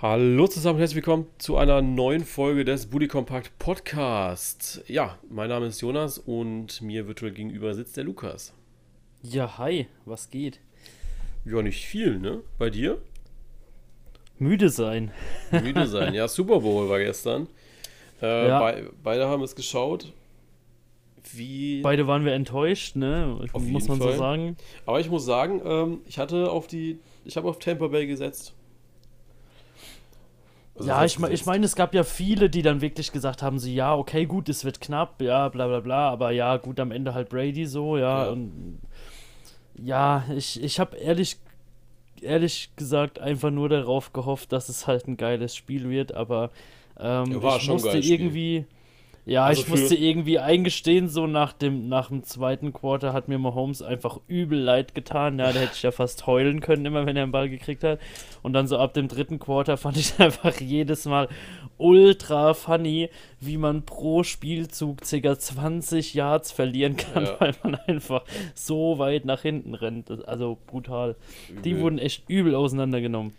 Hallo 0.00 0.46
zusammen 0.46 0.76
und 0.76 0.80
herzlich 0.80 0.96
willkommen 0.96 1.26
zu 1.38 1.56
einer 1.56 1.82
neuen 1.82 2.24
Folge 2.24 2.64
des 2.64 2.86
Booty 2.86 3.08
Compact 3.08 3.58
Podcast. 3.58 4.82
Ja, 4.86 5.18
mein 5.28 5.48
Name 5.48 5.66
ist 5.66 5.80
Jonas 5.80 6.18
und 6.18 6.80
mir 6.82 7.08
virtuell 7.08 7.32
gegenüber 7.32 7.74
sitzt 7.74 7.96
der 7.96 8.04
Lukas. 8.04 8.54
Ja, 9.22 9.58
hi, 9.58 9.88
was 10.04 10.30
geht? 10.30 10.60
Ja, 11.44 11.62
nicht 11.62 11.84
viel, 11.84 12.18
ne? 12.20 12.42
Bei 12.58 12.70
dir? 12.70 12.98
Müde 14.38 14.68
sein. 14.70 15.10
Müde 15.50 15.86
sein. 15.88 16.14
Ja, 16.14 16.28
Super 16.28 16.60
Bowl 16.60 16.88
war 16.88 17.00
gestern. 17.00 17.48
Äh, 18.22 18.48
Ja. 18.48 18.60
bei, 18.60 18.84
beide 19.02 19.26
haben 19.26 19.42
es 19.42 19.56
geschaut. 19.56 20.12
Wie. 21.32 21.82
Beide 21.82 22.06
waren 22.06 22.24
wir 22.24 22.32
enttäuscht, 22.34 22.94
ne? 22.94 23.36
Auf 23.52 23.62
Muss 23.62 23.88
man 23.88 23.98
Fall. 23.98 24.12
so 24.12 24.18
sagen. 24.18 24.56
Aber 24.86 25.00
ich 25.00 25.10
muss 25.10 25.24
sagen, 25.26 25.60
ähm, 25.64 26.00
ich 26.06 26.18
hatte 26.18 26.50
auf 26.50 26.68
die. 26.68 27.00
Ich 27.24 27.36
habe 27.36 27.48
auf 27.48 27.58
Tampa 27.58 27.88
Bay 27.88 28.06
gesetzt. 28.06 28.54
Also 30.78 30.90
ja, 30.90 31.04
ich, 31.04 31.18
ich 31.18 31.44
meine, 31.44 31.66
es 31.66 31.74
gab 31.74 31.92
ja 31.92 32.04
viele, 32.04 32.48
die 32.48 32.62
dann 32.62 32.80
wirklich 32.80 33.10
gesagt 33.10 33.42
haben, 33.42 33.58
so, 33.58 33.68
ja, 33.68 33.96
okay, 33.96 34.26
gut, 34.26 34.48
es 34.48 34.64
wird 34.64 34.80
knapp, 34.80 35.20
ja, 35.20 35.48
bla 35.48 35.66
bla 35.66 35.80
bla, 35.80 36.08
aber 36.08 36.30
ja, 36.30 36.56
gut, 36.56 36.78
am 36.78 36.92
Ende 36.92 37.14
halt 37.14 37.30
Brady 37.30 37.66
so, 37.66 37.96
ja. 37.96 38.26
Ja. 38.26 38.30
Und, 38.30 38.78
ja, 39.76 40.24
ich, 40.36 40.62
ich 40.62 40.78
habe 40.78 40.96
ehrlich, 40.96 41.36
ehrlich 42.20 42.70
gesagt 42.76 43.18
einfach 43.18 43.50
nur 43.50 43.68
darauf 43.68 44.12
gehofft, 44.12 44.52
dass 44.52 44.68
es 44.68 44.86
halt 44.86 45.08
ein 45.08 45.16
geiles 45.16 45.56
Spiel 45.56 45.90
wird, 45.90 46.14
aber 46.14 46.50
ähm, 46.98 47.24
ich 47.24 47.68
musste 47.68 47.88
geiles 47.90 48.06
Spiel. 48.06 48.66
Ja, 49.28 49.44
Also 49.44 49.62
ich 49.62 49.68
musste 49.68 49.94
irgendwie 49.94 50.38
eingestehen, 50.38 51.08
so 51.08 51.26
nach 51.26 51.52
dem, 51.52 51.88
nach 51.88 52.08
dem 52.08 52.22
zweiten 52.24 52.72
Quarter 52.72 53.12
hat 53.12 53.28
mir 53.28 53.38
Mahomes 53.38 53.82
einfach 53.82 54.18
übel 54.26 54.58
leid 54.58 54.94
getan. 54.94 55.38
Ja, 55.38 55.52
da 55.52 55.60
hätte 55.60 55.72
ich 55.74 55.82
ja 55.82 55.90
fast 55.90 56.26
heulen 56.26 56.60
können, 56.60 56.86
immer 56.86 57.06
wenn 57.06 57.16
er 57.16 57.26
den 57.26 57.32
Ball 57.32 57.48
gekriegt 57.48 57.84
hat. 57.84 58.00
Und 58.42 58.54
dann 58.54 58.66
so 58.66 58.78
ab 58.78 58.94
dem 58.94 59.08
dritten 59.08 59.38
Quarter 59.38 59.76
fand 59.76 59.96
ich 59.96 60.14
einfach 60.18 60.60
jedes 60.60 61.04
Mal 61.04 61.28
ultra 61.76 62.54
funny, 62.54 63.08
wie 63.40 63.56
man 63.56 63.82
pro 63.84 64.22
Spielzug 64.24 64.98
ca. 65.02 65.38
20 65.38 66.14
Yards 66.14 66.50
verlieren 66.50 66.96
kann, 66.96 67.24
Ja. 67.26 67.36
weil 67.40 67.54
man 67.62 67.74
einfach 67.86 68.24
so 68.54 68.98
weit 68.98 69.24
nach 69.24 69.42
hinten 69.42 69.74
rennt. 69.74 70.10
Also 70.26 70.58
brutal. 70.66 71.16
Die 71.64 71.70
Übel. 71.70 71.82
wurden 71.82 71.98
echt 71.98 72.24
übel 72.28 72.54
auseinandergenommen. 72.54 73.32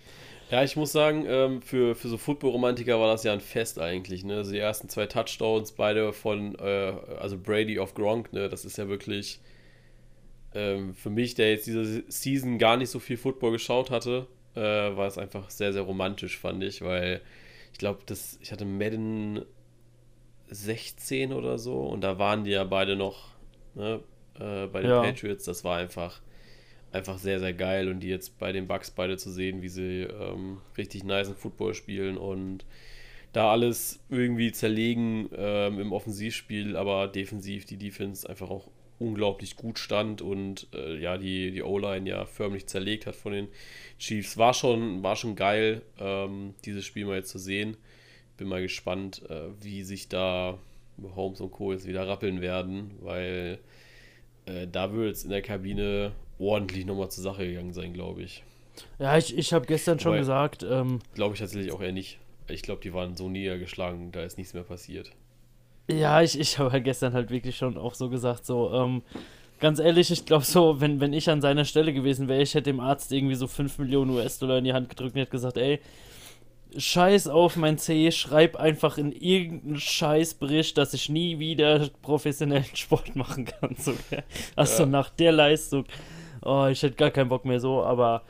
Ja, 0.50 0.64
ich 0.64 0.76
muss 0.76 0.92
sagen, 0.92 1.26
ähm, 1.28 1.62
für, 1.62 1.96
für 1.96 2.08
so 2.08 2.18
Football-Romantiker 2.18 3.00
war 3.00 3.12
das 3.12 3.24
ja 3.24 3.34
ein 3.34 3.40
Fest 3.40 3.80
eigentlich. 3.80 4.24
Ne? 4.24 4.38
Also 4.38 4.52
die 4.52 4.58
ersten 4.58 4.90
zwei 4.90 5.06
Touchdowns, 5.06 5.74
beide 5.74 6.12
von, 6.12 6.56
äh, 6.58 6.94
also 7.20 7.38
Brady 7.38 7.78
auf 7.80 7.94
Gronk, 7.94 8.34
ne? 8.34 8.50
das 8.50 8.66
ist 8.66 8.78
ja 8.78 8.88
wirklich 8.88 9.40
ähm, 10.56 10.96
für 10.96 11.12
mich, 11.12 11.36
der 11.36 11.52
jetzt 11.52 11.68
diese 11.68 12.04
Season 12.08 12.58
gar 12.58 12.78
nicht 12.78 12.90
so 12.90 13.00
viel 13.00 13.18
Football 13.18 13.52
geschaut 13.52 13.92
hatte, 13.92 14.28
äh, 14.56 14.62
war 14.62 15.08
es 15.08 15.18
einfach 15.20 15.50
sehr, 15.52 15.72
sehr 15.74 15.84
romantisch, 15.84 16.40
fand 16.40 16.64
ich, 16.64 16.82
weil 16.82 17.22
ich 17.72 17.78
glaube, 17.78 18.00
ich 18.42 18.52
hatte 18.52 18.66
Madden 18.66 19.46
16 20.48 21.32
oder 21.34 21.60
so 21.60 21.82
und 21.82 22.02
da 22.02 22.18
waren 22.18 22.44
die 22.44 22.52
ja 22.52 22.64
beide 22.64 22.96
noch 22.96 23.28
ne? 23.76 24.00
äh, 24.40 24.66
bei 24.68 24.82
den 24.82 24.90
Ja. 24.90 25.02
Patriots. 25.02 25.46
Das 25.46 25.64
war 25.64 25.78
einfach 25.78 26.22
einfach 26.92 27.18
sehr, 27.18 27.40
sehr 27.40 27.54
geil 27.54 27.90
und 27.90 28.00
die 28.00 28.10
jetzt 28.10 28.40
bei 28.40 28.52
den 28.52 28.68
Bucks 28.68 28.92
beide 28.92 29.18
zu 29.18 29.32
sehen, 29.32 29.62
wie 29.62 29.70
sie 29.70 30.02
ähm, 30.02 30.60
richtig 30.78 31.04
nice 31.04 31.30
Football 31.30 31.74
spielen 31.74 32.18
und 32.18 32.66
da 33.34 33.52
alles 33.52 34.00
irgendwie 34.10 34.52
zerlegen 34.52 35.30
ähm, 35.36 35.80
im 35.80 35.92
Offensivspiel, 35.92 36.76
aber 36.76 37.08
defensiv 37.08 37.66
die 37.66 37.78
Defense 37.78 38.28
einfach 38.28 38.50
auch 38.50 38.70
unglaublich 38.98 39.56
gut 39.56 39.80
stand 39.80 40.22
und 40.22 40.68
äh, 40.74 41.00
ja, 41.00 41.18
die, 41.18 41.52
die 41.52 41.64
O-Line 41.64 42.10
ja 42.10 42.26
förmlich 42.26 42.68
zerlegt 42.68 43.06
hat 43.06 43.16
von 43.16 43.32
den 43.32 43.48
Chiefs. 43.98 44.38
War 44.38 44.54
schon, 44.54 45.04
war 45.04 45.16
schon 45.16 45.36
geil, 45.36 45.82
ähm, 46.00 46.54
dieses 46.66 46.86
Spiel 46.86 47.06
mal 47.06 47.18
jetzt 47.18 47.30
zu 47.30 47.40
sehen. 47.40 47.78
Bin 48.38 48.48
mal 48.48 48.62
gespannt, 48.62 49.22
äh, 49.30 49.50
wie 49.62 49.84
sich 49.84 50.10
da 50.10 50.58
Holmes 51.16 51.40
und 51.40 51.52
Co. 51.52 51.72
jetzt 51.72 51.88
wieder 51.88 52.08
rappeln 52.08 52.42
werden, 52.42 52.92
weil 53.00 53.60
äh, 54.46 54.68
da 54.68 54.94
wird 54.94 55.16
es 55.16 55.24
in 55.24 55.30
der 55.30 55.42
Kabine 55.42 56.12
ordentlich 56.40 56.86
nochmal 56.86 57.10
zur 57.12 57.24
Sache 57.24 57.46
gegangen 57.46 57.74
sein, 57.74 57.94
glaube 57.94 58.24
ich. 58.24 58.44
Ja, 58.98 59.18
ich, 59.18 59.38
ich 59.38 59.54
habe 59.54 59.66
gestern 59.66 60.00
schon 60.00 60.18
gesagt, 60.18 60.66
ähm, 60.70 61.00
Glaube 61.14 61.34
ich 61.36 61.40
tatsächlich 61.42 61.72
auch 61.72 61.82
eher 61.82 61.92
nicht. 61.92 62.18
Ich 62.48 62.62
glaube, 62.62 62.82
die 62.82 62.94
waren 62.94 63.16
so 63.16 63.30
niedergeschlagen, 63.30 64.12
da 64.12 64.24
ist 64.24 64.38
nichts 64.38 64.54
mehr 64.54 64.64
passiert. 64.64 65.12
Ja, 65.90 66.22
ich, 66.22 66.40
ich 66.40 66.58
habe 66.60 66.72
halt 66.72 66.84
gestern 66.84 67.14
halt 67.14 67.30
wirklich 67.30 67.58
schon 67.58 67.78
auch 67.78 67.94
so 67.94 68.10
gesagt, 68.10 68.46
so, 68.46 68.72
ähm, 68.74 69.02
ganz 69.60 69.80
ehrlich, 69.80 70.12
ich 70.12 70.26
glaube 70.26 70.46
so, 70.46 70.80
wenn, 70.80 71.00
wenn 71.00 71.14
ich 71.14 71.30
an 71.30 71.42
seiner 71.42 71.66
Stelle 71.66 71.94
gewesen 71.94 72.28
wäre, 72.28 72.42
ich 72.42 72.54
hätte 72.54 72.72
dem 72.72 72.80
Arzt 72.80 73.12
irgendwie 73.12 73.36
so 73.36 73.48
5 73.48 73.78
Millionen 73.80 74.12
US-Dollar 74.12 74.60
in 74.60 74.64
die 74.64 74.74
Hand 74.74 74.90
gedrückt 74.90 75.16
und 75.16 75.22
hätte 75.22 75.32
gesagt, 75.32 75.58
ey, 75.58 75.80
scheiß 76.78 77.28
auf 77.28 77.56
mein 77.56 77.78
C, 77.78 78.12
schreib 78.12 78.56
einfach 78.56 78.98
in 78.98 79.12
irgendeinen 79.12 79.80
Scheißbericht, 79.80 80.78
dass 80.78 80.94
ich 80.94 81.10
nie 81.10 81.40
wieder 81.40 81.90
professionellen 82.02 82.66
Sport 82.76 83.16
machen 83.16 83.46
kann. 83.46 83.76
So. 83.78 83.94
Also 84.56 84.84
Ja. 84.84 84.90
nach 84.90 85.10
der 85.10 85.32
Leistung, 85.32 85.86
oh, 86.44 86.68
ich 86.72 86.82
hätte 86.84 86.96
gar 86.96 87.12
keinen 87.12 87.30
Bock 87.30 87.46
mehr 87.46 87.60
so, 87.60 87.84
aber 87.84 88.24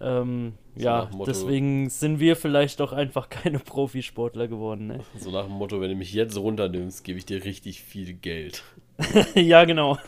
ähm, 0.00 0.54
So 0.76 0.84
ja, 0.84 1.08
Motto- 1.12 1.24
deswegen 1.30 1.88
sind 1.90 2.20
wir 2.20 2.36
vielleicht 2.36 2.80
doch 2.80 2.92
einfach 2.92 3.28
keine 3.30 3.58
Profisportler 3.58 4.48
geworden, 4.48 4.86
ne? 4.88 5.00
So 5.18 5.30
nach 5.30 5.44
dem 5.44 5.52
Motto, 5.54 5.80
wenn 5.80 5.90
du 5.90 5.96
mich 5.96 6.12
jetzt 6.12 6.36
runternimmst, 6.36 7.02
gebe 7.04 7.18
ich 7.18 7.26
dir 7.26 7.44
richtig 7.44 7.80
viel 7.82 8.12
Geld. 8.14 8.62
ja, 9.34 9.64
genau. 9.64 9.98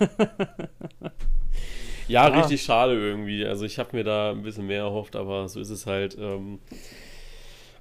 Ja, 2.07 2.23
Ah. 2.23 2.39
richtig 2.41 2.63
schade 2.63 2.95
irgendwie. 2.95 3.45
Also 3.45 3.65
ich 3.67 3.79
habe 3.79 3.95
mir 3.97 4.05
da 4.05 4.31
ein 4.31 4.43
bisschen 4.43 4.67
mehr 4.67 4.81
erhofft, 4.85 5.15
aber 5.15 5.47
so 5.49 5.61
ist 5.61 5.69
es 5.71 5.87
halt. 5.87 6.17
Ähm, 6.19 6.59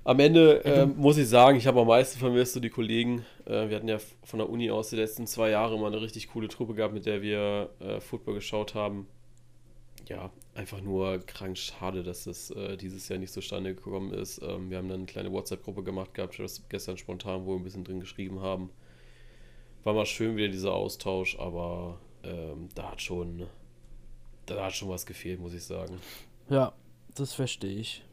am 0.03 0.19
Ende 0.19 0.61
ähm, 0.65 0.95
muss 0.97 1.17
ich 1.17 1.27
sagen, 1.29 1.57
ich 1.57 1.67
habe 1.67 1.79
am 1.81 1.87
meisten 1.87 2.19
vermisst 2.19 2.53
so 2.53 2.59
die 2.59 2.69
Kollegen. 2.69 3.25
Äh, 3.45 3.69
wir 3.69 3.75
hatten 3.77 3.87
ja 3.87 3.97
von 4.23 4.39
der 4.39 4.49
Uni 4.49 4.69
aus 4.71 4.89
die 4.89 4.95
letzten 4.97 5.27
zwei 5.27 5.49
Jahre 5.51 5.75
immer 5.75 5.87
eine 5.87 6.01
richtig 6.01 6.27
coole 6.29 6.47
Truppe 6.49 6.73
gehabt, 6.73 6.93
mit 6.93 7.05
der 7.05 7.21
wir 7.21 7.69
äh, 7.79 7.99
Football 8.01 8.35
geschaut 8.35 8.73
haben. 8.75 9.07
Ja, 10.07 10.31
einfach 10.55 10.81
nur 10.81 11.19
krank 11.19 11.57
schade, 11.57 12.03
dass 12.03 12.23
das 12.23 12.49
äh, 12.51 12.77
dieses 12.77 13.09
Jahr 13.09 13.19
nicht 13.19 13.33
zustande 13.33 13.75
gekommen 13.75 14.13
ist. 14.13 14.41
Ähm, 14.41 14.69
wir 14.69 14.77
haben 14.77 14.87
dann 14.87 14.99
eine 14.99 15.05
kleine 15.05 15.31
WhatsApp-Gruppe 15.31 15.83
gemacht 15.83 16.13
gehabt, 16.13 16.39
das 16.39 16.63
gestern 16.69 16.97
spontan, 16.97 17.45
wo 17.45 17.51
wir 17.51 17.57
ein 17.57 17.63
bisschen 17.63 17.83
drin 17.83 17.99
geschrieben 17.99 18.41
haben. 18.41 18.69
War 19.83 19.93
mal 19.93 20.05
schön 20.05 20.35
wieder 20.37 20.47
dieser 20.47 20.73
Austausch, 20.73 21.37
aber 21.39 21.99
ähm, 22.23 22.69
da 22.75 22.91
hat 22.91 23.01
schon, 23.01 23.47
da 24.45 24.65
hat 24.65 24.73
schon 24.73 24.89
was 24.89 25.05
gefehlt, 25.05 25.39
muss 25.39 25.53
ich 25.53 25.63
sagen. 25.63 25.99
Ja, 26.49 26.73
das 27.15 27.33
verstehe 27.33 27.77
ich. 27.77 28.03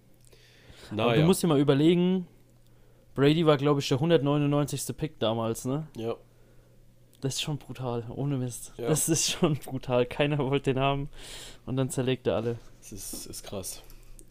Aber 0.91 0.97
Naja, 0.97 1.21
du 1.21 1.27
musst 1.27 1.43
dir 1.43 1.47
mal 1.47 1.61
überlegen, 1.61 2.27
Brady 3.15 3.47
war, 3.47 3.57
glaube 3.57 3.81
ich, 3.81 3.89
der 3.89 3.99
199. 3.99 4.97
Pick 4.97 5.19
damals, 5.19 5.65
ne? 5.65 5.87
ja, 5.97 6.17
Das 7.25 7.37
ist 7.37 7.41
schon 7.41 7.57
brutal, 7.57 8.05
ohne 8.11 8.37
Mist. 8.37 8.75
Ja. 8.77 8.89
Das 8.89 9.09
ist 9.09 9.31
schon 9.31 9.57
brutal. 9.57 10.05
Keiner 10.05 10.37
wollte 10.39 10.75
den 10.75 10.83
haben 10.83 11.09
und 11.65 11.79
dann 11.79 11.89
zerlegt 11.89 12.27
er 12.27 12.37
alle. 12.37 12.59
es 12.83 12.93
ist, 12.93 13.25
ist 13.25 13.45
krass. 13.45 13.83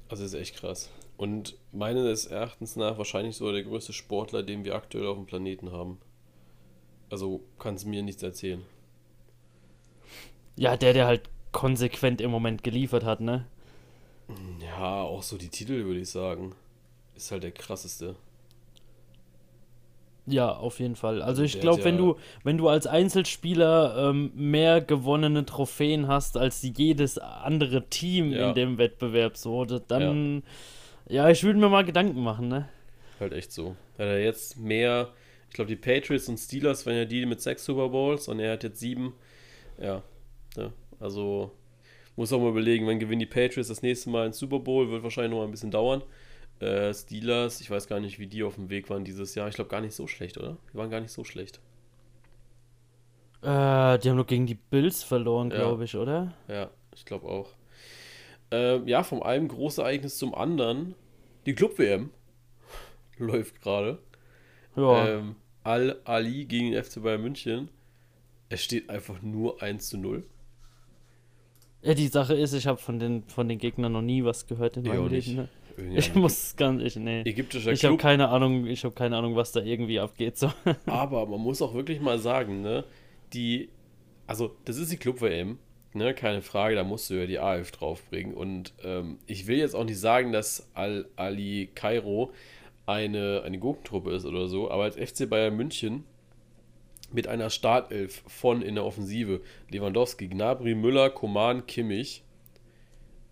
Also 0.09 0.23
ist 0.23 0.35
echt 0.35 0.57
krass. 0.57 0.91
Und 1.17 1.57
meines 1.71 2.27
Erachtens 2.27 2.75
nach 2.75 2.99
wahrscheinlich 2.99 3.35
so 3.35 3.51
der 3.51 3.63
größte 3.63 3.93
Sportler, 3.93 4.43
den 4.43 4.63
wir 4.63 4.75
aktuell 4.75 5.07
auf 5.07 5.17
dem 5.17 5.25
Planeten 5.25 5.71
haben. 5.71 5.97
Also 7.09 7.43
kannst 7.57 7.85
du 7.85 7.89
mir 7.89 8.03
nichts 8.03 8.21
erzählen. 8.21 8.61
Ja, 10.55 10.77
der, 10.77 10.93
der 10.93 11.07
halt 11.07 11.31
konsequent 11.51 12.21
im 12.21 12.29
Moment 12.29 12.63
geliefert 12.63 13.05
hat, 13.05 13.21
ne? 13.21 13.47
Ja, 14.61 15.01
auch 15.01 15.23
so 15.23 15.39
die 15.39 15.49
Titel, 15.49 15.85
würde 15.85 16.01
ich 16.01 16.11
sagen. 16.11 16.53
Ist 17.15 17.31
halt 17.31 17.41
der 17.41 17.53
krasseste. 17.53 18.15
Ja, 20.25 20.53
auf 20.55 20.79
jeden 20.79 20.95
Fall. 20.95 21.21
Also 21.21 21.43
ich 21.43 21.53
Der 21.53 21.61
glaube, 21.61 21.83
wenn 21.83 21.95
ja- 21.95 22.01
du, 22.01 22.15
wenn 22.43 22.57
du 22.57 22.69
als 22.69 22.87
Einzelspieler 22.87 24.09
ähm, 24.09 24.31
mehr 24.35 24.79
gewonnene 24.79 25.45
Trophäen 25.45 26.07
hast 26.07 26.37
als 26.37 26.61
jedes 26.61 27.17
andere 27.17 27.89
Team 27.89 28.31
Ja. 28.31 28.49
in 28.49 28.55
dem 28.55 28.77
Wettbewerb, 28.77 29.35
so, 29.35 29.65
da- 29.65 29.79
dann, 29.79 30.43
ja, 31.09 31.29
ich 31.29 31.43
würde 31.43 31.59
mir 31.59 31.67
mal 31.69 31.83
Gedanken 31.83 32.21
machen, 32.23 32.47
ne? 32.47 32.69
Halt 33.19 33.33
echt 33.33 33.51
so. 33.51 33.71
Hat 33.97 34.05
er 34.07 34.23
jetzt 34.23 34.57
mehr, 34.57 35.09
ich 35.49 35.55
glaube 35.55 35.67
die 35.67 35.75
Patriots 35.75 36.29
und 36.29 36.37
Steelers 36.37 36.85
waren 36.85 36.95
ja 36.95 37.05
die 37.05 37.25
mit 37.25 37.41
sechs 37.41 37.65
Super 37.65 37.89
Bowls 37.89 38.27
und 38.29 38.39
er 38.39 38.53
hat 38.53 38.63
jetzt 38.63 38.79
sieben. 38.79 39.13
Ja, 39.77 40.03
ja 40.55 40.71
also 41.01 41.51
muss 42.15 42.31
auch 42.31 42.39
mal 42.39 42.49
überlegen, 42.49 42.87
wann 42.87 42.99
gewinnen 42.99 43.19
die 43.19 43.25
Patriots 43.25 43.67
das 43.67 43.81
nächste 43.81 44.09
Mal 44.09 44.27
ein 44.27 44.33
Super 44.33 44.59
Bowl, 44.59 44.89
wird 44.89 45.03
wahrscheinlich 45.03 45.31
noch 45.31 45.39
mal 45.39 45.45
ein 45.45 45.51
bisschen 45.51 45.71
dauern. 45.71 46.01
Äh, 46.63 46.93
Steelers, 46.93 47.59
ich 47.61 47.69
weiß 47.69 47.87
gar 47.87 47.99
nicht, 47.99 48.19
wie 48.19 48.27
die 48.27 48.43
auf 48.43 48.55
dem 48.55 48.69
Weg 48.69 48.89
waren 48.89 49.03
dieses 49.03 49.35
Jahr. 49.35 49.49
Ich 49.49 49.55
glaube 49.55 49.69
gar 49.69 49.81
nicht 49.81 49.93
so 49.95 50.07
schlecht, 50.07 50.37
oder? 50.37 50.57
Die 50.71 50.77
waren 50.77 50.89
gar 50.89 51.01
nicht 51.01 51.11
so 51.11 51.23
schlecht. 51.23 51.59
Äh, 53.41 53.99
die 53.99 54.09
haben 54.09 54.15
nur 54.15 54.25
gegen 54.25 54.45
die 54.45 54.55
Bills 54.55 55.03
verloren, 55.03 55.49
Ja. 55.51 55.57
glaube 55.57 55.83
ich, 55.83 55.95
oder? 55.95 56.33
Ja, 56.47 56.69
ich 56.95 57.03
glaube 57.05 57.27
auch. 57.27 57.49
Ähm, 58.51 58.87
ja, 58.87 59.03
vom 59.03 59.21
einem 59.21 59.47
Großereignis 59.49 60.17
zum 60.17 60.33
anderen. 60.33 60.95
Die 61.45 61.53
Club-WM 61.53 62.11
läuft 63.17 63.61
gerade. 63.61 63.99
Ja. 64.77 65.07
Ähm, 65.07 65.35
Al-Ali 65.63 66.45
gegen 66.45 66.71
den 66.71 66.83
FC 66.83 67.01
Bayern 67.03 67.21
München. 67.21 67.69
Es 68.49 68.63
steht 68.63 68.89
einfach 68.89 69.21
nur 69.21 69.61
1 69.61 69.89
zu 69.89 69.97
0. 69.97 70.23
Ja, 71.81 71.93
die 71.93 72.07
Sache 72.07 72.35
ist, 72.35 72.53
ich 72.53 72.67
habe 72.67 72.77
von 72.79 72.99
den, 72.99 73.23
von 73.23 73.49
den 73.49 73.57
Gegnern 73.57 73.91
noch 73.91 74.01
nie 74.01 74.23
was 74.23 74.47
gehört 74.47 74.77
in 74.77 74.83
meinem. 74.83 75.07
Leben. 75.09 75.35
Ne? 75.35 75.49
Ich 75.77 76.13
muss 76.15 76.55
ganz, 76.55 76.81
ich, 76.83 76.95
nee. 76.95 77.21
Ägyptischer 77.21 77.71
ich 77.71 77.83
habe 77.85 77.97
keine 77.97 78.29
Ahnung, 78.29 78.67
ich 78.67 78.83
habe 78.83 78.93
keine 78.93 79.17
Ahnung, 79.17 79.35
was 79.35 79.51
da 79.51 79.61
irgendwie 79.61 79.99
abgeht. 79.99 80.37
So. 80.37 80.51
Aber 80.85 81.25
man 81.25 81.39
muss 81.39 81.61
auch 81.61 81.73
wirklich 81.73 81.99
mal 81.99 82.19
sagen, 82.19 82.61
ne, 82.61 82.83
die, 83.33 83.69
also 84.27 84.55
das 84.65 84.77
ist 84.77 84.91
die 84.91 84.97
Club-WM, 84.97 85.57
ne, 85.93 86.13
keine 86.13 86.41
Frage, 86.41 86.75
da 86.75 86.83
musst 86.83 87.09
du 87.09 87.15
ja 87.15 87.25
die 87.25 87.39
AF 87.39 87.71
draufbringen. 87.71 88.33
Und 88.33 88.73
ähm, 88.83 89.17
ich 89.25 89.47
will 89.47 89.57
jetzt 89.57 89.75
auch 89.75 89.85
nicht 89.85 89.99
sagen, 89.99 90.31
dass 90.31 90.69
Al 90.73 91.05
Ali 91.15 91.69
Kairo 91.73 92.31
eine, 92.85 93.43
eine 93.45 93.59
Gurkentruppe 93.59 94.11
ist 94.11 94.25
oder 94.25 94.47
so, 94.47 94.69
aber 94.69 94.83
als 94.83 94.95
FC 94.95 95.29
Bayern 95.29 95.55
München 95.55 96.03
mit 97.11 97.27
einer 97.27 97.49
Startelf 97.49 98.23
von 98.27 98.61
in 98.61 98.75
der 98.75 98.85
Offensive 98.85 99.41
Lewandowski, 99.69 100.27
Gnabry, 100.27 100.75
Müller, 100.75 101.09
Koman, 101.09 101.65
Kimmich 101.65 102.23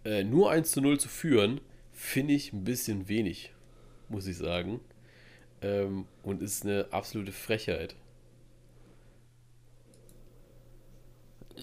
äh, 0.05 0.23
nur 0.23 0.51
1 0.51 0.71
zu 0.71 0.81
0 0.81 0.99
zu 0.99 1.09
führen, 1.09 1.61
finde 2.01 2.33
ich 2.33 2.51
ein 2.51 2.63
bisschen 2.63 3.07
wenig, 3.07 3.53
muss 4.09 4.25
ich 4.25 4.35
sagen. 4.35 4.81
Ähm, 5.61 6.07
und 6.23 6.41
ist 6.41 6.65
eine 6.65 6.87
absolute 6.89 7.31
Frechheit. 7.31 7.95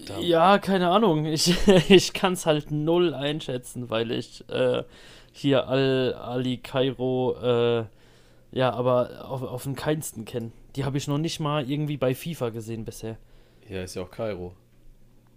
Da 0.07 0.17
ja, 0.19 0.57
keine 0.57 0.89
Ahnung. 0.89 1.25
Ich, 1.25 1.53
ich 1.89 2.13
kann 2.13 2.33
es 2.33 2.45
halt 2.45 2.71
null 2.71 3.13
einschätzen, 3.13 3.89
weil 3.89 4.11
ich 4.11 4.47
äh, 4.49 4.83
hier 5.33 5.67
Al 5.67 6.13
Ali 6.13 6.57
Kairo 6.57 7.35
äh, 7.41 7.85
ja, 8.51 8.71
aber 8.71 9.29
auf, 9.29 9.43
auf 9.43 9.63
den 9.63 9.75
keinsten 9.75 10.23
kenne. 10.23 10.51
Die 10.75 10.85
habe 10.85 10.97
ich 10.97 11.07
noch 11.07 11.17
nicht 11.17 11.41
mal 11.41 11.69
irgendwie 11.69 11.97
bei 11.97 12.15
FIFA 12.15 12.49
gesehen 12.49 12.85
bisher. 12.85 13.17
Ja, 13.67 13.83
ist 13.83 13.95
ja 13.95 14.03
auch 14.03 14.11
Kairo. 14.11 14.55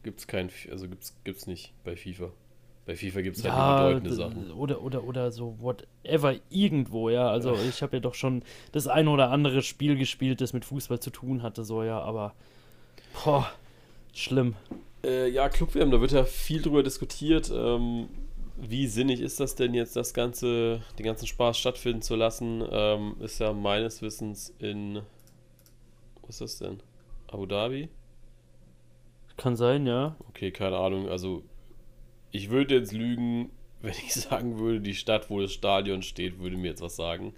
Gibt's 0.04 0.26
kein, 0.28 0.48
also 0.70 0.88
gibt's, 0.88 1.16
gibt's 1.24 1.46
nicht 1.46 1.74
bei 1.84 1.96
FIFA. 1.96 2.32
Bei 2.84 2.96
FIFA 2.96 3.20
gibt 3.20 3.36
es 3.36 3.44
halt 3.44 3.54
ja, 3.54 3.86
bedeutende 3.86 4.14
Sachen. 4.14 4.50
Oder, 4.52 4.82
oder, 4.82 5.04
oder 5.04 5.30
so 5.30 5.56
whatever, 5.60 6.34
irgendwo, 6.50 7.10
ja. 7.10 7.28
Also 7.28 7.54
ich 7.68 7.80
habe 7.82 7.96
ja 7.96 8.00
doch 8.00 8.14
schon 8.14 8.42
das 8.72 8.88
ein 8.88 9.06
oder 9.06 9.30
andere 9.30 9.62
Spiel 9.62 9.96
gespielt, 9.96 10.40
das 10.40 10.52
mit 10.52 10.64
Fußball 10.64 10.98
zu 10.98 11.10
tun 11.10 11.42
hatte, 11.42 11.64
so, 11.64 11.84
ja, 11.84 12.00
aber 12.00 12.34
boah, 13.24 13.48
schlimm. 14.12 14.56
Äh, 15.04 15.28
ja, 15.28 15.48
Clubwärm, 15.48 15.90
da 15.92 16.00
wird 16.00 16.12
ja 16.12 16.24
viel 16.24 16.60
drüber 16.60 16.82
diskutiert. 16.82 17.52
Ähm, 17.54 18.08
wie 18.56 18.86
sinnig 18.88 19.20
ist 19.20 19.38
das 19.38 19.54
denn 19.54 19.74
jetzt, 19.74 19.94
das 19.94 20.12
Ganze, 20.12 20.82
den 20.98 21.06
ganzen 21.06 21.26
Spaß 21.26 21.58
stattfinden 21.58 22.02
zu 22.02 22.16
lassen? 22.16 22.64
Ähm, 22.68 23.14
ist 23.20 23.38
ja 23.38 23.52
meines 23.52 24.02
Wissens 24.02 24.54
in, 24.58 25.02
was 26.22 26.40
ist 26.40 26.40
das 26.40 26.58
denn? 26.58 26.80
Abu 27.28 27.46
Dhabi? 27.46 27.88
Kann 29.36 29.56
sein, 29.56 29.86
ja. 29.86 30.16
Okay, 30.28 30.50
keine 30.50 30.76
Ahnung. 30.76 31.08
Also 31.08 31.42
ich 32.32 32.50
würde 32.50 32.74
jetzt 32.76 32.92
lügen, 32.92 33.50
wenn 33.82 33.92
ich 33.92 34.14
sagen 34.14 34.58
würde, 34.58 34.80
die 34.80 34.94
Stadt, 34.94 35.28
wo 35.30 35.40
das 35.40 35.52
Stadion 35.52 36.02
steht, 36.02 36.38
würde 36.38 36.56
mir 36.56 36.68
jetzt 36.68 36.82
was 36.82 36.96
sagen. 36.96 37.34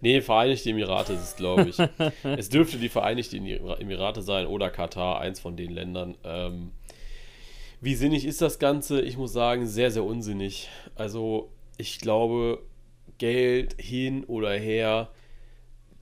Nee, 0.00 0.20
Vereinigte 0.20 0.70
Emirate 0.70 1.12
ist 1.12 1.22
es, 1.22 1.36
glaube 1.36 1.68
ich. 1.68 1.78
es 2.24 2.48
dürfte 2.48 2.78
die 2.78 2.88
Vereinigten 2.88 3.46
Emirate 3.46 4.22
sein 4.22 4.46
oder 4.46 4.70
Katar, 4.70 5.20
eins 5.20 5.40
von 5.40 5.56
den 5.56 5.70
Ländern. 5.70 6.16
Ähm, 6.24 6.72
wie 7.80 7.94
sinnig 7.94 8.24
ist 8.24 8.42
das 8.42 8.58
Ganze? 8.58 9.02
Ich 9.02 9.16
muss 9.16 9.32
sagen, 9.32 9.66
sehr, 9.66 9.90
sehr 9.90 10.04
unsinnig. 10.04 10.68
Also, 10.96 11.52
ich 11.76 12.00
glaube, 12.00 12.62
Geld 13.18 13.76
hin 13.80 14.24
oder 14.24 14.52
her, 14.52 15.10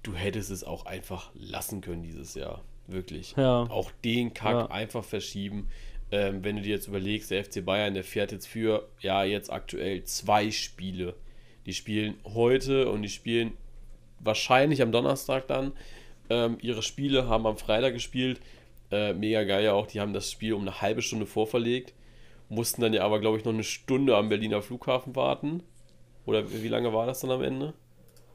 du 0.03 0.15
hättest 0.15 0.51
es 0.51 0.65
auch 0.65 0.87
einfach 0.87 1.31
lassen 1.35 1.83
können 1.83 2.03
dieses 2.03 2.35
Jahr. 2.35 2.63
Wirklich. 2.87 3.35
Ja. 3.37 3.65
Auch 3.65 3.91
den 4.05 4.33
Kack 4.33 4.53
ja. 4.53 4.67
einfach 4.71 5.05
verschieben 5.05 5.69
ähm, 6.13 6.45
wenn 6.45 6.57
du 6.57 6.63
dir 6.63 6.75
jetzt 6.75 6.87
überlegst, 6.89 7.31
der 7.31 7.43
FC 7.43 7.65
Bayern, 7.65 7.95
der 7.95 8.05
fährt 8.05 8.33
jetzt 8.33 8.47
für, 8.47 8.87
ja, 9.01 9.25
jetzt 9.25 9.51
aktuell 9.51 10.05
zwei 10.05 10.51
Spiele. 10.51 11.15
Die 11.65 11.73
spielen 11.73 12.17
heute 12.25 12.91
und 12.91 13.03
die 13.03 13.09
spielen 13.09 13.55
wahrscheinlich 14.21 14.83
am 14.83 14.93
Donnerstag 14.93 15.49
dann. 15.49 15.73
Ähm, 16.29 16.59
ihre 16.61 16.83
Spiele 16.83 17.29
haben 17.29 17.47
am 17.47 17.57
Freitag 17.57 17.95
gespielt. 17.95 18.41
Äh, 18.91 19.15
mega 19.15 19.43
geil 19.45 19.65
ja 19.65 19.73
auch, 19.73 19.87
die 19.87 20.01
haben 20.01 20.13
das 20.13 20.31
Spiel 20.31 20.53
um 20.53 20.63
eine 20.63 20.83
halbe 20.83 21.01
Stunde 21.01 21.25
vorverlegt. 21.25 21.95
Mussten 22.51 22.83
dann 22.83 22.93
ja 22.93 23.05
aber, 23.05 23.19
glaube 23.19 23.39
ich, 23.39 23.45
noch 23.47 23.55
eine 23.55 23.65
Stunde 23.65 24.15
am 24.15 24.29
Berliner 24.29 24.61
Flughafen 24.61 25.17
warten. 25.17 25.63
Oder 26.27 26.53
wie 26.53 26.69
lange 26.69 26.93
war 26.93 27.07
das 27.07 27.21
dann 27.21 27.31
am 27.31 27.43
Ende? 27.43 27.73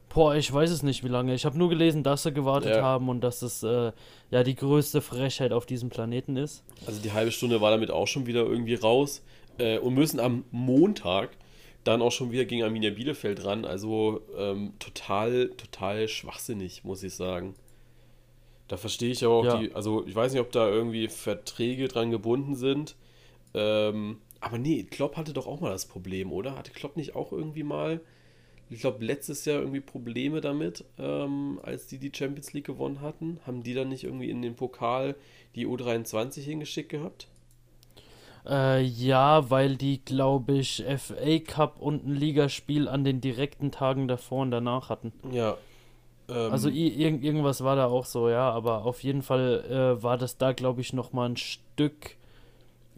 Boah, 0.08 0.34
ich 0.34 0.52
weiß 0.52 0.70
es 0.70 0.82
nicht, 0.82 1.04
wie 1.04 1.08
lange. 1.08 1.34
Ich 1.34 1.44
habe 1.44 1.58
nur 1.58 1.68
gelesen, 1.68 2.02
dass 2.02 2.22
sie 2.22 2.32
gewartet 2.32 2.76
ja. 2.76 2.82
haben 2.82 3.08
und 3.08 3.20
dass 3.20 3.42
es 3.42 3.62
äh, 3.62 3.92
ja 4.30 4.42
die 4.42 4.54
größte 4.54 5.00
Frechheit 5.00 5.52
auf 5.52 5.66
diesem 5.66 5.90
Planeten 5.90 6.36
ist. 6.36 6.64
Also 6.86 7.00
die 7.00 7.12
halbe 7.12 7.30
Stunde 7.30 7.60
war 7.60 7.70
damit 7.70 7.90
auch 7.90 8.06
schon 8.06 8.26
wieder 8.26 8.40
irgendwie 8.40 8.74
raus 8.74 9.22
äh, 9.58 9.78
und 9.78 9.94
müssen 9.94 10.18
am 10.18 10.44
Montag 10.50 11.30
dann 11.84 12.02
auch 12.02 12.12
schon 12.12 12.32
wieder 12.32 12.44
gegen 12.44 12.62
Arminia 12.62 12.90
Bielefeld 12.90 13.44
ran. 13.44 13.64
Also 13.64 14.20
ähm, 14.36 14.72
total, 14.78 15.50
total 15.50 16.08
schwachsinnig, 16.08 16.84
muss 16.84 17.02
ich 17.02 17.14
sagen. 17.14 17.54
Da 18.66 18.76
verstehe 18.76 19.10
ich 19.10 19.24
auch 19.24 19.44
ja. 19.44 19.56
die, 19.58 19.74
also 19.74 20.06
ich 20.06 20.14
weiß 20.14 20.32
nicht, 20.32 20.40
ob 20.40 20.52
da 20.52 20.68
irgendwie 20.68 21.08
Verträge 21.08 21.88
dran 21.88 22.10
gebunden 22.10 22.54
sind. 22.54 22.96
Ähm, 23.54 24.18
aber 24.40 24.58
nee, 24.58 24.84
Klopp 24.84 25.16
hatte 25.16 25.32
doch 25.32 25.46
auch 25.46 25.60
mal 25.60 25.70
das 25.70 25.86
Problem, 25.86 26.32
oder? 26.32 26.56
Hatte 26.56 26.70
Klopp 26.70 26.96
nicht 26.96 27.16
auch 27.16 27.32
irgendwie 27.32 27.62
mal 27.62 28.00
ich 28.70 28.80
glaube, 28.80 29.04
letztes 29.04 29.44
Jahr 29.44 29.60
irgendwie 29.60 29.80
Probleme 29.80 30.40
damit, 30.40 30.84
ähm, 30.98 31.58
als 31.62 31.86
die 31.86 31.98
die 31.98 32.12
Champions 32.14 32.52
League 32.52 32.66
gewonnen 32.66 33.00
hatten. 33.00 33.40
Haben 33.46 33.62
die 33.62 33.74
dann 33.74 33.88
nicht 33.88 34.04
irgendwie 34.04 34.30
in 34.30 34.42
den 34.42 34.54
Pokal 34.54 35.14
die 35.54 35.66
U23 35.66 36.40
hingeschickt 36.42 36.90
gehabt? 36.90 37.28
Äh, 38.46 38.82
ja, 38.82 39.50
weil 39.50 39.76
die, 39.76 40.04
glaube 40.04 40.54
ich, 40.54 40.84
FA 40.96 41.38
Cup 41.38 41.80
und 41.80 42.06
ein 42.06 42.14
Ligaspiel 42.14 42.88
an 42.88 43.04
den 43.04 43.20
direkten 43.20 43.70
Tagen 43.70 44.08
davor 44.08 44.42
und 44.42 44.50
danach 44.50 44.88
hatten. 44.88 45.12
Ja. 45.30 45.56
Ähm, 46.28 46.52
also 46.52 46.68
ir 46.68 46.94
irgendwas 46.96 47.62
war 47.64 47.76
da 47.76 47.86
auch 47.86 48.04
so, 48.04 48.28
ja, 48.28 48.50
aber 48.50 48.84
auf 48.84 49.02
jeden 49.02 49.22
Fall 49.22 49.64
äh, 49.98 50.02
war 50.02 50.18
das 50.18 50.38
da, 50.38 50.52
glaube 50.52 50.80
ich, 50.80 50.92
nochmal 50.92 51.30
ein 51.30 51.36
Stück 51.36 52.16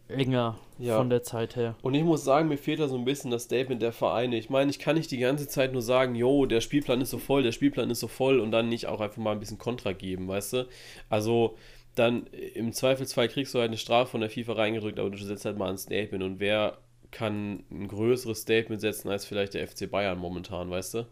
enger 0.08 0.58
ja. 0.80 0.96
von 0.96 1.10
der 1.10 1.22
Zeit 1.22 1.56
her. 1.56 1.76
Und 1.82 1.94
ich 1.94 2.04
muss 2.04 2.24
sagen, 2.24 2.48
mir 2.48 2.58
fehlt 2.58 2.80
da 2.80 2.88
so 2.88 2.96
ein 2.96 3.04
bisschen 3.04 3.30
das 3.30 3.44
Statement 3.44 3.82
der 3.82 3.92
Vereine. 3.92 4.36
Ich 4.36 4.50
meine, 4.50 4.70
ich 4.70 4.78
kann 4.78 4.96
nicht 4.96 5.10
die 5.10 5.18
ganze 5.18 5.48
Zeit 5.48 5.72
nur 5.72 5.82
sagen, 5.82 6.14
jo, 6.14 6.46
der 6.46 6.60
Spielplan 6.60 7.00
ist 7.00 7.10
so 7.10 7.18
voll, 7.18 7.42
der 7.42 7.52
Spielplan 7.52 7.90
ist 7.90 8.00
so 8.00 8.08
voll 8.08 8.40
und 8.40 8.50
dann 8.50 8.68
nicht 8.68 8.86
auch 8.86 9.00
einfach 9.00 9.18
mal 9.18 9.32
ein 9.32 9.40
bisschen 9.40 9.58
Kontra 9.58 9.92
geben, 9.92 10.28
weißt 10.28 10.52
du? 10.54 10.68
Also 11.08 11.56
dann 11.94 12.26
im 12.54 12.72
Zweifelsfall 12.72 13.28
kriegst 13.28 13.54
du 13.54 13.58
halt 13.58 13.68
eine 13.68 13.76
Strafe 13.76 14.12
von 14.12 14.20
der 14.20 14.30
FIFA 14.30 14.54
reingedrückt, 14.54 14.98
aber 14.98 15.10
du 15.10 15.18
setzt 15.18 15.44
halt 15.44 15.58
mal 15.58 15.70
ein 15.70 15.78
Statement 15.78 16.22
und 16.22 16.40
wer 16.40 16.78
kann 17.10 17.64
ein 17.70 17.88
größeres 17.88 18.42
Statement 18.42 18.80
setzen 18.80 19.08
als 19.08 19.24
vielleicht 19.24 19.54
der 19.54 19.66
FC 19.66 19.90
Bayern 19.90 20.18
momentan, 20.18 20.70
weißt 20.70 20.94
du? 20.94 21.06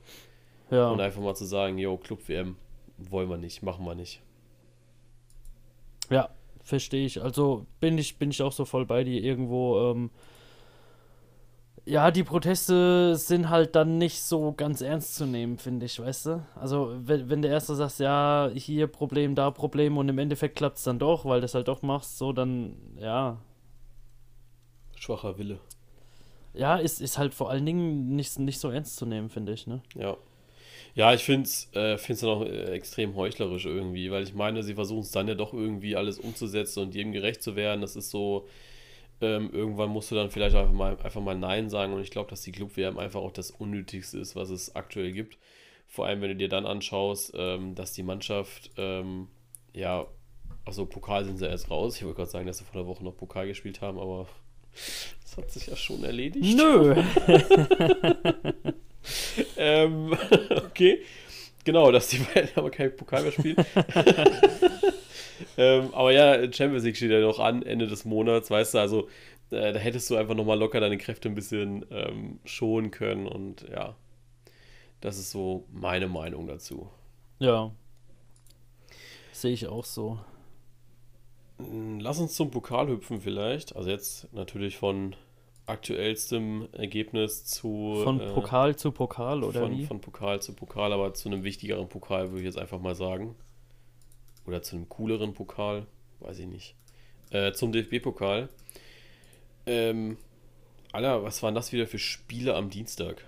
Ja. 0.70 0.90
Und 0.90 1.00
einfach 1.00 1.20
mal 1.20 1.34
zu 1.34 1.44
sagen, 1.44 1.78
jo, 1.78 1.96
Club 1.96 2.28
WM 2.28 2.56
wollen 2.98 3.28
wir 3.28 3.38
nicht, 3.38 3.62
machen 3.62 3.84
wir 3.84 3.94
nicht. 3.94 4.22
Ja, 6.10 6.30
verstehe 6.68 7.06
ich. 7.06 7.22
Also 7.22 7.66
bin 7.80 7.98
ich, 7.98 8.18
bin 8.18 8.30
ich 8.30 8.42
auch 8.42 8.52
so 8.52 8.64
voll 8.64 8.86
bei 8.86 9.02
dir 9.04 9.22
irgendwo. 9.22 9.90
Ähm, 9.90 10.10
ja, 11.84 12.10
die 12.10 12.22
Proteste 12.22 13.16
sind 13.16 13.48
halt 13.48 13.74
dann 13.74 13.96
nicht 13.96 14.22
so 14.22 14.52
ganz 14.52 14.82
ernst 14.82 15.16
zu 15.16 15.24
nehmen, 15.24 15.56
finde 15.56 15.86
ich, 15.86 15.98
weißt 15.98 16.26
du? 16.26 16.46
Also, 16.54 16.92
wenn, 16.98 17.30
wenn 17.30 17.40
der 17.40 17.50
Erste 17.50 17.74
sagt, 17.74 17.98
ja, 17.98 18.50
hier 18.54 18.86
Problem, 18.88 19.34
da 19.34 19.50
Problem 19.50 19.96
und 19.96 20.06
im 20.10 20.18
Endeffekt 20.18 20.56
klappt 20.56 20.76
es 20.76 20.84
dann 20.84 20.98
doch, 20.98 21.24
weil 21.24 21.40
du 21.40 21.46
es 21.46 21.54
halt 21.54 21.66
doch 21.68 21.80
machst, 21.80 22.18
so, 22.18 22.34
dann, 22.34 22.76
ja. 22.98 23.38
Schwacher 24.96 25.38
Wille. 25.38 25.60
Ja, 26.52 26.76
ist, 26.76 27.00
ist 27.00 27.16
halt 27.16 27.32
vor 27.32 27.48
allen 27.48 27.64
Dingen 27.64 28.14
nicht, 28.14 28.38
nicht 28.38 28.60
so 28.60 28.68
ernst 28.68 28.96
zu 28.96 29.06
nehmen, 29.06 29.30
finde 29.30 29.52
ich, 29.52 29.66
ne? 29.66 29.80
Ja. 29.94 30.18
Ja, 30.94 31.14
ich 31.14 31.22
finde 31.22 31.44
es 31.44 31.68
äh, 31.74 31.96
dann 32.14 32.28
auch 32.30 32.44
äh, 32.44 32.72
extrem 32.72 33.14
heuchlerisch 33.14 33.66
irgendwie, 33.66 34.10
weil 34.10 34.22
ich 34.22 34.34
meine, 34.34 34.62
sie 34.62 34.74
versuchen 34.74 35.02
es 35.02 35.10
dann 35.10 35.28
ja 35.28 35.34
doch 35.34 35.52
irgendwie 35.52 35.96
alles 35.96 36.18
umzusetzen 36.18 36.82
und 36.82 36.94
jedem 36.94 37.12
gerecht 37.12 37.42
zu 37.42 37.56
werden. 37.56 37.80
Das 37.80 37.96
ist 37.96 38.10
so, 38.10 38.48
ähm, 39.20 39.50
irgendwann 39.52 39.90
musst 39.90 40.10
du 40.10 40.14
dann 40.14 40.30
vielleicht 40.30 40.56
einfach 40.56 40.72
mal, 40.72 40.98
einfach 40.98 41.20
mal 41.20 41.36
Nein 41.36 41.68
sagen 41.70 41.92
und 41.92 42.00
ich 42.00 42.10
glaube, 42.10 42.30
dass 42.30 42.42
die 42.42 42.52
Club-WM 42.52 42.98
einfach 42.98 43.20
auch 43.20 43.32
das 43.32 43.50
Unnötigste 43.50 44.18
ist, 44.18 44.36
was 44.36 44.50
es 44.50 44.74
aktuell 44.76 45.12
gibt. 45.12 45.38
Vor 45.86 46.06
allem, 46.06 46.20
wenn 46.20 46.30
du 46.30 46.36
dir 46.36 46.48
dann 46.48 46.66
anschaust, 46.66 47.32
ähm, 47.36 47.74
dass 47.74 47.92
die 47.92 48.02
Mannschaft, 48.02 48.70
ähm, 48.76 49.28
ja, 49.72 50.06
also 50.64 50.84
Pokal 50.86 51.24
sind 51.24 51.38
sie 51.38 51.46
erst 51.46 51.70
raus. 51.70 51.96
Ich 51.96 52.04
wollte 52.04 52.16
gerade 52.16 52.30
sagen, 52.30 52.46
dass 52.46 52.58
sie 52.58 52.64
vor 52.64 52.80
der 52.80 52.86
Woche 52.86 53.02
noch 53.02 53.16
Pokal 53.16 53.46
gespielt 53.46 53.80
haben, 53.80 53.98
aber 53.98 54.28
das 55.22 55.36
hat 55.36 55.50
sich 55.50 55.66
ja 55.66 55.76
schon 55.76 56.04
erledigt. 56.04 56.56
Nö. 56.56 56.94
ähm, 59.58 60.16
okay. 60.50 61.02
Genau, 61.64 61.92
dass 61.92 62.08
die 62.08 62.18
beiden 62.18 62.50
aber 62.54 62.70
kein 62.70 62.96
Pokal 62.96 63.22
mehr 63.22 63.32
spielen. 63.32 63.56
ähm, 65.58 65.92
aber 65.92 66.12
ja, 66.12 66.50
Champions 66.50 66.84
League 66.84 66.96
steht 66.96 67.10
ja 67.10 67.20
noch 67.20 67.40
an, 67.40 67.62
Ende 67.62 67.86
des 67.86 68.04
Monats, 68.04 68.50
weißt 68.50 68.74
du, 68.74 68.78
also 68.78 69.08
äh, 69.50 69.72
da 69.72 69.78
hättest 69.78 70.08
du 70.08 70.16
einfach 70.16 70.34
nochmal 70.34 70.58
locker 70.58 70.80
deine 70.80 70.96
Kräfte 70.96 71.28
ein 71.28 71.34
bisschen 71.34 71.84
ähm, 71.90 72.38
schonen 72.44 72.90
können 72.90 73.26
und 73.26 73.66
ja, 73.68 73.96
das 75.00 75.18
ist 75.18 75.30
so 75.30 75.64
meine 75.70 76.08
Meinung 76.08 76.46
dazu. 76.46 76.88
Ja. 77.38 77.70
Sehe 79.32 79.52
ich 79.52 79.66
auch 79.66 79.84
so. 79.84 80.18
Lass 81.58 82.18
uns 82.18 82.34
zum 82.34 82.50
Pokal 82.50 82.88
hüpfen 82.88 83.20
vielleicht. 83.20 83.76
Also 83.76 83.90
jetzt 83.90 84.32
natürlich 84.32 84.76
von 84.76 85.16
aktuellstem 85.68 86.68
Ergebnis 86.72 87.44
zu. 87.44 88.00
Von 88.02 88.20
äh, 88.20 88.32
Pokal 88.32 88.76
zu 88.76 88.90
Pokal 88.92 89.44
oder 89.44 89.60
von, 89.60 89.76
wie? 89.76 89.86
von 89.86 90.00
Pokal 90.00 90.40
zu 90.40 90.54
Pokal, 90.54 90.92
aber 90.92 91.14
zu 91.14 91.28
einem 91.28 91.44
wichtigeren 91.44 91.88
Pokal 91.88 92.28
würde 92.30 92.40
ich 92.40 92.46
jetzt 92.46 92.58
einfach 92.58 92.80
mal 92.80 92.94
sagen. 92.94 93.36
Oder 94.46 94.62
zu 94.62 94.76
einem 94.76 94.88
cooleren 94.88 95.34
Pokal, 95.34 95.86
weiß 96.20 96.38
ich 96.38 96.46
nicht. 96.46 96.74
Äh, 97.30 97.52
zum 97.52 97.72
DFB-Pokal. 97.72 98.48
Ähm, 99.66 100.16
Alter, 100.92 101.22
was 101.22 101.42
waren 101.42 101.54
das 101.54 101.72
wieder 101.72 101.86
für 101.86 101.98
Spiele 101.98 102.54
am 102.54 102.70
Dienstag? 102.70 103.22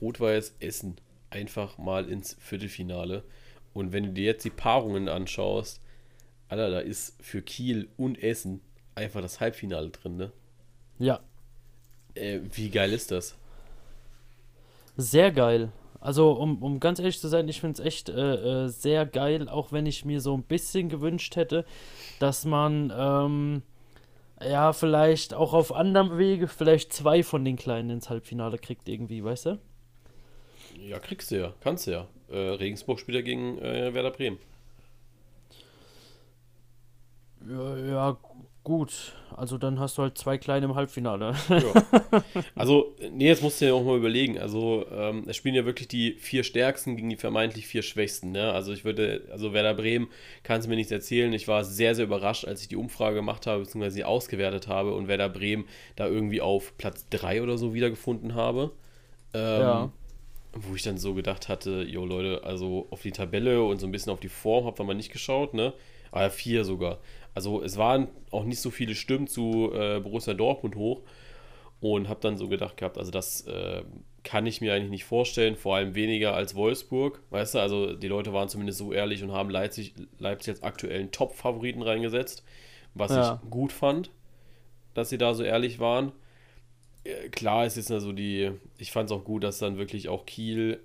Rot-Weiß 0.00 0.56
Essen 0.58 0.96
einfach 1.30 1.78
mal 1.78 2.08
ins 2.08 2.36
Viertelfinale. 2.40 3.22
Und 3.72 3.92
wenn 3.92 4.04
du 4.04 4.12
dir 4.12 4.24
jetzt 4.24 4.44
die 4.44 4.50
Paarungen 4.50 5.08
anschaust, 5.08 5.80
Alter, 6.48 6.70
da 6.70 6.80
ist 6.80 7.16
für 7.22 7.40
Kiel 7.40 7.88
und 7.96 8.22
Essen 8.22 8.60
einfach 8.94 9.20
das 9.22 9.40
Halbfinale 9.40 9.90
drin, 9.90 10.16
ne? 10.16 10.32
Ja, 10.98 11.22
Äh, 12.14 12.40
wie 12.54 12.70
geil 12.70 12.92
ist 12.92 13.10
das? 13.10 13.36
sehr 14.96 15.32
geil. 15.32 15.72
Also, 16.00 16.32
um, 16.32 16.62
um 16.62 16.80
ganz 16.80 16.98
ehrlich 16.98 17.20
zu 17.20 17.28
sein, 17.28 17.48
ich 17.48 17.60
finde 17.60 17.80
es 17.80 17.86
echt 17.86 18.08
äh, 18.08 18.64
äh, 18.64 18.68
sehr 18.68 19.06
geil, 19.06 19.48
auch 19.48 19.70
wenn 19.70 19.86
ich 19.86 20.04
mir 20.04 20.20
so 20.20 20.36
ein 20.36 20.42
bisschen 20.42 20.88
gewünscht 20.88 21.36
hätte, 21.36 21.64
dass 22.18 22.44
man, 22.44 22.92
ähm, 22.96 23.62
ja, 24.42 24.72
vielleicht 24.72 25.34
auch 25.34 25.54
auf 25.54 25.74
anderem 25.74 26.18
Wege 26.18 26.48
vielleicht 26.48 26.92
zwei 26.92 27.22
von 27.24 27.44
den 27.44 27.56
Kleinen 27.56 27.90
ins 27.90 28.10
Halbfinale 28.10 28.58
kriegt, 28.58 28.88
irgendwie, 28.88 29.24
weißt 29.24 29.46
du? 29.46 29.58
Ja, 30.76 30.98
kriegst 30.98 31.30
du 31.30 31.38
ja, 31.38 31.54
kannst 31.60 31.86
du 31.86 31.92
ja. 31.92 32.08
Äh, 32.30 32.36
Regensburg 32.36 32.98
spielt 33.00 33.16
ja 33.16 33.22
gegen 33.22 33.58
äh, 33.58 33.92
Werder 33.94 34.10
Bremen. 34.10 34.38
Ja, 37.48 37.76
ja, 37.76 38.16
gut. 38.64 39.14
Also, 39.34 39.58
dann 39.58 39.80
hast 39.80 39.96
du 39.98 40.02
halt 40.02 40.18
zwei 40.18 40.38
Kleine 40.38 40.66
im 40.66 40.74
Halbfinale. 40.74 41.34
Ja. 41.48 41.72
Also, 42.54 42.94
nee, 43.10 43.26
jetzt 43.26 43.42
musst 43.42 43.60
du 43.60 43.66
ja 43.66 43.72
auch 43.74 43.82
mal 43.84 43.96
überlegen. 43.96 44.38
Also, 44.38 44.86
ähm, 44.90 45.24
es 45.26 45.36
spielen 45.36 45.54
ja 45.54 45.64
wirklich 45.64 45.88
die 45.88 46.12
vier 46.18 46.44
Stärksten 46.44 46.96
gegen 46.96 47.08
die 47.10 47.16
vermeintlich 47.16 47.66
vier 47.66 47.82
Schwächsten. 47.82 48.30
Ne? 48.32 48.52
Also, 48.52 48.72
ich 48.72 48.84
würde, 48.84 49.26
also 49.32 49.52
Werder 49.52 49.74
Bremen 49.74 50.08
kann 50.42 50.60
es 50.60 50.66
mir 50.66 50.76
nichts 50.76 50.92
erzählen. 50.92 51.32
Ich 51.32 51.48
war 51.48 51.64
sehr, 51.64 51.94
sehr 51.94 52.04
überrascht, 52.04 52.44
als 52.44 52.62
ich 52.62 52.68
die 52.68 52.76
Umfrage 52.76 53.16
gemacht 53.16 53.46
habe, 53.46 53.60
beziehungsweise 53.62 53.94
sie 53.96 54.04
ausgewertet 54.04 54.68
habe 54.68 54.94
und 54.94 55.08
Werder 55.08 55.28
Bremen 55.28 55.66
da 55.96 56.06
irgendwie 56.06 56.40
auf 56.40 56.76
Platz 56.78 57.06
3 57.10 57.42
oder 57.42 57.58
so 57.58 57.74
wiedergefunden 57.74 58.34
habe. 58.34 58.72
Ähm, 59.34 59.60
Ja. 59.60 59.92
Wo 60.54 60.74
ich 60.74 60.82
dann 60.82 60.98
so 60.98 61.14
gedacht 61.14 61.48
hatte, 61.48 61.82
jo 61.82 62.04
Leute, 62.04 62.44
also 62.44 62.86
auf 62.90 63.00
die 63.02 63.12
Tabelle 63.12 63.62
und 63.64 63.78
so 63.80 63.86
ein 63.86 63.92
bisschen 63.92 64.12
auf 64.12 64.20
die 64.20 64.28
Form 64.28 64.66
habt 64.66 64.78
ihr 64.80 64.84
mal 64.84 64.92
nicht 64.94 65.10
geschaut, 65.12 65.54
ne? 65.54 65.72
Aber 66.10 66.28
vier 66.30 66.64
sogar. 66.64 66.98
Also 67.34 67.62
es 67.62 67.76
waren 67.76 68.08
auch 68.30 68.44
nicht 68.44 68.60
so 68.60 68.70
viele 68.70 68.94
Stimmen 68.94 69.26
zu 69.26 69.72
äh, 69.72 70.00
Borussia 70.00 70.34
Dortmund 70.34 70.76
hoch 70.76 71.02
und 71.80 72.08
habe 72.08 72.20
dann 72.20 72.36
so 72.36 72.48
gedacht 72.48 72.76
gehabt, 72.76 72.98
also 72.98 73.10
das 73.10 73.42
äh, 73.46 73.82
kann 74.22 74.46
ich 74.46 74.60
mir 74.60 74.74
eigentlich 74.74 74.90
nicht 74.90 75.04
vorstellen, 75.04 75.56
vor 75.56 75.76
allem 75.76 75.94
weniger 75.94 76.34
als 76.34 76.54
Wolfsburg, 76.54 77.20
weißt 77.30 77.54
du, 77.56 77.58
also 77.58 77.94
die 77.94 78.08
Leute 78.08 78.32
waren 78.32 78.48
zumindest 78.48 78.78
so 78.78 78.92
ehrlich 78.92 79.22
und 79.24 79.32
haben 79.32 79.50
Leipzig, 79.50 79.94
Leipzig 80.18 80.54
als 80.54 80.62
aktuellen 80.62 81.10
Top-Favoriten 81.10 81.82
reingesetzt, 81.82 82.44
was 82.94 83.10
Ja. 83.12 83.40
ich 83.42 83.50
gut 83.50 83.72
fand, 83.72 84.10
dass 84.94 85.10
sie 85.10 85.18
da 85.18 85.34
so 85.34 85.42
ehrlich 85.42 85.80
waren. 85.80 86.12
Äh, 87.04 87.28
Klar, 87.30 87.64
es 87.66 87.76
ist 87.76 87.90
also 87.90 88.12
die, 88.12 88.52
ich 88.78 88.92
fand 88.92 89.10
es 89.10 89.16
auch 89.16 89.24
gut, 89.24 89.44
dass 89.44 89.58
dann 89.58 89.78
wirklich 89.78 90.08
auch 90.08 90.26
Kiel, 90.26 90.80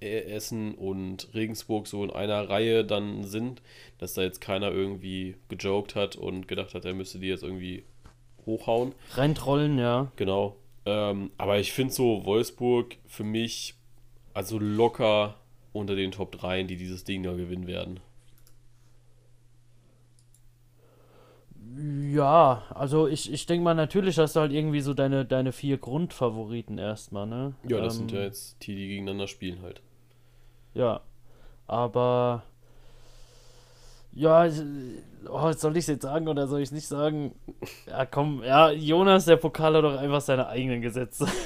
Essen 0.00 0.74
und 0.74 1.28
Regensburg 1.34 1.86
so 1.86 2.04
in 2.04 2.10
einer 2.10 2.48
Reihe 2.48 2.84
dann 2.84 3.24
sind, 3.24 3.62
dass 3.98 4.14
da 4.14 4.22
jetzt 4.22 4.40
keiner 4.40 4.70
irgendwie 4.70 5.36
gejoked 5.48 5.94
hat 5.94 6.16
und 6.16 6.48
gedacht 6.48 6.74
hat, 6.74 6.84
er 6.84 6.94
müsste 6.94 7.18
die 7.18 7.28
jetzt 7.28 7.42
irgendwie 7.42 7.84
hochhauen. 8.44 8.94
Reintrollen, 9.10 9.78
ja. 9.78 10.12
Genau. 10.16 10.56
Ähm, 10.84 11.30
aber 11.38 11.58
ich 11.58 11.72
finde 11.72 11.92
so 11.94 12.24
Wolfsburg 12.24 12.96
für 13.06 13.24
mich 13.24 13.74
also 14.34 14.58
locker 14.58 15.36
unter 15.72 15.96
den 15.96 16.12
Top 16.12 16.32
3, 16.32 16.62
die 16.64 16.76
dieses 16.76 17.04
Ding 17.04 17.22
da 17.22 17.32
gewinnen 17.32 17.66
werden. 17.66 18.00
Ja, 22.12 22.62
also 22.70 23.06
ich, 23.08 23.30
ich 23.32 23.46
denke 23.46 23.64
mal, 23.64 23.74
natürlich 23.74 24.18
hast 24.18 24.36
du 24.36 24.40
halt 24.40 24.52
irgendwie 24.52 24.80
so 24.80 24.94
deine, 24.94 25.24
deine 25.24 25.52
vier 25.52 25.78
Grundfavoriten 25.78 26.78
erstmal, 26.78 27.26
ne? 27.26 27.54
Ja, 27.68 27.80
das 27.80 27.96
sind 27.96 28.12
Ähm, 28.12 28.18
ja 28.18 28.22
jetzt 28.22 28.66
die, 28.66 28.74
die 28.74 28.88
gegeneinander 28.88 29.26
spielen 29.26 29.60
halt. 29.62 29.82
Ja, 30.76 31.00
aber 31.66 32.42
ja, 34.12 34.46
ich- 34.46 34.60
oh, 35.28 35.52
soll 35.52 35.72
ich 35.76 35.84
es 35.84 35.86
jetzt 35.86 36.02
sagen 36.02 36.28
oder 36.28 36.46
soll 36.46 36.60
ich 36.60 36.68
es 36.68 36.72
nicht 36.72 36.86
sagen? 36.86 37.34
Ja, 37.86 38.04
komm, 38.06 38.42
ja, 38.44 38.70
Jonas, 38.70 39.24
der 39.24 39.36
Pokal 39.36 39.74
hat 39.74 39.84
doch 39.84 39.96
einfach 39.98 40.20
seine 40.20 40.46
eigenen 40.48 40.80
Gesetze. 40.82 41.26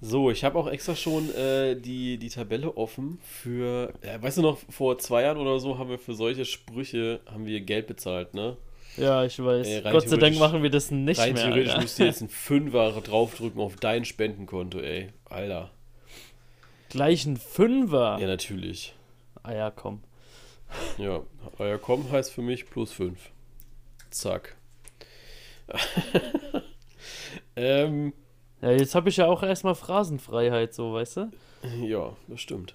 So, 0.00 0.30
ich 0.30 0.44
habe 0.44 0.56
auch 0.58 0.68
extra 0.68 0.94
schon 0.94 1.34
äh, 1.34 1.74
die, 1.74 2.18
die 2.18 2.28
Tabelle 2.28 2.76
offen 2.76 3.18
für, 3.20 3.92
äh, 4.00 4.22
weißt 4.22 4.38
du 4.38 4.42
noch, 4.42 4.58
vor 4.70 4.96
zwei 4.98 5.22
Jahren 5.22 5.38
oder 5.38 5.58
so 5.58 5.76
haben 5.76 5.90
wir 5.90 5.98
für 5.98 6.14
solche 6.14 6.44
Sprüche, 6.44 7.20
haben 7.26 7.44
wir 7.46 7.60
Geld 7.60 7.88
bezahlt, 7.88 8.32
ne? 8.32 8.56
Ja, 8.96 9.24
ich 9.24 9.38
weiß. 9.42 9.66
Rein 9.84 9.92
Gott 9.92 10.08
sei 10.08 10.16
Dank 10.16 10.34
theoretisch- 10.34 10.38
machen 10.38 10.62
wir 10.62 10.70
das 10.70 10.92
nicht 10.92 11.18
Rein 11.20 11.34
mehr. 11.34 11.42
theoretisch 11.44 11.70
Alter. 11.70 11.80
müsst 11.82 11.98
ihr 11.98 12.06
jetzt 12.06 12.20
ein 12.22 12.28
Fünfer 12.28 12.92
draufdrücken 12.92 13.60
auf 13.60 13.74
dein 13.76 14.04
Spendenkonto, 14.04 14.78
ey. 14.78 15.08
Alter. 15.28 15.70
Gleich 16.88 17.26
ein 17.26 17.36
Fünfer. 17.36 18.18
Ja, 18.20 18.26
natürlich. 18.26 18.94
Ah 19.42 19.52
ja, 19.54 19.70
komm. 19.70 20.02
Ja, 20.98 21.22
euer 21.58 21.78
Komm 21.78 22.10
heißt 22.10 22.30
für 22.32 22.42
mich 22.42 22.68
plus 22.68 22.92
5. 22.92 23.18
Zack. 24.10 24.56
ähm, 27.56 28.12
Ja, 28.60 28.70
jetzt 28.72 28.94
habe 28.94 29.08
ich 29.08 29.16
ja 29.16 29.26
auch 29.26 29.42
erstmal 29.42 29.74
Phrasenfreiheit, 29.74 30.74
so, 30.74 30.92
weißt 30.94 31.16
du? 31.18 31.30
ja, 31.82 32.16
das 32.26 32.40
stimmt. 32.40 32.74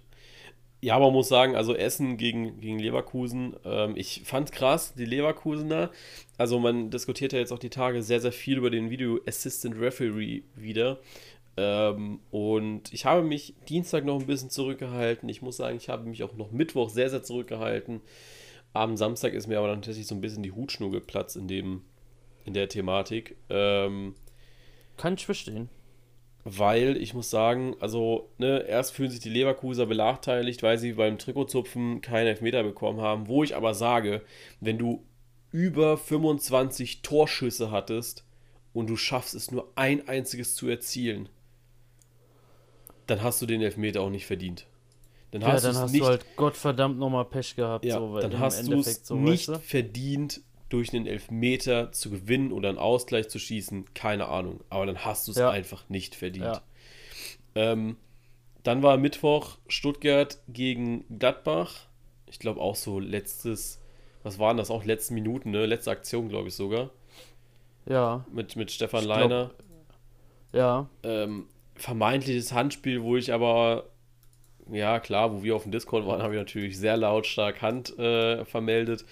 Ja, 0.82 1.00
man 1.00 1.14
muss 1.14 1.30
sagen, 1.30 1.56
also 1.56 1.74
Essen 1.74 2.18
gegen, 2.18 2.60
gegen 2.60 2.78
Leverkusen, 2.78 3.56
ähm, 3.64 3.94
ich 3.96 4.24
fand 4.26 4.52
krass, 4.52 4.94
die 4.94 5.06
Leverkusener, 5.06 5.92
also 6.38 6.60
man 6.60 6.90
diskutiert 6.90 7.32
ja 7.32 7.40
jetzt 7.40 7.54
auch 7.54 7.60
die 7.60 7.70
Tage 7.70 8.04
sehr, 8.04 8.20
sehr 8.20 8.34
viel 8.34 8.58
über 8.58 8.70
den 8.70 8.90
Video 8.90 9.20
Assistant 9.26 9.80
Referee 9.80 10.44
wieder. 10.56 11.00
Ähm, 11.56 12.20
und 12.32 12.92
ich 12.94 13.06
habe 13.06 13.22
mich 13.24 13.56
Dienstag 13.70 14.06
noch 14.06 14.20
ein 14.20 14.26
bisschen 14.26 14.50
zurückgehalten. 14.50 15.30
Ich 15.30 15.42
muss 15.42 15.58
sagen, 15.58 15.78
ich 15.78 15.90
habe 15.90 16.06
mich 16.10 16.24
auch 16.24 16.34
noch 16.36 16.52
Mittwoch 16.52 16.90
sehr, 16.90 17.10
sehr 17.10 17.24
zurückgehalten. 17.24 18.02
Am 18.74 18.98
Samstag 18.98 19.34
ist 19.34 19.48
mir 19.48 19.60
aber 19.60 19.68
dann 19.68 19.82
tatsächlich 19.82 20.08
so 20.08 20.16
ein 20.16 20.22
bisschen 20.22 20.44
die 20.44 20.52
Hutschnur 20.52 20.92
geplatzt 20.92 21.36
in 21.36 21.48
dem, 21.48 21.84
in 22.46 22.54
der 22.54 22.70
Thematik. 22.70 23.38
Ähm, 23.50 24.16
Kann 24.98 25.14
ich 25.16 25.26
verstehen. 25.26 25.70
weil 26.46 26.98
ich 26.98 27.14
muss 27.14 27.30
sagen, 27.30 27.76
also, 27.80 28.30
ne, 28.38 28.66
erst 28.68 28.94
fühlen 28.94 29.12
sich 29.12 29.22
die 29.22 29.30
Leverkuser 29.30 29.86
benachteiligt, 29.86 30.62
weil 30.64 30.78
sie 30.78 30.94
beim 30.94 31.18
Trikotzupfen 31.18 32.02
keinen 32.02 32.28
Elfmeter 32.28 32.64
bekommen 32.64 33.00
haben. 33.02 33.28
Wo 33.28 33.44
ich 33.44 33.56
aber 33.56 33.74
sage, 33.74 34.22
wenn 34.60 34.78
du 34.78 35.06
über 35.52 35.98
25 35.98 37.02
Torschüsse 37.04 37.72
hattest 37.72 38.26
und 38.74 38.90
du 38.90 38.98
schaffst 38.98 39.36
es 39.36 39.52
nur 39.52 39.72
ein 39.76 40.08
einziges 40.08 40.56
zu 40.56 40.68
erzielen, 40.68 41.30
dann 43.08 43.22
hast 43.22 43.42
du 43.42 43.46
den 43.46 43.62
Elfmeter 43.62 44.02
auch 44.02 44.10
nicht 44.10 44.26
verdient. 44.26 44.66
Dann 45.32 45.42
Ja, 45.42 45.48
hast 45.54 45.66
dann 45.66 45.76
hast 45.76 45.92
nicht, 45.92 46.02
du 46.04 46.08
halt 46.08 46.26
Gottverdammt 46.36 47.00
nochmal 47.00 47.26
Pech 47.26 47.56
gehabt, 47.56 47.86
ja, 47.86 47.98
so, 47.98 48.20
dann 48.20 48.38
hast 48.40 48.68
du 48.68 48.80
es 48.80 49.06
so, 49.06 49.16
nicht 49.16 49.48
weißt 49.50 49.58
du? 49.58 49.60
verdient, 49.68 50.42
durch 50.70 50.94
einen 50.94 51.06
Elfmeter 51.08 51.92
zu 51.92 52.10
gewinnen 52.10 52.52
oder 52.52 52.70
einen 52.70 52.78
Ausgleich 52.80 53.30
zu 53.30 53.38
schießen. 53.40 53.94
Keine 53.94 54.28
Ahnung. 54.28 54.62
Aber 54.70 54.86
dann 54.88 55.06
hast 55.06 55.28
du 55.28 55.32
es 55.32 55.38
Ja. 55.38 55.50
einfach 55.52 55.88
nicht 55.90 56.16
verdient. 56.16 56.46
Ja. 56.46 56.62
Ähm, 57.56 57.98
dann 58.64 58.82
war 58.82 58.98
Mittwoch 58.98 59.58
Stuttgart 59.68 60.40
gegen 60.48 61.06
Gladbach. 61.20 61.88
Ich 62.28 62.40
glaube 62.40 62.60
auch 62.62 62.76
so 62.76 63.00
letztes, 63.00 63.80
was 64.24 64.40
waren 64.40 64.58
das 64.58 64.72
auch 64.72 64.84
letzte 64.84 65.14
Minuten, 65.14 65.52
ne? 65.52 65.66
Letzte 65.68 65.92
Aktion, 65.92 66.30
glaube 66.30 66.48
ich 66.48 66.56
sogar. 66.56 66.90
Ja, 67.86 68.26
Mit, 68.32 68.56
mit 68.56 68.72
Stefan 68.72 69.02
Ich 69.02 69.06
glaub- 69.06 69.20
Leiner. 69.20 69.52
ja. 70.54 70.88
Ähm, 71.04 71.48
vermeintliches 71.76 72.54
Handspiel, 72.54 73.04
wo 73.04 73.18
ich 73.18 73.34
aber, 73.34 73.90
ja 74.72 75.00
klar, 75.00 75.34
wo 75.34 75.44
wir 75.44 75.56
auf 75.56 75.64
dem 75.64 75.72
Discord 75.72 76.06
waren, 76.06 76.22
habe 76.24 76.34
ich 76.34 76.40
natürlich 76.40 76.78
sehr 76.78 76.98
lautstark 76.98 77.62
Hand 77.62 77.98
äh, 77.98 78.46
vermeldet. 78.46 79.06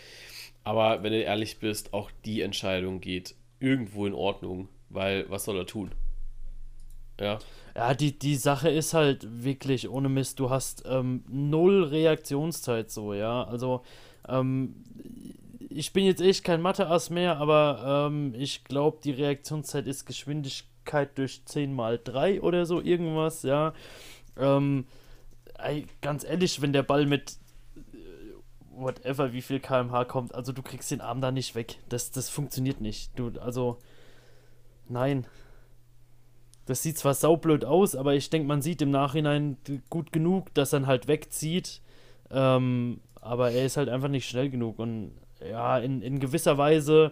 Aber 0.63 1.03
wenn 1.03 1.12
du 1.12 1.22
ehrlich 1.22 1.60
bist, 1.60 1.94
auch 1.94 2.12
die 2.25 2.41
Entscheidung 2.41 3.01
geht 3.01 3.36
irgendwo 3.60 4.06
in 4.06 4.13
Ordnung, 4.13 4.70
weil 4.89 5.30
was 5.30 5.46
soll 5.46 5.58
er 5.58 5.65
tun? 5.65 5.91
Ja. 7.20 7.39
Ja, 7.75 7.94
die, 7.94 8.18
die 8.18 8.36
Sache 8.36 8.70
ist 8.70 8.94
halt 8.94 9.25
wirklich 9.44 9.89
ohne 9.89 10.10
Mist, 10.10 10.39
du 10.39 10.50
hast 10.50 10.84
ähm, 10.86 11.24
null 11.30 11.86
Reaktionszeit 11.86 12.91
so, 12.91 13.13
ja. 13.13 13.44
Also, 13.46 13.84
ähm, 14.27 14.75
ich 15.70 15.94
bin 15.94 16.03
jetzt 16.03 16.22
echt 16.22 16.44
kein 16.44 16.62
Mathe-Ass 16.62 17.10
mehr, 17.10 17.38
aber 17.38 18.10
ähm, 18.10 18.34
ich 18.38 18.65
glaube, 18.65 19.00
die 19.03 19.12
Reaktionszeit 19.12 19.88
ist 19.88 20.06
Geschwindigkeit 20.06 20.71
durch 21.15 21.45
10 21.45 21.73
mal 21.73 22.00
3 22.03 22.41
oder 22.41 22.65
so 22.65 22.81
irgendwas, 22.81 23.43
ja. 23.43 23.73
Ähm, 24.38 24.85
ey, 25.57 25.85
ganz 26.01 26.23
ehrlich, 26.23 26.61
wenn 26.61 26.73
der 26.73 26.83
Ball 26.83 27.05
mit 27.05 27.38
whatever, 28.81 29.33
wie 29.33 29.41
viel 29.41 29.59
kmh 29.59 30.05
kommt. 30.05 30.33
Also 30.33 30.51
du 30.51 30.61
kriegst 30.61 30.91
den 30.91 31.01
Arm 31.01 31.21
da 31.21 31.31
nicht 31.31 31.55
weg. 31.55 31.77
Das, 31.89 32.11
das 32.11 32.29
funktioniert 32.29 32.81
nicht. 32.81 33.17
Du, 33.17 33.31
also, 33.39 33.77
nein. 34.89 35.25
Das 36.65 36.83
sieht 36.83 36.97
zwar 36.97 37.13
saublöd 37.13 37.65
aus, 37.65 37.95
aber 37.95 38.13
ich 38.13 38.29
denke, 38.29 38.47
man 38.47 38.61
sieht 38.61 38.81
im 38.81 38.91
Nachhinein 38.91 39.57
gut 39.89 40.11
genug, 40.11 40.53
dass 40.53 40.73
er 40.73 40.85
halt 40.85 41.07
wegzieht. 41.07 41.81
Ähm, 42.29 43.01
aber 43.19 43.51
er 43.51 43.65
ist 43.65 43.77
halt 43.77 43.89
einfach 43.89 44.07
nicht 44.07 44.27
schnell 44.27 44.50
genug. 44.50 44.79
Und 44.79 45.11
ja, 45.47 45.79
in, 45.79 46.01
in 46.01 46.19
gewisser 46.19 46.57
Weise 46.57 47.11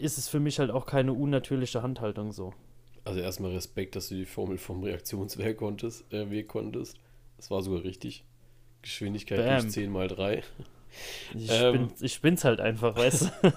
ist 0.00 0.18
es 0.18 0.28
für 0.28 0.40
mich 0.40 0.58
halt 0.58 0.70
auch 0.70 0.86
keine 0.86 1.12
unnatürliche 1.12 1.82
Handhaltung 1.82 2.32
so. 2.32 2.52
Also 3.04 3.20
erstmal 3.20 3.52
Respekt, 3.52 3.96
dass 3.96 4.08
du 4.08 4.14
die 4.14 4.26
Formel 4.26 4.58
vom 4.58 4.82
Reaktionsweg 4.82 5.56
konntest, 5.56 6.12
äh, 6.12 6.30
Weg 6.30 6.48
konntest. 6.48 6.98
Das 7.36 7.50
war 7.50 7.62
sogar 7.62 7.84
richtig. 7.84 8.24
Geschwindigkeit 8.82 9.38
Bam. 9.38 9.60
durch 9.60 9.72
10 9.72 9.90
mal 9.90 10.08
3. 10.08 10.42
Ich, 11.34 11.50
ähm, 11.50 11.72
bin, 11.72 11.90
ich 12.00 12.20
bin's 12.20 12.44
halt 12.44 12.60
einfach, 12.60 12.96
weißt 12.96 13.30
du. 13.42 13.52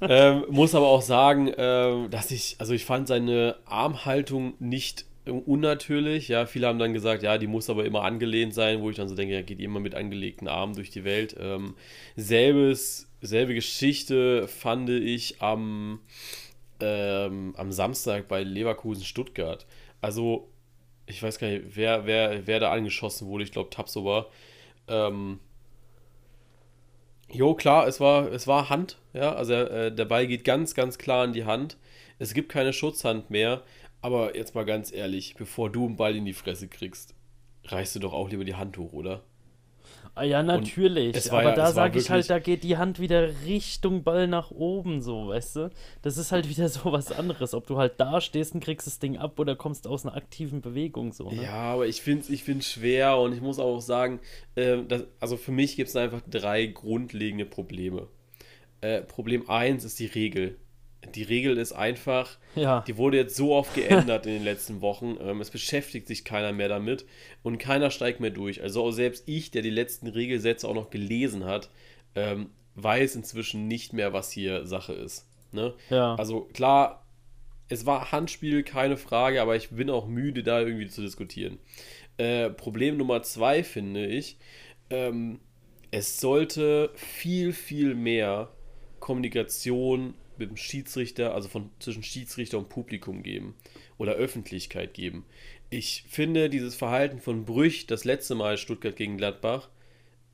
ähm, 0.00 0.44
muss 0.50 0.74
aber 0.74 0.88
auch 0.88 1.02
sagen, 1.02 1.52
ähm, 1.56 2.10
dass 2.10 2.30
ich, 2.30 2.56
also 2.58 2.74
ich 2.74 2.84
fand 2.84 3.08
seine 3.08 3.56
Armhaltung 3.64 4.54
nicht 4.58 5.06
unnatürlich. 5.24 6.28
Ja, 6.28 6.46
viele 6.46 6.66
haben 6.66 6.78
dann 6.78 6.92
gesagt, 6.92 7.22
ja, 7.22 7.38
die 7.38 7.46
muss 7.46 7.70
aber 7.70 7.84
immer 7.84 8.02
angelehnt 8.02 8.54
sein, 8.54 8.80
wo 8.80 8.90
ich 8.90 8.96
dann 8.96 9.08
so 9.08 9.14
denke, 9.14 9.34
ja, 9.34 9.42
geht 9.42 9.60
immer 9.60 9.80
mit 9.80 9.94
angelegten 9.94 10.48
Armen 10.48 10.74
durch 10.74 10.90
die 10.90 11.04
Welt. 11.04 11.36
Ähm, 11.38 11.74
selbes, 12.16 13.08
selbe 13.22 13.54
Geschichte 13.54 14.48
fand 14.48 14.90
ich 14.90 15.40
am, 15.40 16.00
ähm, 16.80 17.54
am 17.56 17.72
Samstag 17.72 18.28
bei 18.28 18.42
Leverkusen 18.42 19.04
Stuttgart. 19.04 19.66
Also, 20.00 20.50
ich 21.06 21.22
weiß 21.22 21.38
gar 21.38 21.48
nicht, 21.48 21.76
wer, 21.76 22.04
wer, 22.04 22.46
wer 22.46 22.60
da 22.60 22.72
angeschossen 22.72 23.28
wurde. 23.28 23.44
Ich 23.44 23.52
glaube, 23.52 23.70
Tapso 23.70 24.04
war. 24.04 24.26
Ähm, 24.88 25.38
jo, 27.30 27.54
klar, 27.54 27.86
es 27.86 28.00
war, 28.00 28.30
es 28.32 28.46
war 28.46 28.68
Hand. 28.68 28.98
Ja, 29.14 29.34
also 29.34 29.54
äh, 29.54 29.94
der 29.94 30.04
Ball 30.04 30.26
geht 30.26 30.44
ganz, 30.44 30.74
ganz 30.74 30.98
klar 30.98 31.24
in 31.24 31.32
die 31.32 31.44
Hand. 31.44 31.76
Es 32.18 32.34
gibt 32.34 32.50
keine 32.50 32.72
Schutzhand 32.72 33.30
mehr. 33.30 33.62
Aber 34.02 34.36
jetzt 34.36 34.56
mal 34.56 34.64
ganz 34.64 34.92
ehrlich, 34.92 35.36
bevor 35.36 35.70
du 35.70 35.86
einen 35.86 35.96
Ball 35.96 36.16
in 36.16 36.24
die 36.24 36.32
Fresse 36.32 36.66
kriegst, 36.66 37.14
reichst 37.66 37.94
du 37.94 38.00
doch 38.00 38.12
auch 38.12 38.28
lieber 38.28 38.44
die 38.44 38.56
Hand 38.56 38.76
hoch, 38.76 38.92
oder? 38.92 39.22
Ah 40.14 40.24
ja, 40.24 40.42
natürlich. 40.42 41.32
Aber 41.32 41.42
ja, 41.42 41.54
da 41.54 41.72
sage 41.72 41.98
ich 41.98 42.10
halt, 42.10 42.28
da 42.28 42.38
geht 42.38 42.64
die 42.64 42.76
Hand 42.76 43.00
wieder 43.00 43.30
Richtung 43.46 44.02
Ball 44.02 44.28
nach 44.28 44.50
oben, 44.50 45.00
so, 45.00 45.28
weißt 45.28 45.56
du? 45.56 45.70
Das 46.02 46.18
ist 46.18 46.32
halt 46.32 46.50
wieder 46.50 46.68
so 46.70 46.92
was 46.92 47.10
anderes. 47.10 47.54
Ob 47.54 47.66
du 47.66 47.78
halt 47.78 47.94
da 47.98 48.20
stehst 48.20 48.54
und 48.54 48.62
kriegst 48.62 48.86
das 48.86 48.98
Ding 48.98 49.16
ab 49.16 49.38
oder 49.38 49.56
kommst 49.56 49.86
aus 49.86 50.04
einer 50.04 50.14
aktiven 50.14 50.60
Bewegung, 50.60 51.12
so. 51.12 51.30
Ne? 51.30 51.44
Ja, 51.44 51.54
aber 51.54 51.86
ich 51.86 52.02
finde 52.02 52.22
es 52.22 52.30
ich 52.30 52.44
find's 52.44 52.70
schwer 52.70 53.16
und 53.18 53.32
ich 53.32 53.40
muss 53.40 53.58
auch 53.58 53.80
sagen, 53.80 54.20
äh, 54.54 54.82
dass, 54.82 55.04
also 55.18 55.38
für 55.38 55.52
mich 55.52 55.76
gibt 55.76 55.88
es 55.88 55.96
einfach 55.96 56.20
drei 56.28 56.66
grundlegende 56.66 57.46
Probleme. 57.46 58.08
Äh, 58.82 59.00
Problem 59.02 59.48
1 59.48 59.84
ist 59.84 59.98
die 59.98 60.06
Regel 60.06 60.58
die 61.14 61.22
Regel 61.22 61.58
ist 61.58 61.72
einfach, 61.72 62.38
ja. 62.54 62.84
die 62.86 62.96
wurde 62.96 63.16
jetzt 63.16 63.36
so 63.36 63.54
oft 63.54 63.74
geändert 63.74 64.26
in 64.26 64.32
den 64.34 64.44
letzten 64.44 64.80
Wochen. 64.80 65.16
Ähm, 65.20 65.40
es 65.40 65.50
beschäftigt 65.50 66.06
sich 66.06 66.24
keiner 66.24 66.52
mehr 66.52 66.68
damit 66.68 67.04
und 67.42 67.58
keiner 67.58 67.90
steigt 67.90 68.20
mehr 68.20 68.30
durch. 68.30 68.62
Also 68.62 68.90
selbst 68.90 69.24
ich, 69.26 69.50
der 69.50 69.62
die 69.62 69.70
letzten 69.70 70.06
Regelsätze 70.06 70.68
auch 70.68 70.74
noch 70.74 70.90
gelesen 70.90 71.44
hat, 71.44 71.70
ähm, 72.14 72.50
weiß 72.74 73.16
inzwischen 73.16 73.68
nicht 73.68 73.92
mehr, 73.92 74.12
was 74.12 74.30
hier 74.30 74.66
Sache 74.66 74.92
ist. 74.92 75.26
Ne? 75.52 75.74
Ja. 75.90 76.14
Also 76.14 76.42
klar, 76.52 77.04
es 77.68 77.86
war 77.86 78.12
Handspiel, 78.12 78.62
keine 78.62 78.96
Frage, 78.96 79.42
aber 79.42 79.56
ich 79.56 79.70
bin 79.70 79.90
auch 79.90 80.06
müde, 80.06 80.42
da 80.42 80.60
irgendwie 80.60 80.88
zu 80.88 81.02
diskutieren. 81.02 81.58
Äh, 82.16 82.50
Problem 82.50 82.96
Nummer 82.96 83.22
zwei 83.22 83.64
finde 83.64 84.06
ich, 84.06 84.38
ähm, 84.90 85.40
es 85.90 86.20
sollte 86.20 86.90
viel, 86.94 87.52
viel 87.52 87.94
mehr 87.94 88.50
Kommunikation 89.00 90.14
mit 90.38 90.50
dem 90.50 90.56
Schiedsrichter, 90.56 91.34
also 91.34 91.48
von 91.48 91.70
zwischen 91.78 92.02
Schiedsrichter 92.02 92.58
und 92.58 92.68
Publikum 92.68 93.22
geben 93.22 93.54
oder 93.98 94.12
Öffentlichkeit 94.12 94.94
geben. 94.94 95.24
Ich 95.70 96.04
finde 96.08 96.50
dieses 96.50 96.74
Verhalten 96.74 97.18
von 97.18 97.44
Brüch, 97.44 97.86
das 97.86 98.04
letzte 98.04 98.34
Mal 98.34 98.58
Stuttgart 98.58 98.96
gegen 98.96 99.16
Gladbach, 99.16 99.68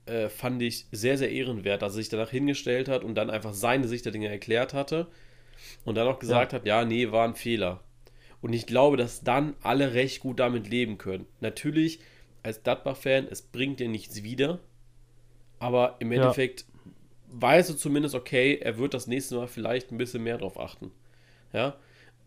äh, 0.07 0.29
fand 0.29 0.63
ich 0.63 0.87
sehr, 0.91 1.19
sehr 1.19 1.31
ehrenwert, 1.31 1.83
dass 1.83 1.93
er 1.93 1.97
sich 1.97 2.09
danach 2.09 2.31
hingestellt 2.31 2.89
hat 2.89 3.05
und 3.05 3.15
dann 3.15 3.31
einfach 3.31 3.55
seine 3.55 3.89
Sicht 3.89 4.05
der 4.05 4.13
Dinge 4.13 4.29
erklärt 4.29 4.75
hatte 4.75 5.09
und 5.85 5.97
dann 5.97 6.09
auch 6.09 6.19
gesagt 6.19 6.53
ja. 6.53 6.59
hat, 6.59 6.67
ja, 6.67 6.85
nee, 6.85 7.11
war 7.11 7.27
ein 7.27 7.35
Fehler. 7.35 7.83
Und 8.41 8.53
ich 8.53 8.67
glaube, 8.67 8.97
dass 8.97 9.23
dann 9.23 9.55
alle 9.63 9.95
recht 9.95 10.21
gut 10.21 10.39
damit 10.41 10.69
leben 10.69 10.97
können. 10.99 11.27
Natürlich, 11.41 12.01
als 12.43 12.63
Gladbach-Fan, 12.63 13.27
es 13.31 13.43
bringt 13.43 13.81
dir 13.81 13.89
nichts 13.89 14.23
wieder, 14.23 14.61
aber 15.59 15.97
im 15.99 16.13
Endeffekt 16.13 16.61
ja 16.61 16.78
weißt 17.31 17.71
du 17.71 17.75
zumindest, 17.75 18.15
okay, 18.15 18.59
er 18.61 18.79
wird 18.79 18.95
das 18.95 19.07
nächste 19.07 19.37
Mal 19.37 19.49
vielleicht 19.49 19.93
ein 19.93 19.99
bisschen 19.99 20.23
mehr 20.23 20.39
drauf 20.39 20.59
achten. 20.59 20.91
Ja, 21.53 21.77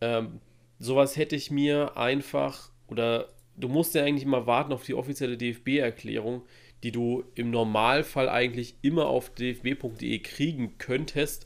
ähm, 0.02 0.40
sowas 0.80 1.18
hätte 1.18 1.36
ich 1.36 1.52
mir 1.52 1.98
einfach, 1.98 2.72
oder 2.88 3.30
du 3.56 3.68
musst 3.68 3.96
ja 3.96 4.04
eigentlich 4.04 4.24
immer 4.24 4.48
warten 4.48 4.74
auf 4.74 4.84
die 4.84 4.94
offizielle 4.94 5.38
DFB-Erklärung, 5.38 6.44
die 6.84 6.92
du 6.92 7.24
im 7.36 7.52
Normalfall 7.52 8.30
eigentlich 8.30 8.76
immer 8.82 9.08
auf 9.08 9.30
dfb.de 9.30 10.20
kriegen 10.20 10.78
könntest, 10.80 11.46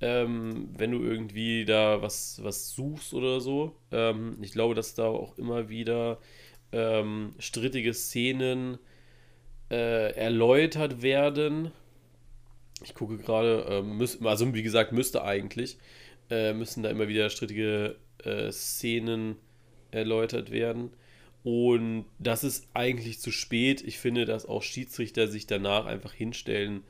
ähm, 0.00 0.70
wenn 0.76 0.92
du 0.92 1.02
irgendwie 1.02 1.66
da 1.66 2.00
was, 2.00 2.40
was 2.42 2.70
suchst 2.70 3.12
oder 3.12 3.40
so. 3.40 3.76
Ähm, 3.92 4.38
ich 4.40 4.52
glaube, 4.52 4.74
dass 4.74 4.94
da 4.94 5.04
auch 5.04 5.36
immer 5.36 5.68
wieder 5.68 6.18
ähm, 6.72 7.34
strittige 7.38 7.92
Szenen 7.92 8.78
äh, 9.70 10.14
erläutert 10.14 11.02
werden 11.02 11.72
ich 12.82 12.94
gucke 12.94 13.18
gerade, 13.18 13.84
äh, 13.84 14.26
also 14.26 14.54
wie 14.54 14.62
gesagt, 14.62 14.92
müsste 14.92 15.24
eigentlich, 15.24 15.78
äh, 16.30 16.52
müssen 16.52 16.82
da 16.82 16.90
immer 16.90 17.08
wieder 17.08 17.30
strittige 17.30 17.96
äh, 18.24 18.50
Szenen 18.52 19.36
erläutert 19.90 20.50
werden. 20.50 20.90
Und 21.42 22.04
das 22.18 22.44
ist 22.44 22.68
eigentlich 22.74 23.20
zu 23.20 23.30
spät. 23.30 23.82
Ich 23.82 23.98
finde, 23.98 24.24
dass 24.26 24.46
auch 24.46 24.62
Schiedsrichter 24.62 25.26
sich 25.26 25.46
danach 25.46 25.86
einfach 25.86 26.12
hinstellen 26.12 26.82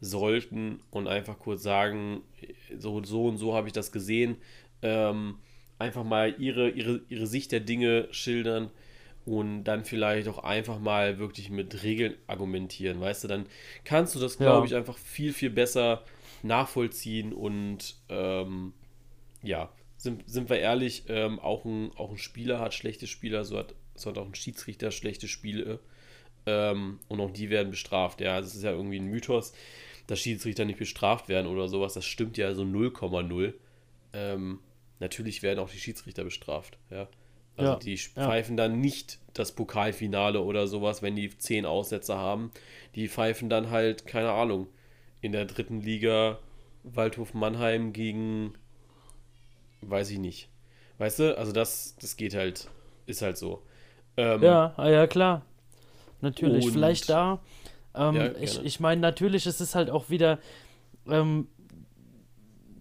sollten 0.00 0.80
und 0.90 1.06
einfach 1.06 1.38
kurz 1.38 1.62
sagen, 1.62 2.22
so, 2.76 3.02
so 3.04 3.26
und 3.26 3.38
so 3.38 3.54
habe 3.54 3.68
ich 3.68 3.72
das 3.72 3.92
gesehen. 3.92 4.36
Ähm, 4.82 5.38
einfach 5.78 6.04
mal 6.04 6.34
ihre, 6.38 6.70
ihre, 6.70 7.02
ihre 7.08 7.26
Sicht 7.26 7.52
der 7.52 7.60
Dinge 7.60 8.08
schildern 8.10 8.70
und 9.26 9.64
dann 9.64 9.84
vielleicht 9.84 10.28
auch 10.28 10.38
einfach 10.44 10.78
mal 10.78 11.18
wirklich 11.18 11.50
mit 11.50 11.82
Regeln 11.82 12.14
argumentieren, 12.26 13.00
weißt 13.00 13.24
du, 13.24 13.28
dann 13.28 13.46
kannst 13.84 14.14
du 14.14 14.20
das, 14.20 14.36
glaube 14.36 14.60
ja. 14.60 14.64
ich, 14.64 14.74
einfach 14.74 14.98
viel, 14.98 15.32
viel 15.32 15.50
besser 15.50 16.04
nachvollziehen 16.42 17.32
und 17.32 17.96
ähm, 18.08 18.74
ja, 19.42 19.70
sind, 19.96 20.28
sind 20.28 20.50
wir 20.50 20.58
ehrlich, 20.58 21.04
ähm, 21.08 21.38
auch, 21.38 21.64
ein, 21.64 21.90
auch 21.96 22.10
ein 22.10 22.18
Spieler 22.18 22.60
hat 22.60 22.74
schlechte 22.74 23.06
Spieler, 23.06 23.44
so 23.44 23.58
hat, 23.58 23.74
so 23.94 24.10
hat 24.10 24.18
auch 24.18 24.26
ein 24.26 24.34
Schiedsrichter 24.34 24.90
schlechte 24.90 25.28
Spiele 25.28 25.80
ähm, 26.46 26.98
und 27.08 27.20
auch 27.20 27.30
die 27.30 27.48
werden 27.48 27.70
bestraft, 27.70 28.20
ja, 28.20 28.40
das 28.40 28.54
ist 28.54 28.62
ja 28.62 28.72
irgendwie 28.72 28.98
ein 28.98 29.06
Mythos, 29.06 29.54
dass 30.06 30.20
Schiedsrichter 30.20 30.66
nicht 30.66 30.78
bestraft 30.78 31.28
werden 31.28 31.46
oder 31.46 31.68
sowas, 31.68 31.94
das 31.94 32.04
stimmt 32.04 32.36
ja 32.36 32.54
so 32.54 32.62
0,0. 32.62 33.54
Ähm, 34.12 34.60
natürlich 35.00 35.42
werden 35.42 35.58
auch 35.60 35.70
die 35.70 35.78
Schiedsrichter 35.78 36.24
bestraft, 36.24 36.78
ja. 36.90 37.08
Also 37.56 37.72
ja, 37.72 37.78
die 37.78 37.96
pfeifen 37.96 38.56
ja. 38.56 38.64
dann 38.64 38.80
nicht 38.80 39.18
das 39.32 39.52
Pokalfinale 39.52 40.40
oder 40.40 40.66
sowas, 40.66 41.02
wenn 41.02 41.16
die 41.16 41.36
zehn 41.36 41.66
Aussätze 41.66 42.16
haben. 42.16 42.50
Die 42.94 43.08
pfeifen 43.08 43.48
dann 43.48 43.70
halt, 43.70 44.06
keine 44.06 44.32
Ahnung, 44.32 44.68
in 45.20 45.32
der 45.32 45.44
dritten 45.44 45.80
Liga 45.80 46.38
Waldhof 46.82 47.34
Mannheim 47.34 47.92
gegen, 47.92 48.54
weiß 49.80 50.10
ich 50.10 50.18
nicht. 50.18 50.48
Weißt 50.98 51.18
du, 51.18 51.38
also 51.38 51.52
das, 51.52 51.96
das 52.00 52.16
geht 52.16 52.34
halt, 52.34 52.68
ist 53.06 53.22
halt 53.22 53.36
so. 53.36 53.62
Ähm, 54.16 54.42
ja, 54.42 54.74
ah 54.76 54.88
ja, 54.88 55.06
klar. 55.06 55.42
Natürlich, 56.20 56.70
vielleicht 56.70 57.08
da. 57.08 57.40
Ähm, 57.94 58.16
ja, 58.16 58.30
ich 58.40 58.62
ich 58.64 58.80
meine, 58.80 59.00
natürlich 59.00 59.46
ist 59.46 59.60
es 59.60 59.74
halt 59.74 59.90
auch 59.90 60.10
wieder, 60.10 60.38
ähm, 61.08 61.48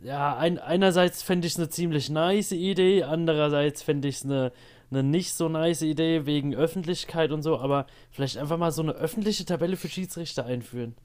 ja, 0.03 0.35
ein, 0.37 0.59
einerseits 0.59 1.23
fände 1.23 1.47
ich 1.47 1.53
es 1.53 1.59
eine 1.59 1.69
ziemlich 1.69 2.09
nice 2.09 2.51
Idee, 2.51 3.03
andererseits 3.03 3.81
fände 3.81 4.07
ich 4.07 4.17
es 4.17 4.25
eine, 4.25 4.51
eine 4.91 5.01
nicht 5.01 5.33
so 5.33 5.47
nice 5.47 5.81
Idee 5.81 6.25
wegen 6.25 6.53
Öffentlichkeit 6.53 7.31
und 7.31 7.41
so, 7.41 7.57
aber 7.57 7.87
vielleicht 8.11 8.37
einfach 8.37 8.57
mal 8.57 8.71
so 8.71 8.81
eine 8.81 8.91
öffentliche 8.91 9.45
Tabelle 9.45 9.77
für 9.77 9.87
Schiedsrichter 9.87 10.45
einführen. 10.45 10.95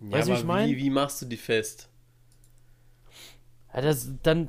Ja, 0.00 0.12
weißt 0.12 0.28
du, 0.28 0.32
wie 0.32 0.36
ich 0.36 0.44
meine? 0.44 0.72
Wie, 0.72 0.76
wie 0.78 0.90
machst 0.90 1.22
du 1.22 1.26
die 1.26 1.36
fest? 1.36 1.88
Ja, 3.72 3.82
das, 3.82 4.10
dann, 4.24 4.48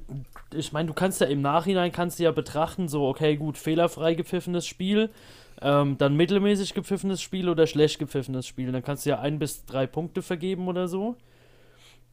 ich 0.53 0.71
meine, 0.71 0.87
du 0.87 0.93
kannst 0.93 1.21
ja 1.21 1.27
im 1.27 1.41
Nachhinein 1.41 1.91
kannst 1.91 2.17
du 2.17 2.23
ja 2.23 2.31
betrachten, 2.31 2.87
so, 2.87 3.07
okay, 3.07 3.37
gut, 3.37 3.57
fehlerfrei 3.57 4.15
gepfiffenes 4.15 4.65
Spiel, 4.65 5.11
ähm, 5.61 5.99
dann 5.99 6.15
mittelmäßig 6.15 6.73
gepfiffenes 6.73 7.21
Spiel 7.21 7.49
oder 7.49 7.67
schlecht 7.67 7.99
gepfiffenes 7.99 8.47
Spiel. 8.47 8.71
Dann 8.71 8.81
kannst 8.81 9.05
du 9.05 9.11
ja 9.11 9.19
ein 9.19 9.37
bis 9.37 9.63
drei 9.65 9.85
Punkte 9.85 10.23
vergeben 10.23 10.67
oder 10.67 10.87
so. 10.87 11.17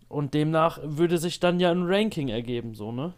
Und 0.09 0.35
demnach 0.35 0.81
würde 0.83 1.19
sich 1.19 1.41
dann 1.41 1.61
ja 1.61 1.71
ein 1.71 1.85
Ranking 1.85 2.29
ergeben, 2.29 2.75
so, 2.75 2.93
ne? 2.93 3.15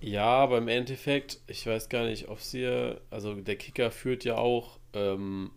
Ja, 0.00 0.26
aber 0.26 0.58
im 0.58 0.68
Endeffekt, 0.68 1.40
ich 1.48 1.66
weiß 1.66 1.88
gar 1.88 2.04
nicht, 2.04 2.28
ob 2.28 2.40
sie, 2.40 2.96
also 3.10 3.34
der 3.34 3.56
Kicker 3.56 3.90
führt 3.90 4.24
ja 4.24 4.36
auch 4.36 4.78
ähm, 4.94 5.50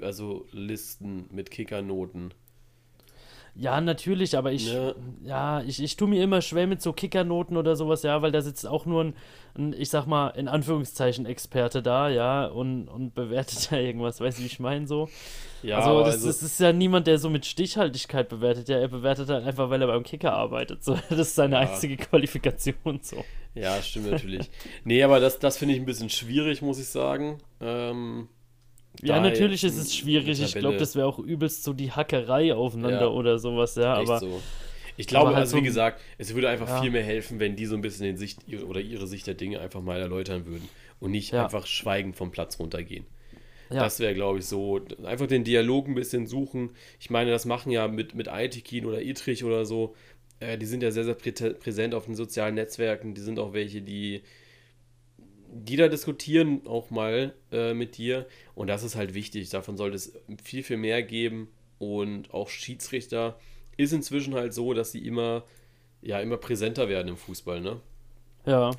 also 0.00 0.46
Listen 0.52 1.28
mit 1.30 1.50
Kickernoten. 1.50 2.34
Ja, 3.56 3.80
natürlich, 3.80 4.36
aber 4.36 4.50
ich, 4.52 4.72
Ja. 4.72 4.94
ja, 5.24 5.62
ich, 5.62 5.80
ich 5.82 5.96
tue 5.96 6.08
mir 6.08 6.22
immer 6.22 6.42
schwer 6.42 6.66
mit 6.66 6.82
so 6.82 6.92
Kickernoten 6.92 7.56
oder 7.56 7.76
sowas, 7.76 8.02
ja, 8.02 8.20
weil 8.20 8.32
da 8.32 8.40
sitzt 8.42 8.66
auch 8.66 8.84
nur 8.84 9.04
ein, 9.04 9.14
ein 9.56 9.72
ich 9.78 9.90
sag 9.90 10.06
mal, 10.06 10.30
in 10.30 10.48
Anführungszeichen 10.48 11.24
Experte 11.24 11.80
da, 11.80 12.08
ja, 12.08 12.46
und, 12.46 12.88
und 12.88 13.14
bewertet 13.14 13.68
ja 13.70 13.78
irgendwas, 13.78 14.20
weißt 14.20 14.38
du, 14.38 14.42
wie 14.42 14.46
ich 14.46 14.58
meine, 14.58 14.88
so. 14.88 15.08
Ja, 15.62 15.78
also, 15.78 16.00
das, 16.00 16.14
also, 16.14 16.26
das 16.26 16.42
ist 16.42 16.58
ja 16.58 16.72
niemand, 16.72 17.06
der 17.06 17.18
so 17.18 17.30
mit 17.30 17.46
Stichhaltigkeit 17.46 18.28
bewertet, 18.28 18.68
ja, 18.68 18.78
er 18.78 18.88
bewertet 18.88 19.28
halt 19.28 19.46
einfach, 19.46 19.70
weil 19.70 19.80
er 19.80 19.86
beim 19.88 20.02
Kicker 20.02 20.32
arbeitet, 20.32 20.82
so. 20.82 20.98
Das 21.08 21.18
ist 21.20 21.34
seine 21.36 21.54
Ja. 21.54 21.60
einzige 21.60 21.96
Qualifikation, 21.96 22.98
so. 23.02 23.24
ja, 23.54 23.80
stimmt 23.82 24.10
natürlich. 24.10 24.50
nee, 24.84 25.00
aber 25.04 25.20
das, 25.20 25.38
das 25.38 25.58
finde 25.58 25.74
ich 25.74 25.80
ein 25.80 25.86
bisschen 25.86 26.10
schwierig, 26.10 26.60
muss 26.60 26.80
ich 26.80 26.86
sagen. 26.88 27.38
Ähm, 27.60 28.28
Ja, 29.02 29.20
natürlich 29.20 29.64
ist 29.64 29.76
es 29.76 29.94
schwierig, 29.94 30.40
ich 30.40 30.54
glaube, 30.54 30.76
das 30.78 30.94
wäre 30.96 31.06
auch 31.06 31.18
übelst 31.18 31.64
so 31.64 31.72
die 31.72 31.90
Hackerei 31.92 32.54
aufeinander 32.54 33.00
Ja. 33.02 33.08
oder 33.08 33.38
sowas, 33.38 33.74
ja, 33.76 33.94
aber, 33.94 34.20
so. 34.20 34.40
Ich 34.96 35.08
glaube, 35.08 35.28
halt 35.28 35.38
also 35.38 35.56
so 35.56 35.62
wie 35.62 35.66
gesagt, 35.66 36.00
es 36.18 36.34
würde 36.34 36.48
einfach 36.48 36.68
Ja. 36.68 36.80
viel 36.80 36.90
mehr 36.90 37.02
helfen, 37.02 37.40
wenn 37.40 37.56
die 37.56 37.66
so 37.66 37.74
ein 37.74 37.80
bisschen 37.82 38.04
den 38.06 38.16
Sicht 38.16 38.38
ihre, 38.46 38.64
oder 38.66 38.80
ihre 38.80 39.06
Sicht 39.06 39.26
der 39.26 39.34
Dinge 39.34 39.60
einfach 39.60 39.82
mal 39.82 40.00
erläutern 40.00 40.46
würden 40.46 40.68
und 41.00 41.10
nicht 41.10 41.32
Ja. 41.32 41.42
einfach 41.44 41.66
schweigend 41.66 42.14
vom 42.16 42.30
Platz 42.30 42.58
runtergehen. 42.60 43.04
ja, 43.70 43.80
Das 43.80 43.98
wäre, 43.98 44.14
glaube 44.14 44.38
ich, 44.38 44.46
so. 44.46 44.80
Einfach 45.04 45.26
den 45.26 45.42
Dialog 45.42 45.88
ein 45.88 45.94
bisschen 45.96 46.26
suchen. 46.28 46.70
Ich 47.00 47.10
meine, 47.10 47.30
das 47.32 47.44
machen 47.44 47.72
ja 47.72 47.88
mit, 47.88 48.14
mit 48.14 48.28
Aitikin 48.28 48.86
oder 48.86 49.02
Itrich 49.02 49.42
oder 49.42 49.66
so. 49.66 49.96
Äh, 50.38 50.58
die 50.58 50.66
sind 50.66 50.82
ja 50.82 50.92
sehr, 50.92 51.04
sehr 51.04 51.14
prä 51.14 51.32
präsent 51.32 51.94
auf 51.94 52.04
den 52.04 52.14
sozialen 52.14 52.54
Netzwerken. 52.54 53.14
Die 53.14 53.20
sind 53.20 53.38
auch 53.40 53.52
welche, 53.52 53.82
die, 53.82 54.22
die 55.54 55.76
da 55.76 55.88
diskutieren 55.88 56.66
auch 56.66 56.90
mal 56.90 57.34
äh, 57.52 57.74
mit 57.74 57.96
dir. 57.96 58.26
Und 58.54 58.66
das 58.66 58.82
ist 58.82 58.96
halt 58.96 59.14
wichtig. 59.14 59.48
Davon 59.50 59.76
sollte 59.76 59.96
es 59.96 60.12
viel, 60.42 60.62
viel 60.62 60.76
mehr 60.76 61.02
geben. 61.02 61.48
Und 61.78 62.32
auch 62.32 62.48
Schiedsrichter 62.48 63.38
ist 63.76 63.92
inzwischen 63.92 64.34
halt 64.34 64.54
so, 64.54 64.74
dass 64.74 64.92
sie 64.92 65.06
immer, 65.06 65.44
ja, 66.02 66.20
immer 66.20 66.36
präsenter 66.36 66.88
werden 66.88 67.08
im 67.08 67.16
Fußball, 67.16 67.60
ne? 67.60 67.80
ja, 68.46 68.70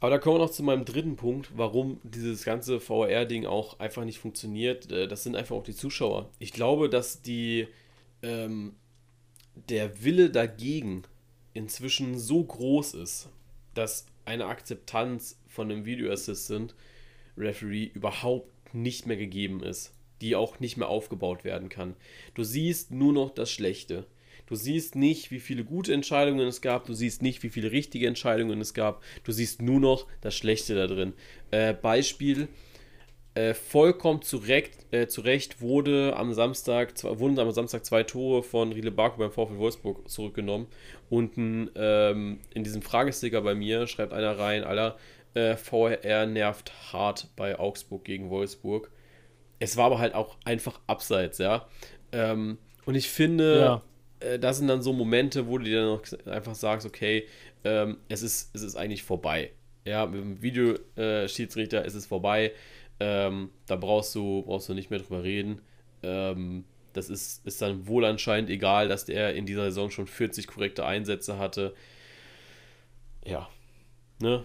Aber 0.00 0.10
da 0.10 0.18
kommen 0.18 0.36
wir 0.36 0.44
noch 0.44 0.50
zu 0.50 0.62
meinem 0.62 0.84
dritten 0.84 1.16
Punkt, 1.16 1.50
warum 1.56 2.00
dieses 2.02 2.44
ganze 2.44 2.80
VR-Ding 2.80 3.46
auch 3.46 3.78
einfach 3.80 4.04
nicht 4.04 4.18
funktioniert. 4.18 4.90
Äh, 4.92 5.08
Das 5.08 5.22
sind 5.22 5.36
einfach 5.36 5.56
auch 5.56 5.62
die 5.64 5.74
Zuschauer. 5.74 6.30
Ich 6.38 6.52
glaube, 6.52 6.88
dass 6.88 7.22
die 7.22 7.68
ähm, 8.22 8.74
der 9.68 10.02
Wille 10.04 10.30
dagegen 10.30 11.02
inzwischen 11.54 12.18
so 12.18 12.42
groß 12.44 12.94
ist, 12.94 13.28
dass 13.74 14.06
eine 14.24 14.46
Akzeptanz 14.46 15.38
von 15.46 15.70
einem 15.70 15.84
Video 15.84 16.10
Assistant 16.10 16.74
Referee 17.36 17.90
überhaupt 17.92 18.74
nicht 18.74 19.06
mehr 19.06 19.16
gegeben 19.16 19.62
ist, 19.62 19.92
die 20.20 20.36
auch 20.36 20.60
nicht 20.60 20.76
mehr 20.76 20.88
aufgebaut 20.88 21.44
werden 21.44 21.68
kann. 21.68 21.96
Du 22.34 22.44
siehst 22.44 22.90
nur 22.90 23.12
noch 23.12 23.30
das 23.30 23.50
Schlechte. 23.50 24.06
Du 24.46 24.56
siehst 24.56 24.94
nicht, 24.94 25.30
wie 25.30 25.40
viele 25.40 25.64
gute 25.64 25.94
Entscheidungen 25.94 26.46
es 26.46 26.60
gab, 26.60 26.86
du 26.86 26.92
siehst 26.92 27.22
nicht, 27.22 27.42
wie 27.42 27.48
viele 27.48 27.72
richtige 27.72 28.06
Entscheidungen 28.06 28.60
es 28.60 28.74
gab, 28.74 29.02
du 29.24 29.32
siehst 29.32 29.62
nur 29.62 29.80
noch 29.80 30.06
das 30.20 30.34
Schlechte 30.34 30.74
da 30.74 30.86
drin. 30.86 31.14
Äh, 31.50 31.72
Beispiel, 31.72 32.48
äh, 33.34 33.52
vollkommen 33.54 34.22
zurecht, 34.22 34.86
äh, 34.92 35.06
zurecht 35.08 35.60
wurde 35.60 36.14
am 36.16 36.32
Samstag, 36.34 36.96
zwei, 36.96 37.18
wurden 37.18 37.38
am 37.38 37.50
Samstag 37.50 37.84
zwei 37.84 38.04
Tore 38.04 38.42
von 38.42 38.72
Riele 38.72 38.90
Baku 38.92 39.18
beim 39.18 39.32
VfL 39.32 39.58
Wolfsburg 39.58 40.08
zurückgenommen. 40.08 40.66
Und 41.10 41.36
ein, 41.36 41.70
ähm, 41.74 42.38
in 42.54 42.62
diesem 42.64 42.82
Fragesticker 42.82 43.42
bei 43.42 43.54
mir 43.54 43.86
schreibt 43.88 44.12
einer 44.12 44.38
rein, 44.38 44.62
Alter, 44.64 44.96
äh, 45.34 45.56
VR 45.56 46.26
nervt 46.26 46.92
hart 46.92 47.28
bei 47.34 47.58
Augsburg 47.58 48.04
gegen 48.04 48.30
Wolfsburg. 48.30 48.90
Es 49.58 49.76
war 49.76 49.86
aber 49.86 49.98
halt 49.98 50.14
auch 50.14 50.36
einfach 50.44 50.80
abseits, 50.86 51.38
ja. 51.38 51.66
Ähm, 52.12 52.58
und 52.86 52.94
ich 52.94 53.08
finde, 53.08 53.56
Ja. 53.58 53.82
äh, 54.20 54.38
das 54.38 54.58
sind 54.58 54.68
dann 54.68 54.82
so 54.82 54.92
Momente, 54.92 55.48
wo 55.48 55.58
du 55.58 55.64
dir 55.64 55.80
dann 55.80 55.88
noch 55.88 56.32
einfach 56.32 56.54
sagst, 56.54 56.86
okay, 56.86 57.26
ähm, 57.64 57.96
es, 58.08 58.22
ist, 58.22 58.54
es 58.54 58.62
ist 58.62 58.76
eigentlich 58.76 59.02
vorbei. 59.02 59.50
Ja, 59.84 60.06
mit 60.06 60.20
dem 60.20 60.40
Videoschiedsrichter 60.40 61.84
ist 61.84 61.94
es 61.94 62.06
vorbei. 62.06 62.52
Ähm, 63.00 63.50
da 63.66 63.76
brauchst 63.76 64.14
du, 64.14 64.42
brauchst 64.42 64.68
du 64.68 64.74
nicht 64.74 64.90
mehr 64.90 65.00
drüber 65.00 65.22
reden. 65.22 65.60
Ähm, 66.02 66.64
das 66.92 67.10
ist, 67.10 67.44
ist 67.46 67.60
dann 67.60 67.86
wohl 67.86 68.04
anscheinend 68.04 68.50
egal, 68.50 68.88
dass 68.88 69.04
der 69.04 69.34
in 69.34 69.46
dieser 69.46 69.64
Saison 69.64 69.90
schon 69.90 70.06
40 70.06 70.46
korrekte 70.46 70.86
Einsätze 70.86 71.38
hatte. 71.38 71.74
Ja. 73.24 73.48
Ne? 74.20 74.44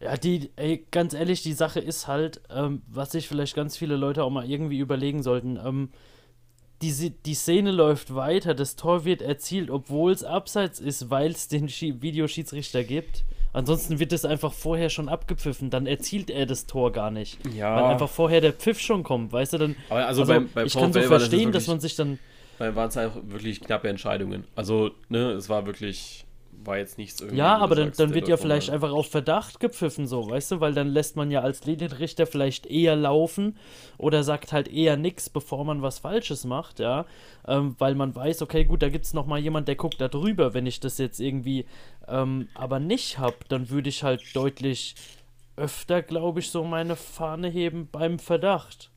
Ja, 0.00 0.16
die, 0.16 0.50
ey, 0.56 0.86
ganz 0.90 1.14
ehrlich, 1.14 1.42
die 1.42 1.52
Sache 1.52 1.78
ist 1.78 2.08
halt, 2.08 2.40
ähm, 2.50 2.82
was 2.88 3.12
sich 3.12 3.28
vielleicht 3.28 3.54
ganz 3.54 3.76
viele 3.76 3.96
Leute 3.96 4.24
auch 4.24 4.30
mal 4.30 4.48
irgendwie 4.48 4.78
überlegen 4.78 5.22
sollten. 5.22 5.58
Ähm, 5.62 5.90
die, 6.82 7.10
die 7.10 7.34
Szene 7.34 7.70
läuft 7.70 8.14
weiter, 8.14 8.54
das 8.54 8.76
Tor 8.76 9.04
wird 9.04 9.20
erzielt, 9.20 9.70
obwohl 9.70 10.12
es 10.12 10.24
abseits 10.24 10.80
ist, 10.80 11.10
weil 11.10 11.32
es 11.32 11.48
den 11.48 11.68
Schi 11.68 12.00
Videoschiedsrichter 12.00 12.82
gibt. 12.84 13.24
Ansonsten 13.52 13.98
wird 13.98 14.12
es 14.12 14.24
einfach 14.24 14.52
vorher 14.52 14.90
schon 14.90 15.08
abgepfiffen, 15.08 15.70
dann 15.70 15.86
erzielt 15.86 16.30
er 16.30 16.46
das 16.46 16.66
Tor 16.66 16.92
gar 16.92 17.10
nicht. 17.10 17.38
Ja. 17.54 17.74
Weil 17.76 17.84
einfach 17.92 18.08
vorher 18.08 18.40
der 18.40 18.52
Pfiff 18.52 18.78
schon 18.80 19.02
kommt, 19.02 19.32
weißt 19.32 19.54
du, 19.54 19.58
dann. 19.58 19.76
Aber 19.88 20.06
also 20.06 20.24
beim- 20.24 20.48
beim 20.54 20.66
ich 20.66 20.74
kann 20.74 20.92
so 20.92 21.00
VfL 21.00 21.10
war 21.10 21.18
das 21.18 21.28
verstehen, 21.28 21.38
wirklich- 21.48 21.52
dass 21.64 21.66
man 21.68 21.80
sich 21.80 21.96
dann. 21.96 22.18
Weil 22.58 22.76
waren 22.76 22.88
es 22.90 22.96
halt 22.96 23.12
wirklich 23.24 23.60
knappe 23.60 23.88
Entscheidungen. 23.88 24.44
Also, 24.54 24.90
ne, 25.08 25.30
es 25.32 25.48
war 25.48 25.66
wirklich, 25.66 26.24
war 26.64 26.78
jetzt 26.78 26.98
nichts 26.98 27.20
irgendwie. 27.20 27.38
Ja, 27.38 27.56
aber 27.58 27.74
dann, 27.74 27.86
sagst, 27.86 28.00
dann 28.00 28.14
wird 28.14 28.28
ja 28.28 28.36
vielleicht 28.36 28.66
vorbei. 28.68 28.86
einfach 28.86 28.96
auf 28.96 29.10
Verdacht 29.10 29.60
gepfiffen, 29.60 30.06
so, 30.06 30.28
weißt 30.28 30.52
du, 30.52 30.60
weil 30.60 30.74
dann 30.74 30.88
lässt 30.88 31.16
man 31.16 31.30
ja 31.30 31.40
als 31.40 31.64
Linienrichter 31.64 32.26
vielleicht 32.26 32.66
eher 32.66 32.96
laufen 32.96 33.56
oder 33.98 34.22
sagt 34.22 34.52
halt 34.52 34.68
eher 34.68 34.96
nichts, 34.96 35.30
bevor 35.30 35.64
man 35.64 35.82
was 35.82 35.98
Falsches 35.98 36.44
macht, 36.44 36.78
ja, 36.78 37.06
ähm, 37.46 37.74
weil 37.78 37.94
man 37.94 38.14
weiß, 38.14 38.42
okay, 38.42 38.64
gut, 38.64 38.82
da 38.82 38.88
gibt 38.88 39.04
es 39.04 39.14
nochmal 39.14 39.40
jemand, 39.40 39.68
der 39.68 39.76
guckt 39.76 40.00
da 40.00 40.08
drüber, 40.08 40.54
wenn 40.54 40.66
ich 40.66 40.80
das 40.80 40.98
jetzt 40.98 41.20
irgendwie 41.20 41.66
ähm, 42.08 42.48
aber 42.54 42.80
nicht 42.80 43.18
hab, 43.18 43.48
dann 43.48 43.70
würde 43.70 43.88
ich 43.88 44.02
halt 44.02 44.22
deutlich 44.34 44.94
öfter, 45.56 46.02
glaube 46.02 46.40
ich, 46.40 46.50
so 46.50 46.64
meine 46.64 46.96
Fahne 46.96 47.48
heben 47.48 47.88
beim 47.90 48.18
Verdacht. 48.18 48.90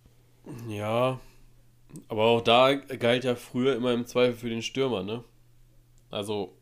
Ja, 0.68 1.20
aber 2.08 2.24
auch 2.24 2.42
da 2.42 2.74
galt 2.74 3.24
ja 3.24 3.36
früher 3.36 3.76
immer 3.76 3.94
im 3.94 4.06
Zweifel 4.06 4.34
für 4.34 4.50
den 4.50 4.62
Stürmer, 4.62 5.04
ne? 5.04 5.24
Also, 6.10 6.54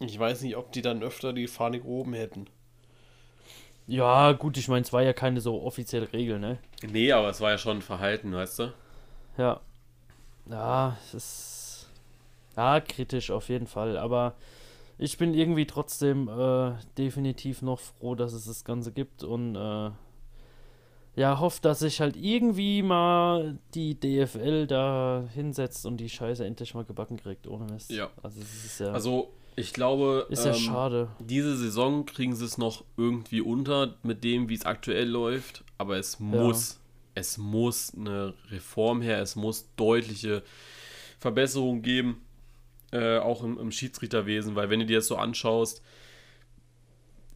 ich 0.00 0.18
weiß 0.18 0.42
nicht, 0.42 0.56
ob 0.56 0.72
die 0.72 0.82
dann 0.82 1.02
öfter 1.02 1.32
die 1.32 1.46
Fahne 1.46 1.80
gehoben 1.80 2.14
hätten. 2.14 2.46
Ja, 3.86 4.32
gut, 4.32 4.56
ich 4.58 4.68
meine, 4.68 4.82
es 4.82 4.92
war 4.92 5.02
ja 5.02 5.12
keine 5.12 5.40
so 5.40 5.62
offizielle 5.62 6.12
Regel, 6.12 6.38
ne? 6.38 6.58
Nee, 6.86 7.10
aber 7.12 7.30
es 7.30 7.40
war 7.40 7.50
ja 7.50 7.58
schon 7.58 7.78
ein 7.78 7.82
Verhalten, 7.82 8.34
weißt 8.34 8.58
du? 8.58 8.72
Ja. 9.38 9.60
Ja, 10.50 10.96
es 11.02 11.14
ist. 11.14 11.88
Ja, 12.56 12.80
kritisch 12.80 13.30
auf 13.30 13.48
jeden 13.48 13.66
Fall. 13.66 13.96
Aber 13.96 14.34
ich 14.98 15.16
bin 15.16 15.32
irgendwie 15.32 15.66
trotzdem 15.66 16.28
äh, 16.28 16.72
definitiv 16.98 17.62
noch 17.62 17.78
froh, 17.78 18.14
dass 18.14 18.32
es 18.32 18.46
das 18.46 18.64
Ganze 18.64 18.92
gibt 18.92 19.24
und 19.24 19.56
äh, 19.56 19.90
ja, 21.16 21.40
hoffe, 21.40 21.60
dass 21.62 21.80
sich 21.80 22.00
halt 22.00 22.16
irgendwie 22.16 22.82
mal 22.82 23.58
die 23.74 23.98
DFL 23.98 24.66
da 24.66 25.24
hinsetzt 25.34 25.86
und 25.86 25.96
die 25.96 26.08
Scheiße 26.08 26.44
endlich 26.44 26.74
mal 26.74 26.84
gebacken 26.84 27.16
kriegt, 27.16 27.46
ohne 27.46 27.64
Mist. 27.72 27.90
Ja. 27.90 28.10
Also, 28.22 28.40
es 28.40 28.64
ist 28.64 28.80
ja, 28.80 28.92
Also, 28.92 29.32
ich 29.58 29.72
glaube, 29.72 30.26
ist 30.30 30.44
ja 30.44 30.52
ähm, 30.52 30.58
schade. 30.58 31.08
diese 31.18 31.56
Saison 31.56 32.06
kriegen 32.06 32.34
sie 32.36 32.44
es 32.44 32.58
noch 32.58 32.84
irgendwie 32.96 33.40
unter 33.40 33.96
mit 34.02 34.22
dem, 34.22 34.48
wie 34.48 34.54
es 34.54 34.64
aktuell 34.64 35.08
läuft, 35.08 35.64
aber 35.78 35.96
es 35.96 36.20
muss, 36.20 36.78
es 37.14 37.38
muss 37.38 37.92
eine 37.94 38.34
Reform 38.50 39.02
her, 39.02 39.20
es 39.20 39.36
muss 39.36 39.68
deutliche 39.76 40.42
Verbesserungen 41.18 41.82
geben, 41.82 42.22
äh, 42.92 43.18
auch 43.18 43.42
im, 43.42 43.58
im 43.58 43.72
Schiedsrichterwesen, 43.72 44.54
weil 44.54 44.70
wenn 44.70 44.80
du 44.80 44.86
dir 44.86 44.98
das 44.98 45.08
so 45.08 45.16
anschaust, 45.16 45.82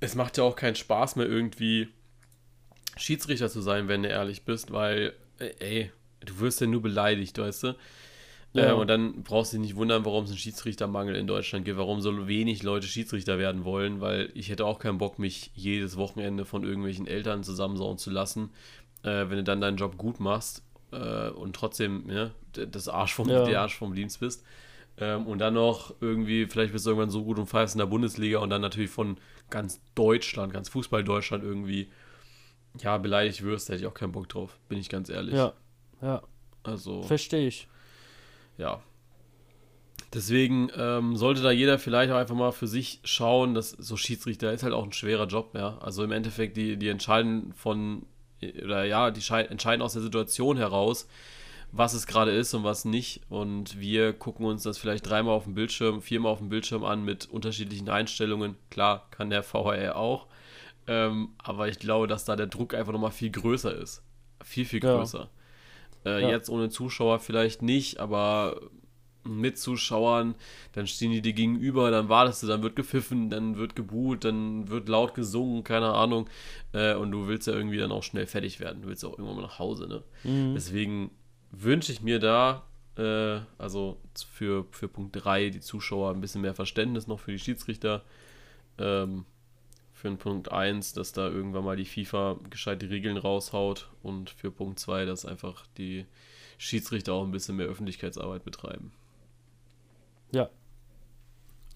es 0.01 0.15
macht 0.15 0.39
ja 0.39 0.45
auch 0.45 0.57
keinen 0.57 0.77
Spaß 0.77 1.17
mehr 1.17 1.27
irgendwie 1.27 1.89
Schiedsrichter 2.97 3.51
zu 3.51 3.61
sein, 3.61 3.89
wenn 3.89 4.03
du 4.03 4.09
ehrlich 4.09 4.45
bist, 4.45 4.73
weil, 4.73 5.15
äh, 5.39 5.51
ey, 5.59 5.93
du 6.21 6.39
wirst 6.39 6.61
ja 6.61 6.67
nur 6.67 6.83
beleidigt, 6.83 7.39
weißt 7.39 7.65
du? 7.65 7.77
Ja. 8.55 8.71
Äh, 8.71 8.73
und 8.75 8.89
dann 8.89 9.23
brauchst 9.23 9.53
du 9.53 9.57
dich 9.57 9.67
nicht 9.69 9.77
wundern, 9.77 10.05
warum 10.05 10.25
es 10.25 10.31
einen 10.31 10.39
Schiedsrichtermangel 10.39 11.17
in 11.17 11.27
Deutschland 11.27 11.65
gibt, 11.65 11.79
warum 11.79 12.01
so 12.01 12.29
wenig 12.29 12.63
Leute 12.63 12.87
Schiedsrichter 12.87 13.39
werden 13.39 13.65
wollen, 13.65 14.01
weil 14.01 14.31
ich 14.35 14.51
hätte 14.51 14.67
auch 14.67 14.79
keinen 14.79 14.99
Bock, 14.99 15.19
mich 15.19 15.51
jedes 15.55 15.97
Wochenende 15.97 16.45
von 16.45 16.63
irgendwelchen 16.65 17.07
Eltern 17.07 17.45
zusammensauen 17.45 17.97
zu 17.99 18.11
lassen, 18.11 18.51
äh, 19.05 19.09
wenn 19.29 19.37
du 19.39 19.43
dann 19.45 19.61
deinen 19.63 19.79
Job 19.79 19.97
gut 19.97 20.21
machst 20.21 20.63
äh, 20.93 21.31
und 21.31 21.57
trotzdem 21.57 22.11
ja, 22.11 22.31
d- 22.57 22.67
das 22.71 22.89
Arsch 22.89 23.15
vom, 23.15 23.29
Ja. 23.29 23.45
der 23.45 23.61
Arsch 23.63 23.77
vom 23.77 23.95
Dienst 23.95 24.21
bist. 24.21 24.45
Ähm, 24.99 25.27
und 25.27 25.39
dann 25.39 25.55
noch 25.55 25.95
irgendwie, 26.03 26.45
vielleicht 26.45 26.75
bist 26.75 26.85
du 26.85 26.91
irgendwann 26.91 27.09
so 27.11 27.25
gut 27.25 27.39
und 27.39 27.47
pfeifst 27.49 27.75
in 27.75 27.79
der 27.79 27.87
Bundesliga 27.87 28.41
und 28.41 28.51
dann 28.51 28.61
natürlich 28.61 28.91
von 28.91 29.17
ganz 29.49 29.81
Deutschland, 29.95 30.53
ganz 30.53 30.69
Fußball-Deutschland 30.69 31.43
irgendwie, 31.43 31.89
ja, 32.81 32.99
beleidigt 32.99 33.43
wirst, 33.43 33.69
da 33.69 33.73
hätte 33.73 33.85
ich 33.85 33.89
auch 33.89 33.95
keinen 33.95 34.13
Bock 34.13 34.29
drauf, 34.29 34.59
bin 34.69 34.79
ich 34.79 34.91
ganz 34.91 35.09
ehrlich. 35.09 35.35
Ja, 35.35 35.55
ja, 36.03 36.23
Also. 36.63 37.03
verstehe 37.05 37.49
ich. 37.49 37.67
Ja. 38.59 38.81
Deswegen 40.15 40.71
ähm, 40.77 41.17
sollte 41.17 41.43
da 41.43 41.51
jeder 41.51 41.79
vielleicht 41.79 42.13
auch 42.13 42.17
einfach 42.17 42.35
mal 42.35 42.53
für 42.53 42.67
sich 42.67 43.01
schauen, 43.03 43.55
dass 43.55 43.71
so 43.71 43.97
Schiedsrichter 43.97 44.53
ist 44.53 44.63
halt 44.63 44.75
auch 44.75 44.85
ein 44.85 44.93
schwerer 44.93 45.27
Job, 45.27 45.55
ja. 45.55 45.79
Also 45.79 46.05
im 46.05 46.13
Endeffekt, 46.13 46.57
die, 46.57 46.77
die 46.77 46.89
entscheiden 46.89 47.55
von 47.55 48.05
oder 48.63 48.85
ja, 48.85 49.11
die 49.11 49.21
entscheiden 49.33 49.83
aus 49.83 49.93
der 49.93 50.03
Situation 50.03 50.57
heraus, 50.57 51.07
was 51.71 51.95
es 51.95 52.07
gerade 52.07 52.33
ist 52.33 52.53
und 52.55 52.65
was 52.65 52.85
nicht. 52.85 53.23
Und 53.29 53.79
wir 53.81 54.13
gucken 54.13 54.47
uns 54.47 54.65
das 54.65 54.79
vielleicht 54.79 55.09
dreimal 55.09 55.35
auf 55.35 55.45
dem 55.45 55.55
Bildschirm, 55.55 56.03
viermal 56.03 56.33
auf 56.33 56.39
dem 56.39 56.49
Bildschirm 56.49 56.85
an 56.85 57.05
mit 57.05 57.31
unterschiedlichen 57.31 57.89
Einstellungen. 57.89 58.57
Klar, 58.71 59.07
kann 59.11 59.31
der 59.31 59.43
VHR 59.43 59.97
auch. 59.97 60.27
Ähm, 60.87 61.31
aber 61.39 61.69
ich 61.69 61.79
glaube, 61.79 62.09
dass 62.09 62.25
da 62.25 62.37
der 62.37 62.49
Druck 62.49 62.75
einfach 62.75 62.93
nochmal 62.93 63.13
viel 63.13 63.31
größer 63.31 63.75
ist. 63.75 64.03
Viel, 64.43 64.65
viel 64.65 64.81
größer. 64.81 65.21
Ja. 65.21 65.29
Äh, 66.05 66.23
ja. 66.23 66.31
Jetzt 66.31 66.51
ohne 66.51 66.69
Zuschauer 66.69 67.19
vielleicht 67.21 67.63
nicht, 67.63 68.01
aber 68.01 68.61
mit 69.25 69.59
Zuschauern, 69.59 70.35
dann 70.73 70.87
stehen 70.87 71.13
die 71.13 71.23
dir 71.23 71.33
gegenüber, 71.33 71.91
dann 71.91 72.09
wartest 72.09 72.43
du, 72.43 72.47
dann 72.47 72.63
wird 72.63 72.77
gepfiffen, 72.77 73.31
dann 73.31 73.57
wird 73.57 73.77
gebuht, 73.77 74.25
dann 74.25 74.69
wird 74.69 74.89
laut 74.89 75.15
gesungen, 75.15 75.65
keine 75.65 75.93
Ahnung. 75.93 76.29
Äh, 76.73 76.95
und 76.95 77.13
du 77.13 77.29
willst 77.29 77.47
ja 77.47 77.55
irgendwie 77.55 77.79
dann 77.79 77.93
auch 77.93 78.03
schnell 78.03 78.27
fertig 78.27 78.61
werden. 78.61 78.83
Du 78.83 78.89
willst 78.89 79.05
auch 79.05 79.13
irgendwann 79.13 79.37
mal 79.37 79.43
nach 79.43 79.59
Hause, 79.59 79.87
ne? 79.87 80.03
Mhm. 80.25 80.55
Deswegen 80.55 81.11
wünsche 81.51 81.93
ich 81.93 82.03
mir 82.03 82.19
da, 82.19 82.65
äh, 82.97 83.41
also 83.59 83.99
für, 84.33 84.67
für 84.71 84.89
Punkt 84.89 85.25
3, 85.25 85.51
die 85.51 85.61
Zuschauer 85.61 86.11
ein 86.11 86.21
bisschen 86.21 86.41
mehr 86.41 86.55
Verständnis 86.55 87.07
noch 87.07 87.21
für 87.21 87.33
die 87.33 87.39
Schiedsrichter. 87.39 88.03
Ähm, 88.79 89.25
für 90.03 90.09
den 90.09 90.19
Punkt 90.19 90.51
1, 90.51 90.95
dass 90.95 91.13
da 91.13 91.29
irgendwann 91.29 91.63
mal 91.63 91.77
die 91.77 91.85
FIFA 91.85 92.37
gescheit 92.51 92.83
die 92.83 92.87
Regeln 92.87 93.17
raushaut 93.17 93.89
und 94.03 94.31
für 94.31 94.51
Punkt 94.51 94.81
2, 94.81 95.05
dass 95.05 95.25
einfach 95.25 95.65
die 95.79 96.07
Schiedsrichter 96.59 97.13
auch 97.13 97.23
ein 97.23 97.31
bisschen 97.31 97.55
mehr 97.55 97.67
Öffentlichkeitsarbeit 97.67 98.45
betreiben. 98.45 98.91
Ja. 100.33 100.51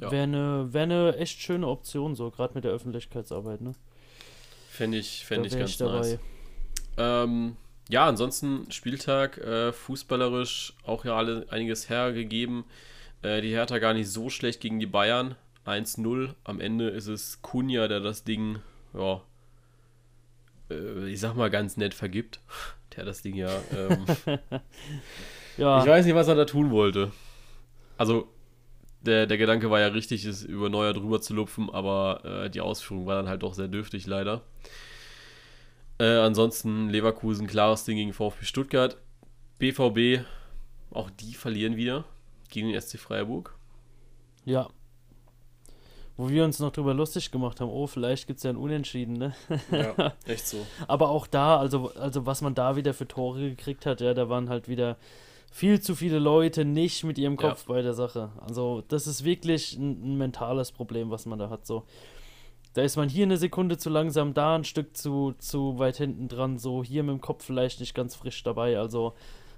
ja. 0.01 0.11
Wäre 0.11 0.25
eine 0.25 0.73
wär 0.73 0.87
ne 0.89 1.17
echt 1.17 1.41
schöne 1.41 1.69
Option, 1.69 2.17
so 2.17 2.33
gerade 2.33 2.55
mit 2.55 2.65
der 2.65 2.73
Öffentlichkeitsarbeit, 2.73 3.61
ne? 3.61 3.75
Fände 4.71 4.99
ich, 4.99 5.25
fänd 5.25 5.47
ich 5.47 5.57
ganz 5.57 5.71
ich 5.71 5.79
nice. 5.79 6.19
Ähm, 6.97 7.57
ja, 7.89 8.09
ansonsten 8.09 8.69
Spieltag, 8.73 9.39
äh, 9.39 9.73
fußballerisch 9.73 10.75
auch 10.85 11.05
ja 11.05 11.17
alle, 11.17 11.47
einiges 11.51 11.89
hergegeben. 11.89 12.65
Äh, 13.23 13.41
die 13.41 13.51
Hertha 13.51 13.79
gar 13.79 13.95
nicht 13.95 14.11
so 14.11 14.31
schlecht 14.31 14.61
gegen 14.61 14.81
die 14.81 14.87
Bayern. 14.87 15.37
1-0. 15.67 16.35
Am 16.45 16.61
Ende 16.61 16.89
ist 16.89 17.07
es 17.07 17.43
Kunja, 17.43 17.89
der 17.89 18.01
das 18.01 18.25
Ding, 18.25 18.61
ja, 18.95 19.23
äh, 20.71 21.09
ich 21.09 21.21
sag 21.21 21.35
mal 21.35 21.51
ganz 21.51 21.77
nett 21.77 21.95
vergibt. 21.95 22.41
Der 22.97 23.05
das 23.05 23.21
Ding 23.21 23.35
ja, 23.35 23.51
ähm, 23.77 24.07
ja. 25.59 25.81
Ich 25.83 25.87
weiß 25.87 26.07
nicht, 26.07 26.15
was 26.15 26.29
er 26.29 26.35
da 26.35 26.45
tun 26.47 26.71
wollte. 26.71 27.11
Also, 27.99 28.29
der, 29.01 29.27
der 29.27 29.37
Gedanke 29.37 29.71
war 29.71 29.81
ja 29.81 29.89
richtig, 29.89 30.25
es 30.25 30.43
über 30.43 30.71
Neuer 30.71 30.95
drüber 30.95 31.21
zu 31.21 31.35
lupfen, 31.35 31.69
aber 31.69 32.25
äh, 32.25 32.49
die 32.49 32.61
Ausführung 32.61 33.05
war 33.05 33.17
dann 33.17 33.29
halt 33.29 33.43
doch 33.43 33.55
sehr 33.55 33.69
dürftig, 33.69 34.07
leider. 34.07 34.43
Äh, 35.99 36.19
ansonsten 36.19 36.89
Leverkusen, 36.89 37.47
klares 37.47 37.85
Ding 37.85 37.97
gegen 37.97 38.13
VfB 38.13 38.45
Stuttgart. 38.45 38.97
BVB, 39.59 40.25
auch 40.91 41.11
die 41.11 41.35
verlieren 41.35 41.77
wieder 41.77 42.05
gegen 42.49 42.69
den 42.69 42.81
SC 42.81 42.99
Freiburg. 42.99 43.59
Ja, 44.45 44.69
wo 46.17 46.31
wir 46.31 46.45
uns 46.45 46.59
noch 46.59 46.73
drüber 46.73 46.95
lustig 46.95 47.31
gemacht 47.31 47.61
haben, 47.61 47.71
oh, 47.71 47.87
vielleicht 47.87 48.27
gibt 48.27 48.39
es 48.39 48.45
ja 48.45 48.51
ein 48.51 48.57
Unentschieden, 48.57 49.15
ne? 49.15 49.35
Ja, 49.71 50.15
echt 50.27 50.47
so. 50.47 50.67
Aber 50.89 51.11
auch 51.11 51.27
da, 51.27 51.59
also, 51.59 51.93
also 51.95 52.25
was 52.25 52.41
man 52.41 52.55
da 52.55 52.77
wieder 52.77 52.95
für 52.95 53.07
Tore 53.07 53.51
gekriegt 53.51 53.85
hat, 53.85 54.01
ja, 54.01 54.15
da 54.15 54.29
waren 54.29 54.49
halt 54.49 54.69
wieder 54.69 54.97
viel 55.51 55.81
zu 55.81 55.95
viele 55.95 56.19
Leute 56.19 56.65
nicht 56.65 57.05
mit 57.05 57.19
ihrem 57.19 57.37
Kopf 57.37 57.67
ja. 57.67 57.75
bei 57.75 57.83
der 57.83 57.95
Sache. 57.95 58.31
Also 58.41 58.83
das 58.89 59.07
ist 59.07 59.25
wirklich 59.25 59.77
ein, 59.77 60.13
ein, 60.13 60.19
mentales 60.19 60.73
Problem, 60.73 61.11
was 61.11 61.27
man 61.27 61.39
da 61.39 61.51
hat. 61.51 61.67
So, 61.67 61.85
da 62.75 62.83
ist 62.83 62.97
man 62.97 63.09
hier 63.09 63.25
eine 63.25 63.37
Sekunde 63.37 63.79
zu 63.79 63.89
langsam, 63.89 64.35
da 64.35 64.57
ein 64.57 64.65
Stück 64.65 64.97
zu, 64.97 65.35
zu 65.39 65.79
weit 65.79 65.97
hinten 65.97 66.29
dran, 66.29 66.59
so 66.59 66.85
hier 66.85 67.03
mit 67.03 67.15
dem 67.15 67.21
Kopf 67.21 67.45
vielleicht 67.45 67.81
nicht 67.81 67.95
ganz 67.95 68.15
frisch 68.15 68.43
dabei. 68.43 68.79
Also 68.79 69.15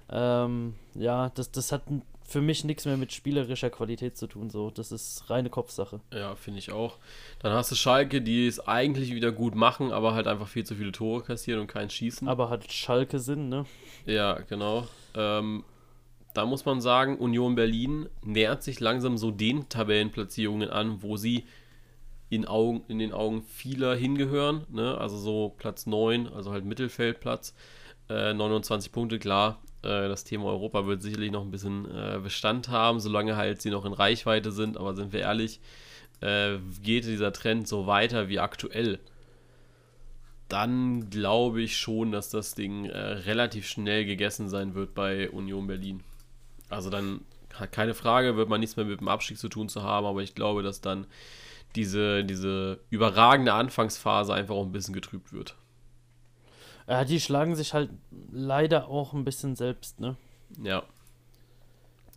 ähm, 0.09 0.75
ja, 0.95 1.29
das, 1.29 1.51
das 1.51 1.71
hat 1.71 1.89
ein 1.89 2.01
für 2.29 2.41
mich 2.41 2.63
nichts 2.63 2.85
mehr 2.85 2.97
mit 2.97 3.11
spielerischer 3.11 3.69
Qualität 3.69 4.17
zu 4.17 4.27
tun. 4.27 4.49
So, 4.49 4.69
das 4.69 4.91
ist 4.91 5.29
reine 5.29 5.49
Kopfsache. 5.49 5.99
Ja, 6.13 6.35
finde 6.35 6.59
ich 6.59 6.71
auch. 6.71 6.97
Dann 7.39 7.53
hast 7.53 7.71
du 7.71 7.75
Schalke, 7.75 8.21
die 8.21 8.47
es 8.47 8.59
eigentlich 8.59 9.13
wieder 9.13 9.31
gut 9.31 9.55
machen, 9.55 9.91
aber 9.91 10.13
halt 10.13 10.27
einfach 10.27 10.47
viel 10.47 10.65
zu 10.65 10.75
viele 10.75 10.91
Tore 10.91 11.23
kassieren 11.23 11.61
und 11.61 11.67
kein 11.67 11.89
Schießen. 11.89 12.27
Aber 12.27 12.49
hat 12.49 12.71
Schalke 12.71 13.19
Sinn, 13.19 13.49
ne? 13.49 13.65
Ja, 14.05 14.39
genau. 14.39 14.87
Ähm, 15.15 15.63
da 16.33 16.45
muss 16.45 16.65
man 16.65 16.81
sagen, 16.81 17.17
Union 17.17 17.55
Berlin 17.55 18.07
nähert 18.23 18.63
sich 18.63 18.79
langsam 18.79 19.17
so 19.17 19.31
den 19.31 19.67
Tabellenplatzierungen 19.69 20.69
an, 20.69 21.01
wo 21.01 21.17
sie 21.17 21.45
in, 22.29 22.45
Augen, 22.45 22.83
in 22.87 22.99
den 22.99 23.11
Augen 23.11 23.41
vieler 23.41 23.95
hingehören. 23.95 24.65
Ne? 24.69 24.97
Also 24.97 25.17
so 25.17 25.53
Platz 25.57 25.87
9, 25.87 26.27
also 26.27 26.51
halt 26.51 26.65
Mittelfeldplatz. 26.65 27.55
Äh, 28.09 28.33
29 28.33 28.91
Punkte, 28.91 29.19
klar, 29.19 29.59
äh, 29.63 29.68
das 29.87 30.23
Thema 30.23 30.45
Europa 30.45 30.85
wird 30.85 31.01
sicherlich 31.01 31.31
noch 31.31 31.43
ein 31.43 31.51
bisschen 31.51 31.85
äh, 31.85 32.19
Bestand 32.21 32.69
haben, 32.69 32.99
solange 32.99 33.35
halt 33.35 33.61
sie 33.61 33.69
noch 33.69 33.85
in 33.85 33.93
Reichweite 33.93 34.51
sind. 34.51 34.77
Aber 34.77 34.95
sind 34.95 35.13
wir 35.13 35.21
ehrlich, 35.21 35.61
äh, 36.21 36.57
geht 36.81 37.05
dieser 37.05 37.31
Trend 37.31 37.67
so 37.67 37.87
weiter 37.87 38.27
wie 38.29 38.39
aktuell, 38.39 38.99
dann 40.49 41.09
glaube 41.09 41.61
ich 41.61 41.77
schon, 41.77 42.11
dass 42.11 42.29
das 42.29 42.55
Ding 42.55 42.85
äh, 42.85 42.97
relativ 42.97 43.67
schnell 43.67 44.05
gegessen 44.05 44.49
sein 44.49 44.73
wird 44.73 44.95
bei 44.95 45.29
Union 45.29 45.67
Berlin. 45.67 46.03
Also 46.69 46.89
dann, 46.89 47.21
keine 47.71 47.93
Frage, 47.93 48.35
wird 48.35 48.49
man 48.49 48.59
nichts 48.59 48.75
mehr 48.75 48.85
mit 48.85 48.99
dem 48.99 49.07
Abstieg 49.07 49.37
zu 49.37 49.47
tun 49.47 49.69
zu 49.69 49.83
haben, 49.83 50.05
aber 50.05 50.21
ich 50.21 50.35
glaube, 50.35 50.63
dass 50.63 50.81
dann 50.81 51.05
diese, 51.75 52.23
diese 52.23 52.79
überragende 52.89 53.53
Anfangsphase 53.53 54.33
einfach 54.33 54.55
auch 54.55 54.65
ein 54.65 54.71
bisschen 54.71 54.93
getrübt 54.93 55.33
wird. 55.33 55.55
Ja, 56.89 57.05
die 57.05 57.19
schlagen 57.19 57.55
sich 57.55 57.75
halt 57.75 57.91
leider 58.31 58.87
auch 58.87 59.13
ein 59.13 59.23
bisschen 59.23 59.55
selbst, 59.55 59.99
ne? 59.99 60.17
Ja. 60.61 60.81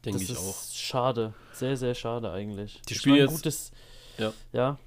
Denke 0.03 0.23
ich 0.23 0.37
auch. 0.37 0.57
Schade. 0.73 1.35
Sehr, 1.53 1.77
sehr 1.77 1.95
schade 1.95 2.33
eigentlich. 2.33 2.81
Die 2.89 2.95
spielen 2.95 3.17
jetzt. 3.17 3.35
Gutes, 3.35 3.71
ja. 4.17 4.33
Ja. 4.53 4.79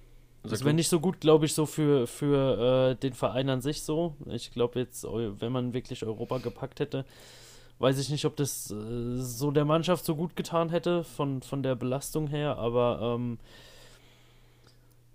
Das 0.41 0.63
wäre 0.63 0.73
nicht 0.73 0.89
so 0.89 0.99
gut, 0.99 1.21
glaube 1.21 1.45
ich, 1.45 1.53
so 1.53 1.65
für, 1.65 2.07
für 2.07 2.91
äh, 2.91 2.95
den 2.95 3.13
Verein 3.13 3.49
an 3.49 3.61
sich 3.61 3.83
so. 3.83 4.15
Ich 4.27 4.51
glaube 4.51 4.79
jetzt, 4.79 5.03
wenn 5.03 5.51
man 5.51 5.73
wirklich 5.73 6.03
Europa 6.03 6.39
gepackt 6.39 6.79
hätte, 6.79 7.05
weiß 7.79 7.99
ich 7.99 8.09
nicht, 8.09 8.25
ob 8.25 8.35
das 8.35 8.71
äh, 8.71 9.17
so 9.17 9.51
der 9.51 9.65
Mannschaft 9.65 10.05
so 10.05 10.15
gut 10.15 10.35
getan 10.35 10.69
hätte, 10.69 11.03
von, 11.03 11.41
von 11.41 11.63
der 11.63 11.75
Belastung 11.75 12.27
her, 12.27 12.57
aber 12.57 13.15
ähm, 13.15 13.39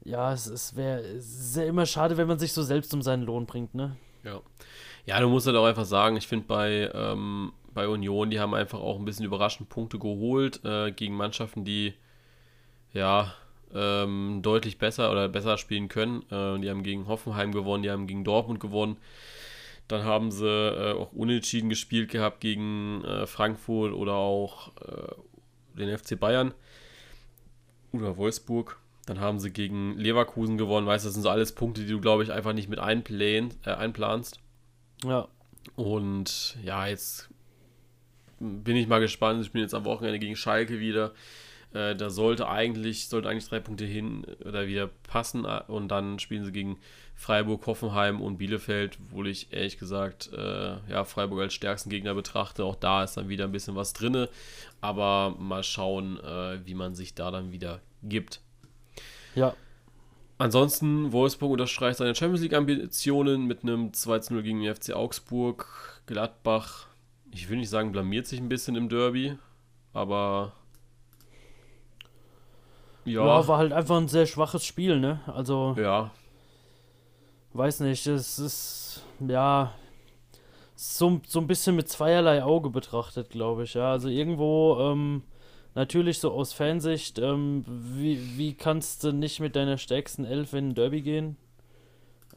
ja, 0.05 0.33
es, 0.33 0.47
es 0.47 0.75
wäre 0.77 1.03
immer 1.65 1.87
schade, 1.87 2.17
wenn 2.17 2.29
man 2.29 2.39
sich 2.39 2.53
so 2.53 2.63
selbst 2.63 2.93
um 2.95 3.03
seinen 3.03 3.23
Lohn 3.23 3.47
bringt, 3.47 3.75
ne? 3.75 3.97
Ja. 4.25 4.41
Ja, 5.07 5.21
du 5.21 5.29
musst 5.29 5.47
halt 5.47 5.57
auch 5.57 5.65
einfach 5.65 5.85
sagen, 5.85 6.17
ich 6.17 6.27
finde 6.27 6.47
bei, 6.47 6.91
ähm, 6.95 7.53
bei 7.73 7.89
Union, 7.89 8.31
die 8.31 8.41
haben 8.41 8.55
einfach 8.55 8.81
auch 8.81 8.99
ein 8.99 9.05
bisschen 9.05 9.25
überraschend 9.25 9.69
Punkte 9.69 9.99
geholt 9.99 10.65
äh, 10.65 10.93
gegen 10.93 11.17
Mannschaften, 11.17 11.65
die 11.65 11.95
ja 12.93 13.35
ähm, 13.75 14.41
deutlich 14.43 14.79
besser 14.79 15.11
oder 15.11 15.29
besser 15.29 15.57
spielen 15.59 15.89
können. 15.89 16.23
Äh, 16.31 16.61
die 16.61 16.71
haben 16.71 16.83
gegen 16.83 17.07
Hoffenheim 17.07 17.53
gewonnen, 17.53 17.83
die 17.83 17.91
haben 17.91 18.07
gegen 18.07 18.25
Dortmund 18.25 18.61
gewonnen. 18.61 18.97
Dann 19.89 20.05
haben 20.05 20.31
sie 20.31 20.47
äh, 20.47 20.93
auch 20.93 21.13
unentschieden 21.13 21.69
gespielt 21.69 22.11
gehabt 22.11 22.41
gegen 22.41 23.03
äh, 23.05 23.27
Frankfurt 23.27 23.93
oder 23.93 24.15
auch 24.15 24.71
äh, 24.77 25.79
den 25.79 25.97
FC 25.97 26.19
Bayern 26.19 26.55
oder 27.93 28.17
Wolfsburg. 28.17 28.79
Dann 29.07 29.21
haben 29.21 29.41
sie 29.41 29.51
gegen 29.51 29.97
Leverkusen 29.97 30.59
gewonnen. 30.59 30.87
Weißt 30.87 31.05
du, 31.05 31.09
das 31.09 31.15
sind 31.15 31.23
so 31.23 31.31
alles 31.31 31.53
Punkte, 31.53 31.83
die 31.83 31.91
du, 31.91 32.01
glaube 32.01 32.23
ich, 32.23 32.33
einfach 32.33 32.53
nicht 32.53 32.69
mit 32.69 32.79
einplan, 32.79 33.51
äh, 33.65 33.71
einplanst. 33.71 34.41
Ja. 35.05 35.29
Und 35.77 36.57
ja, 36.63 36.87
jetzt 36.87 37.29
bin 38.39 38.77
ich 38.77 38.89
mal 38.89 39.01
gespannt. 39.01 39.43
Ich 39.43 39.53
bin 39.53 39.63
jetzt 39.63 39.75
am 39.75 39.85
Wochenende 39.85 40.19
gegen 40.19 40.37
Schalke 40.37 40.81
wieder. 40.81 41.13
Äh, 41.73 41.95
da 41.95 42.11
sollte 42.11 42.49
eigentlich, 42.49 43.09
sollte 43.09 43.29
eigentlich 43.29 43.49
drei 43.49 43.61
Punkte 43.61 43.85
hin 43.85 44.25
oder 44.45 44.67
wieder 44.67 44.89
passen. 44.89 45.45
Und 45.45 45.89
dann 45.89 46.19
spielen 46.19 46.45
sie 46.45 46.53
gegen 46.53 46.79
Freiburg, 47.15 47.67
Hoffenheim 47.67 48.21
und 48.21 48.39
Bielefeld, 48.39 48.99
wo 49.11 49.23
ich 49.25 49.53
ehrlich 49.53 49.79
gesagt 49.79 50.31
äh, 50.33 50.77
ja, 50.91 51.05
Freiburg 51.05 51.41
als 51.41 51.55
stärksten 51.55 51.91
Gegner 51.91 52.15
betrachte. 52.15 52.65
Auch 52.65 52.77
da 52.77 53.05
ist 53.05 53.17
dann 53.17 53.29
wieder 53.29 53.45
ein 53.45 53.53
bisschen 53.53 53.77
was 53.77 53.93
drin. 53.93 54.27
Aber 54.81 55.37
mal 55.39 55.63
schauen, 55.63 56.19
äh, 56.21 56.65
wie 56.65 56.75
man 56.75 56.95
sich 56.95 57.15
da 57.15 57.31
dann 57.31 57.53
wieder 57.53 57.81
gibt. 58.03 58.41
Ja. 59.41 59.55
Ansonsten, 60.39 61.13
Wolfsburg 61.13 61.53
unterstreicht 61.53 61.99
seine 61.99 62.15
Champions 62.15 62.41
League-Ambitionen 62.43 63.47
mit 63.47 63.63
einem 63.63 63.91
2-0 63.91 64.41
gegen 64.43 64.63
den 64.63 64.75
FC 64.75 64.95
Augsburg. 64.95 66.01
Gladbach, 66.07 66.87
ich 67.31 67.49
will 67.51 67.59
nicht 67.59 67.69
sagen, 67.69 67.93
blamiert 67.93 68.27
sich 68.27 68.41
ein 68.41 68.49
bisschen 68.49 68.75
im 68.75 68.89
Derby, 68.89 69.37
aber. 69.93 70.53
Ja. 73.05 73.27
ja, 73.27 73.49
war 73.49 73.59
halt 73.59 73.73
einfach 73.73 73.97
ein 73.97 74.09
sehr 74.09 74.27
schwaches 74.27 74.65
Spiel, 74.65 74.99
ne? 74.99 75.21
Also. 75.27 75.75
Ja. 75.79 76.11
Weiß 77.53 77.81
nicht, 77.81 78.07
es 78.07 78.39
ist. 78.39 79.05
Ja. 79.27 79.75
So, 80.75 81.21
so 81.27 81.41
ein 81.41 81.47
bisschen 81.47 81.77
mit 81.77 81.91
zweierlei 81.91 82.43
Auge 82.43 82.71
betrachtet, 82.71 83.29
glaube 83.29 83.65
ich, 83.65 83.75
ja. 83.75 83.91
Also 83.93 84.09
irgendwo. 84.09 84.79
Ähm, 84.81 85.23
natürlich 85.75 86.19
so 86.19 86.33
aus 86.33 86.53
Fansicht, 86.53 87.19
ähm, 87.19 87.65
wie, 87.67 88.37
wie 88.37 88.55
kannst 88.55 89.05
du 89.05 89.13
nicht 89.13 89.41
mit 89.41 89.57
deiner 89.57 89.79
stärksten 89.79 90.25
Elf 90.25 90.53
in 90.53 90.71
ein 90.71 90.75
Derby 90.75 91.03
gehen? 91.03 91.37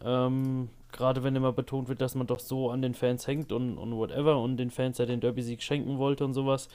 Ähm, 0.04 0.70
Gerade 0.92 1.24
wenn 1.24 1.36
immer 1.36 1.52
betont 1.52 1.90
wird, 1.90 2.02
dass 2.02 2.14
man 2.14 2.28
doch 2.28 2.40
so 2.40 2.70
an 2.70 2.84
den 2.84 2.94
Fans 2.94 3.26
hängt 3.26 3.52
und, 3.52 3.78
und 3.80 3.96
whatever 3.96 4.40
und 4.40 4.58
den 4.58 4.70
Fans 4.70 5.00
ja 5.00 5.08
den 5.08 5.22
Derby-Sieg 5.22 5.64
schenken 5.64 5.98
wollte 5.98 6.24
und 6.24 6.34
sowas. 6.34 6.70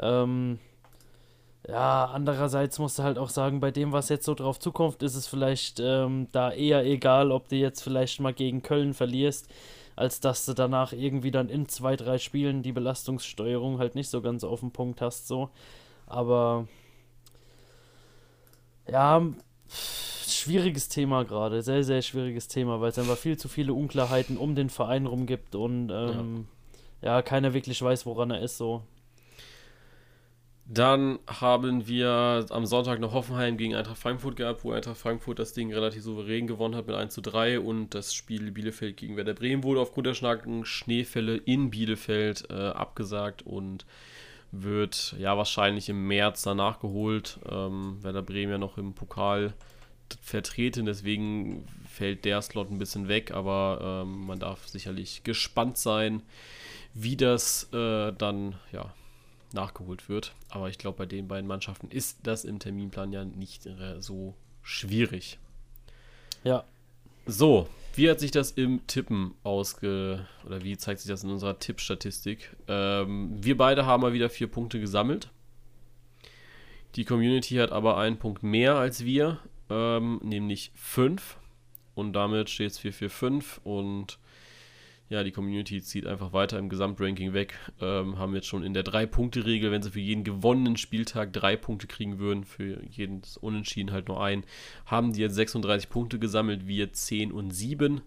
Ähm, 0.00 0.58
ja, 1.68 2.06
andererseits 2.06 2.78
musst 2.78 2.98
du 2.98 3.02
halt 3.02 3.18
auch 3.18 3.28
sagen, 3.28 3.60
bei 3.60 3.70
dem, 3.70 3.92
was 3.92 4.08
jetzt 4.08 4.24
so 4.24 4.34
drauf 4.34 4.58
zukommt, 4.58 5.02
ist 5.02 5.14
es 5.14 5.28
vielleicht 5.28 5.80
ähm, 5.80 6.28
da 6.32 6.50
eher 6.50 6.84
egal, 6.84 7.30
ob 7.30 7.48
du 7.48 7.56
jetzt 7.56 7.82
vielleicht 7.82 8.20
mal 8.20 8.32
gegen 8.32 8.62
Köln 8.62 8.94
verlierst, 8.94 9.48
als 9.94 10.18
dass 10.20 10.46
du 10.46 10.54
danach 10.54 10.92
irgendwie 10.92 11.30
dann 11.30 11.48
in 11.48 11.68
zwei, 11.68 11.94
drei 11.96 12.18
Spielen 12.18 12.62
die 12.62 12.72
Belastungssteuerung 12.72 13.78
halt 13.78 13.94
nicht 13.94 14.08
so 14.08 14.22
ganz 14.22 14.44
auf 14.44 14.60
den 14.60 14.72
Punkt 14.72 15.00
hast, 15.00 15.28
so. 15.28 15.50
Aber 16.12 16.68
ja, 18.86 19.22
schwieriges 20.28 20.90
Thema 20.90 21.24
gerade, 21.24 21.62
sehr, 21.62 21.84
sehr 21.84 22.02
schwieriges 22.02 22.48
Thema, 22.48 22.82
weil 22.82 22.90
es 22.90 22.98
einfach 22.98 23.16
viel 23.16 23.38
zu 23.38 23.48
viele 23.48 23.72
Unklarheiten 23.72 24.36
um 24.36 24.54
den 24.54 24.68
Verein 24.68 25.06
rum 25.06 25.24
gibt 25.24 25.54
und 25.54 25.90
ähm, 25.90 26.46
ja. 27.00 27.16
ja, 27.16 27.22
keiner 27.22 27.54
wirklich 27.54 27.80
weiß, 27.80 28.04
woran 28.04 28.30
er 28.30 28.42
ist, 28.42 28.58
so. 28.58 28.82
Dann 30.66 31.18
haben 31.26 31.88
wir 31.88 32.44
am 32.50 32.66
Sonntag 32.66 33.00
noch 33.00 33.14
Hoffenheim 33.14 33.56
gegen 33.56 33.74
Eintracht 33.74 33.98
Frankfurt 33.98 34.36
gehabt, 34.36 34.64
wo 34.64 34.72
Eintracht 34.72 34.98
Frankfurt 34.98 35.38
das 35.38 35.54
Ding 35.54 35.72
relativ 35.72 36.02
souverän 36.02 36.46
gewonnen 36.46 36.76
hat 36.76 36.86
mit 36.86 36.94
1 36.94 37.14
zu 37.14 37.22
3 37.22 37.58
und 37.58 37.94
das 37.94 38.14
Spiel 38.14 38.50
Bielefeld 38.52 38.98
gegen 38.98 39.16
Werder 39.16 39.34
Bremen 39.34 39.64
wurde 39.64 39.80
aufgrund 39.80 40.08
der 40.08 40.14
starken 40.14 40.66
Schneefälle 40.66 41.36
in 41.36 41.70
Bielefeld 41.70 42.48
äh, 42.50 42.54
abgesagt 42.54 43.42
und 43.42 43.86
wird 44.52 45.16
ja 45.18 45.36
wahrscheinlich 45.36 45.88
im 45.88 46.06
März 46.06 46.42
danach 46.42 46.78
geholt. 46.78 47.40
Ähm, 47.50 48.02
Werder 48.02 48.22
Bremen 48.22 48.52
ja 48.52 48.58
noch 48.58 48.78
im 48.78 48.94
Pokal 48.94 49.54
vertreten, 50.20 50.84
deswegen 50.84 51.66
fällt 51.88 52.24
der 52.24 52.42
Slot 52.42 52.70
ein 52.70 52.78
bisschen 52.78 53.08
weg, 53.08 53.32
aber 53.32 54.02
ähm, 54.04 54.26
man 54.26 54.38
darf 54.38 54.68
sicherlich 54.68 55.24
gespannt 55.24 55.78
sein, 55.78 56.22
wie 56.92 57.16
das 57.16 57.72
äh, 57.72 58.12
dann 58.12 58.54
ja 58.72 58.92
nachgeholt 59.54 60.08
wird. 60.08 60.34
Aber 60.50 60.68
ich 60.68 60.78
glaube, 60.78 60.98
bei 60.98 61.06
den 61.06 61.28
beiden 61.28 61.46
Mannschaften 61.46 61.90
ist 61.90 62.18
das 62.22 62.44
im 62.44 62.58
Terminplan 62.58 63.12
ja 63.12 63.24
nicht 63.24 63.66
äh, 63.66 64.00
so 64.00 64.34
schwierig. 64.62 65.38
Ja. 66.44 66.64
So, 67.24 67.68
wie 67.94 68.10
hat 68.10 68.20
sich 68.20 68.30
das 68.30 68.52
im 68.52 68.86
Tippen 68.86 69.34
ausge... 69.42 70.26
oder 70.46 70.62
wie 70.62 70.76
zeigt 70.76 71.00
sich 71.00 71.10
das 71.10 71.24
in 71.24 71.30
unserer 71.30 71.58
Tippstatistik? 71.58 72.56
Ähm, 72.68 73.36
wir 73.42 73.56
beide 73.56 73.86
haben 73.86 74.02
mal 74.02 74.12
wieder 74.12 74.30
vier 74.30 74.46
Punkte 74.46 74.80
gesammelt. 74.80 75.30
Die 76.96 77.04
Community 77.04 77.56
hat 77.56 77.72
aber 77.72 77.96
einen 77.96 78.18
Punkt 78.18 78.42
mehr 78.42 78.76
als 78.76 79.04
wir, 79.04 79.38
ähm, 79.70 80.20
nämlich 80.22 80.72
fünf. 80.74 81.36
Und 81.94 82.14
damit 82.14 82.50
steht 82.50 82.70
es 82.70 82.78
4 82.78 82.92
4 82.92 83.10
5 83.10 83.60
und 83.64 84.18
ja, 85.12 85.22
die 85.22 85.30
Community 85.30 85.82
zieht 85.82 86.06
einfach 86.06 86.32
weiter 86.32 86.58
im 86.58 86.70
Gesamtranking 86.70 87.34
weg. 87.34 87.54
Ähm, 87.82 88.18
haben 88.18 88.34
jetzt 88.34 88.46
schon 88.46 88.64
in 88.64 88.72
der 88.72 88.82
Drei-Punkte-Regel, 88.82 89.70
wenn 89.70 89.82
sie 89.82 89.90
für 89.90 90.00
jeden 90.00 90.24
gewonnenen 90.24 90.78
Spieltag 90.78 91.34
drei 91.34 91.54
Punkte 91.54 91.86
kriegen 91.86 92.18
würden, 92.18 92.44
für 92.44 92.82
jeden 92.86 93.20
Unentschieden 93.42 93.92
halt 93.92 94.08
nur 94.08 94.22
ein, 94.22 94.42
haben 94.86 95.12
die 95.12 95.20
jetzt 95.20 95.34
36 95.34 95.90
Punkte 95.90 96.18
gesammelt, 96.18 96.66
wir 96.66 96.94
10 96.94 97.30
und 97.30 97.50
7. 97.50 98.00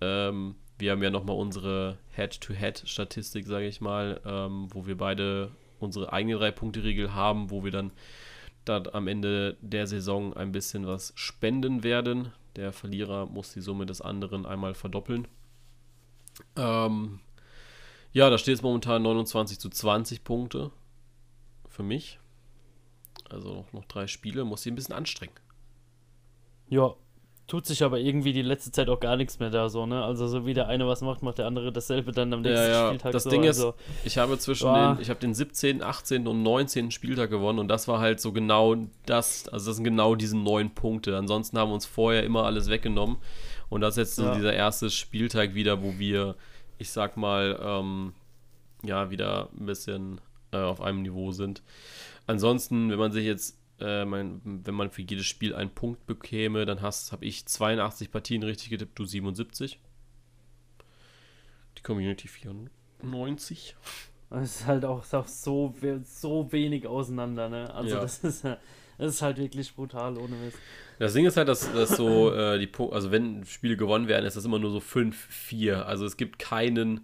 Ähm, 0.00 0.54
wir 0.78 0.92
haben 0.92 1.02
ja 1.02 1.10
nochmal 1.10 1.36
unsere 1.36 1.98
Head-to-Head-Statistik, 2.16 3.46
sage 3.46 3.66
ich 3.66 3.82
mal, 3.82 4.22
ähm, 4.24 4.68
wo 4.72 4.86
wir 4.86 4.96
beide 4.96 5.50
unsere 5.78 6.10
eigene 6.10 6.38
Drei-Punkte-Regel 6.38 7.14
haben, 7.14 7.50
wo 7.50 7.64
wir 7.64 7.70
dann, 7.70 7.92
dann 8.64 8.86
am 8.94 9.08
Ende 9.08 9.58
der 9.60 9.86
Saison 9.86 10.32
ein 10.32 10.52
bisschen 10.52 10.86
was 10.86 11.12
spenden 11.16 11.84
werden. 11.84 12.32
Der 12.56 12.72
Verlierer 12.72 13.26
muss 13.26 13.52
die 13.52 13.60
Summe 13.60 13.84
des 13.84 14.00
anderen 14.00 14.46
einmal 14.46 14.72
verdoppeln. 14.72 15.28
Ähm, 16.56 17.20
ja, 18.12 18.28
da 18.30 18.38
steht 18.38 18.54
es 18.54 18.62
momentan 18.62 19.02
29 19.02 19.58
zu 19.58 19.68
20 19.68 20.24
Punkte 20.24 20.70
für 21.68 21.82
mich. 21.82 22.18
Also 23.28 23.54
noch, 23.54 23.72
noch 23.72 23.84
drei 23.84 24.06
Spiele, 24.06 24.44
muss 24.44 24.62
sie 24.62 24.70
ein 24.70 24.74
bisschen 24.74 24.94
anstrengen. 24.94 25.34
Ja, 26.68 26.94
tut 27.46 27.66
sich 27.66 27.82
aber 27.82 27.98
irgendwie 27.98 28.32
die 28.32 28.42
letzte 28.42 28.70
Zeit 28.70 28.88
auch 28.88 29.00
gar 29.00 29.16
nichts 29.16 29.40
mehr 29.40 29.50
da 29.50 29.68
so, 29.68 29.84
ne? 29.84 30.04
Also 30.04 30.28
so 30.28 30.46
wie 30.46 30.54
der 30.54 30.68
eine 30.68 30.86
was 30.86 31.00
macht, 31.00 31.22
macht 31.22 31.38
der 31.38 31.46
andere 31.46 31.72
dasselbe 31.72 32.12
dann 32.12 32.32
am 32.32 32.42
nächsten 32.42 32.66
ja, 32.66 32.68
ja. 32.68 32.86
Spieltag. 32.88 33.12
Das 33.12 33.24
so. 33.24 33.30
Ding 33.30 33.44
also, 33.44 33.70
ist, 33.70 34.06
ich 34.06 34.18
habe 34.18 34.38
zwischen 34.38 34.72
den, 34.72 34.98
ich 35.00 35.10
habe 35.10 35.20
den 35.20 35.34
17., 35.34 35.82
18. 35.82 36.26
und 36.28 36.42
19. 36.42 36.92
Spieltag 36.92 37.30
gewonnen 37.30 37.58
und 37.58 37.68
das 37.68 37.88
war 37.88 37.98
halt 37.98 38.20
so 38.20 38.32
genau 38.32 38.76
das, 39.04 39.48
also 39.48 39.70
das 39.70 39.76
sind 39.76 39.84
genau 39.84 40.14
diese 40.14 40.36
neun 40.36 40.70
Punkte. 40.70 41.16
Ansonsten 41.16 41.58
haben 41.58 41.70
wir 41.70 41.74
uns 41.74 41.86
vorher 41.86 42.24
immer 42.24 42.44
alles 42.44 42.70
weggenommen 42.70 43.18
und 43.70 43.80
das 43.80 43.94
ist 43.94 43.98
jetzt 43.98 44.16
so 44.16 44.24
Ja. 44.24 44.34
dieser 44.34 44.52
erste 44.52 44.90
Spieltag 44.90 45.54
wieder, 45.54 45.82
wo 45.82 45.98
wir, 45.98 46.36
ich 46.78 46.90
sag 46.90 47.16
mal, 47.16 47.58
ähm, 47.62 48.12
ja, 48.82 49.10
wieder 49.10 49.48
ein 49.58 49.64
bisschen 49.66 50.20
äh, 50.52 50.58
auf 50.58 50.80
einem 50.82 51.00
Niveau 51.02 51.32
sind. 51.32 51.62
Ansonsten, 52.26 52.90
wenn 52.90 52.98
man 52.98 53.12
sich 53.12 53.24
jetzt, 53.24 53.56
äh, 53.80 54.04
mein, 54.04 54.40
wenn 54.44 54.74
man 54.74 54.90
für 54.90 55.02
jedes 55.02 55.26
Spiel 55.26 55.54
einen 55.54 55.70
Punkt 55.70 56.06
bekäme, 56.06 56.66
dann 56.66 56.82
habe 56.82 57.24
ich 57.24 57.46
82 57.46 58.10
Partien 58.10 58.42
richtig 58.42 58.68
getippt, 58.70 58.98
du 58.98 59.04
77. 59.04 59.78
Die 61.78 61.82
Community 61.82 62.28
94. 62.28 63.76
Es 64.30 64.60
ist 64.60 64.66
halt 64.66 64.84
auch, 64.84 65.02
ist 65.02 65.14
auch 65.14 65.26
so, 65.26 65.74
so 66.04 66.52
wenig 66.52 66.86
auseinander, 66.86 67.48
ne? 67.48 67.72
Also 67.74 67.96
Ja. 67.96 68.00
das 68.00 68.22
ist 68.22 68.44
äh, 68.44 68.56
das 69.00 69.14
ist 69.14 69.22
halt 69.22 69.38
wirklich 69.38 69.74
brutal, 69.74 70.16
ohne 70.18 70.36
Mist. 70.36 70.58
Das 70.98 71.12
Ding 71.14 71.24
ist 71.26 71.36
halt, 71.36 71.48
dass, 71.48 71.72
dass 71.72 71.96
so 71.96 72.32
äh, 72.34 72.58
die 72.58 72.66
Pu- 72.66 72.92
also 72.92 73.10
wenn 73.10 73.44
Spiele 73.46 73.76
gewonnen 73.76 74.06
werden, 74.08 74.26
ist 74.26 74.36
das 74.36 74.44
immer 74.44 74.58
nur 74.58 74.70
so 74.70 74.78
5-4. 74.78 75.82
Also 75.82 76.04
es 76.04 76.16
gibt 76.16 76.38
keinen, 76.38 77.00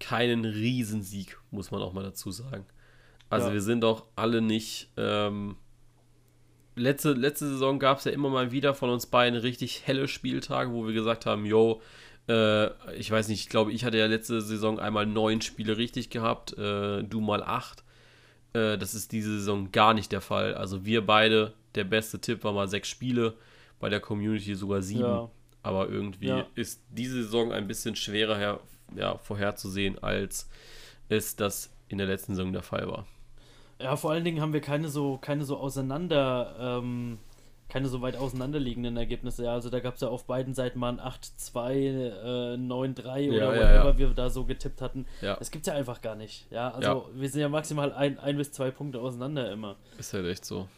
keinen 0.00 0.44
Riesensieg, 0.44 1.36
muss 1.50 1.70
man 1.70 1.82
auch 1.82 1.92
mal 1.92 2.02
dazu 2.04 2.30
sagen. 2.30 2.64
Also 3.30 3.48
Ja. 3.48 3.54
wir 3.54 3.60
sind 3.62 3.84
auch 3.84 4.06
alle 4.16 4.40
nicht. 4.40 4.88
Ähm, 4.96 5.56
letzte, 6.76 7.12
letzte 7.12 7.48
Saison 7.48 7.78
gab 7.78 7.98
es 7.98 8.04
ja 8.04 8.12
immer 8.12 8.30
mal 8.30 8.52
wieder 8.52 8.74
von 8.74 8.90
uns 8.90 9.06
beiden 9.06 9.38
richtig 9.38 9.86
helle 9.86 10.08
Spieltage, 10.08 10.72
wo 10.72 10.86
wir 10.86 10.94
gesagt 10.94 11.26
haben, 11.26 11.44
yo, 11.44 11.82
äh, 12.28 12.68
ich 12.96 13.10
weiß 13.10 13.28
nicht, 13.28 13.40
ich 13.40 13.48
glaube, 13.48 13.72
ich 13.72 13.84
hatte 13.84 13.98
ja 13.98 14.06
letzte 14.06 14.40
Saison 14.40 14.78
einmal 14.78 15.06
neun 15.06 15.40
Spiele 15.42 15.76
richtig 15.76 16.10
gehabt, 16.10 16.56
äh, 16.56 17.02
du 17.02 17.20
mal 17.20 17.42
acht. 17.42 17.84
Äh, 18.52 18.78
das 18.78 18.94
ist 18.94 19.12
diese 19.12 19.38
Saison 19.38 19.70
gar 19.72 19.94
nicht 19.94 20.12
der 20.12 20.20
Fall. 20.20 20.54
Also 20.54 20.84
wir 20.84 21.04
beide, 21.06 21.54
der 21.74 21.84
beste 21.84 22.18
Tipp 22.20 22.44
war 22.44 22.52
mal 22.52 22.68
sechs 22.68 22.88
Spiele, 22.88 23.34
bei 23.80 23.88
der 23.88 24.00
Community 24.00 24.54
sogar 24.54 24.82
sieben. 24.82 25.00
Ja. 25.00 25.30
Aber 25.62 25.88
irgendwie 25.88 26.28
Ja. 26.28 26.46
ist 26.54 26.82
diese 26.90 27.22
Saison 27.22 27.52
ein 27.52 27.66
bisschen 27.68 27.94
schwerer 27.96 28.36
her, 28.36 28.60
ja, 28.96 29.18
vorherzusehen, 29.18 29.98
als 30.02 30.48
es 31.08 31.36
das 31.36 31.70
in 31.88 31.98
der 31.98 32.06
letzten 32.06 32.34
Saison 32.34 32.52
der 32.52 32.62
Fall 32.62 32.86
war. 32.88 33.06
Ja, 33.80 33.96
vor 33.96 34.10
allen 34.10 34.24
Dingen 34.24 34.40
haben 34.40 34.52
wir 34.52 34.60
keine 34.60 34.88
so, 34.88 35.18
keine 35.18 35.44
so 35.44 35.56
auseinander, 35.58 36.56
ähm, 36.82 37.18
keine 37.68 37.88
so 37.88 38.00
weit 38.00 38.16
auseinanderliegenden 38.16 38.96
Ergebnisse. 38.96 39.44
Ja, 39.44 39.52
also 39.52 39.68
da 39.70 39.80
gab 39.80 39.96
es 39.96 40.00
ja 40.00 40.08
auf 40.08 40.24
beiden 40.24 40.54
Seiten 40.54 40.78
mal 40.78 40.98
ein 40.98 41.00
8-2, 41.00 42.54
äh, 42.54 42.56
9-3 42.56 43.18
Ja, 43.18 43.32
oder 43.32 43.54
ja, 43.54 43.84
whatever 43.84 43.92
ja. 43.92 43.98
wir 43.98 44.08
da 44.14 44.30
so 44.30 44.44
getippt 44.44 44.80
hatten. 44.80 45.06
Ja. 45.20 45.36
Das 45.36 45.50
gibt's 45.50 45.68
ja 45.68 45.74
einfach 45.74 46.00
gar 46.00 46.14
nicht. 46.14 46.50
Ja, 46.50 46.70
also 46.70 47.10
wir 47.14 47.28
sind 47.28 47.40
ja 47.40 47.48
maximal 47.48 47.92
ein, 47.92 48.18
ein 48.18 48.36
bis 48.36 48.52
zwei 48.52 48.70
Punkte 48.70 49.00
auseinander 49.00 49.52
immer. 49.52 49.76
Ist 49.98 50.14
halt 50.14 50.26
echt 50.26 50.44
so. 50.44 50.68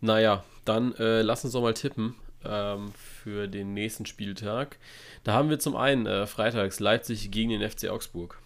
Naja, 0.00 0.44
dann 0.64 0.94
äh, 0.94 1.22
lass 1.22 1.44
uns 1.44 1.54
doch 1.54 1.62
mal 1.62 1.74
tippen 1.74 2.14
ähm, 2.44 2.92
für 2.92 3.48
den 3.48 3.74
nächsten 3.74 4.06
Spieltag. 4.06 4.78
Da 5.24 5.32
haben 5.32 5.50
wir 5.50 5.58
zum 5.58 5.74
einen 5.74 6.06
äh, 6.06 6.26
freitags 6.26 6.78
Leipzig 6.78 7.30
gegen 7.30 7.50
den 7.50 7.68
FC 7.68 7.88
Augsburg. 7.88 8.40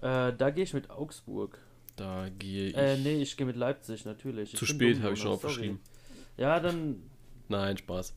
Äh, 0.00 0.32
da 0.32 0.50
gehe 0.50 0.64
ich 0.64 0.74
mit 0.74 0.90
Augsburg. 0.90 1.58
Da 1.96 2.28
gehe 2.38 2.68
ich. 2.68 2.76
Äh, 2.76 2.98
nee, 2.98 3.22
ich 3.22 3.36
gehe 3.36 3.46
mit 3.46 3.56
Leipzig, 3.56 4.04
natürlich. 4.04 4.52
Ich 4.52 4.58
zu 4.58 4.66
spät, 4.66 5.02
habe 5.02 5.14
ich 5.14 5.20
schon 5.20 5.32
Jonas, 5.32 5.54
sorry. 5.54 5.78
Ja, 6.36 6.60
dann, 6.60 7.02
Nein, 7.48 7.76
Spaß. 7.78 8.14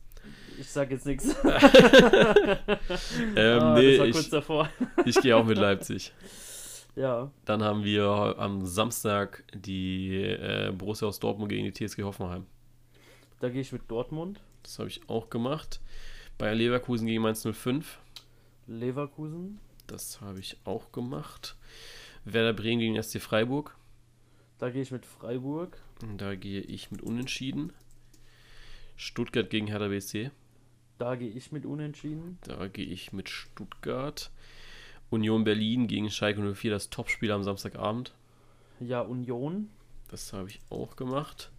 ich 0.58 0.68
sag 0.68 0.90
jetzt 0.90 1.06
nichts. 1.06 1.34
Ähm, 3.36 3.62
ah, 3.62 3.74
nee, 3.78 3.96
ich, 4.04 4.32
ich 5.06 5.20
gehe 5.20 5.36
auch 5.36 5.44
mit 5.44 5.56
Leipzig. 5.58 6.12
Ja, 6.96 7.30
Dann 7.44 7.62
haben 7.62 7.84
wir 7.84 8.04
am 8.38 8.66
Samstag 8.66 9.44
die 9.54 10.16
äh, 10.16 10.72
Borussia 10.76 11.06
aus 11.08 11.20
Dortmund 11.20 11.50
gegen 11.50 11.64
die 11.64 11.72
TSG 11.72 12.02
Hoffenheim. 12.02 12.46
da 13.40 13.48
gehe 13.48 13.60
ich 13.60 13.72
mit 13.72 13.82
Dortmund. 13.90 14.40
Das 14.62 14.78
habe 14.78 14.88
ich 14.88 15.08
auch 15.08 15.30
gemacht. 15.30 15.80
Bayer 16.36 16.54
Leverkusen 16.54 17.06
gegen 17.06 17.22
Mainz 17.22 17.46
05. 17.50 17.98
Leverkusen. 18.66 19.60
Das 19.86 20.20
habe 20.20 20.40
ich 20.40 20.56
auch 20.64 20.92
gemacht. 20.92 21.56
Werder 22.24 22.52
Bremen 22.52 22.80
gegen 22.80 23.02
SC 23.02 23.20
Freiburg. 23.20 23.76
Da 24.58 24.68
gehe 24.70 24.82
ich 24.82 24.90
mit 24.90 25.06
Freiburg. 25.06 25.78
Und 26.02 26.18
Da 26.20 26.34
gehe 26.34 26.60
ich 26.60 26.90
mit 26.90 27.02
Unentschieden. 27.02 27.72
Stuttgart 29.00 29.48
gegen 29.48 29.66
Hertha 29.66 29.88
BSC. 29.88 30.30
Da 30.98 31.14
gehe 31.14 31.30
ich 31.30 31.52
mit 31.52 31.64
Unentschieden. 31.64 32.38
Da 32.42 32.68
gehe 32.68 32.84
ich 32.84 33.14
mit 33.14 33.30
Stuttgart. 33.30 34.30
Union 35.08 35.42
Berlin 35.42 35.86
gegen 35.86 36.10
Schalke 36.10 36.42
04, 36.54 36.70
das 36.70 36.90
Topspiel 36.90 37.32
am 37.32 37.42
Samstagabend. 37.42 38.12
Ja, 38.78 39.00
Union. 39.00 39.70
Das 40.10 40.34
habe 40.34 40.48
ich 40.50 40.60
auch 40.68 40.96
gemacht. 40.96 41.50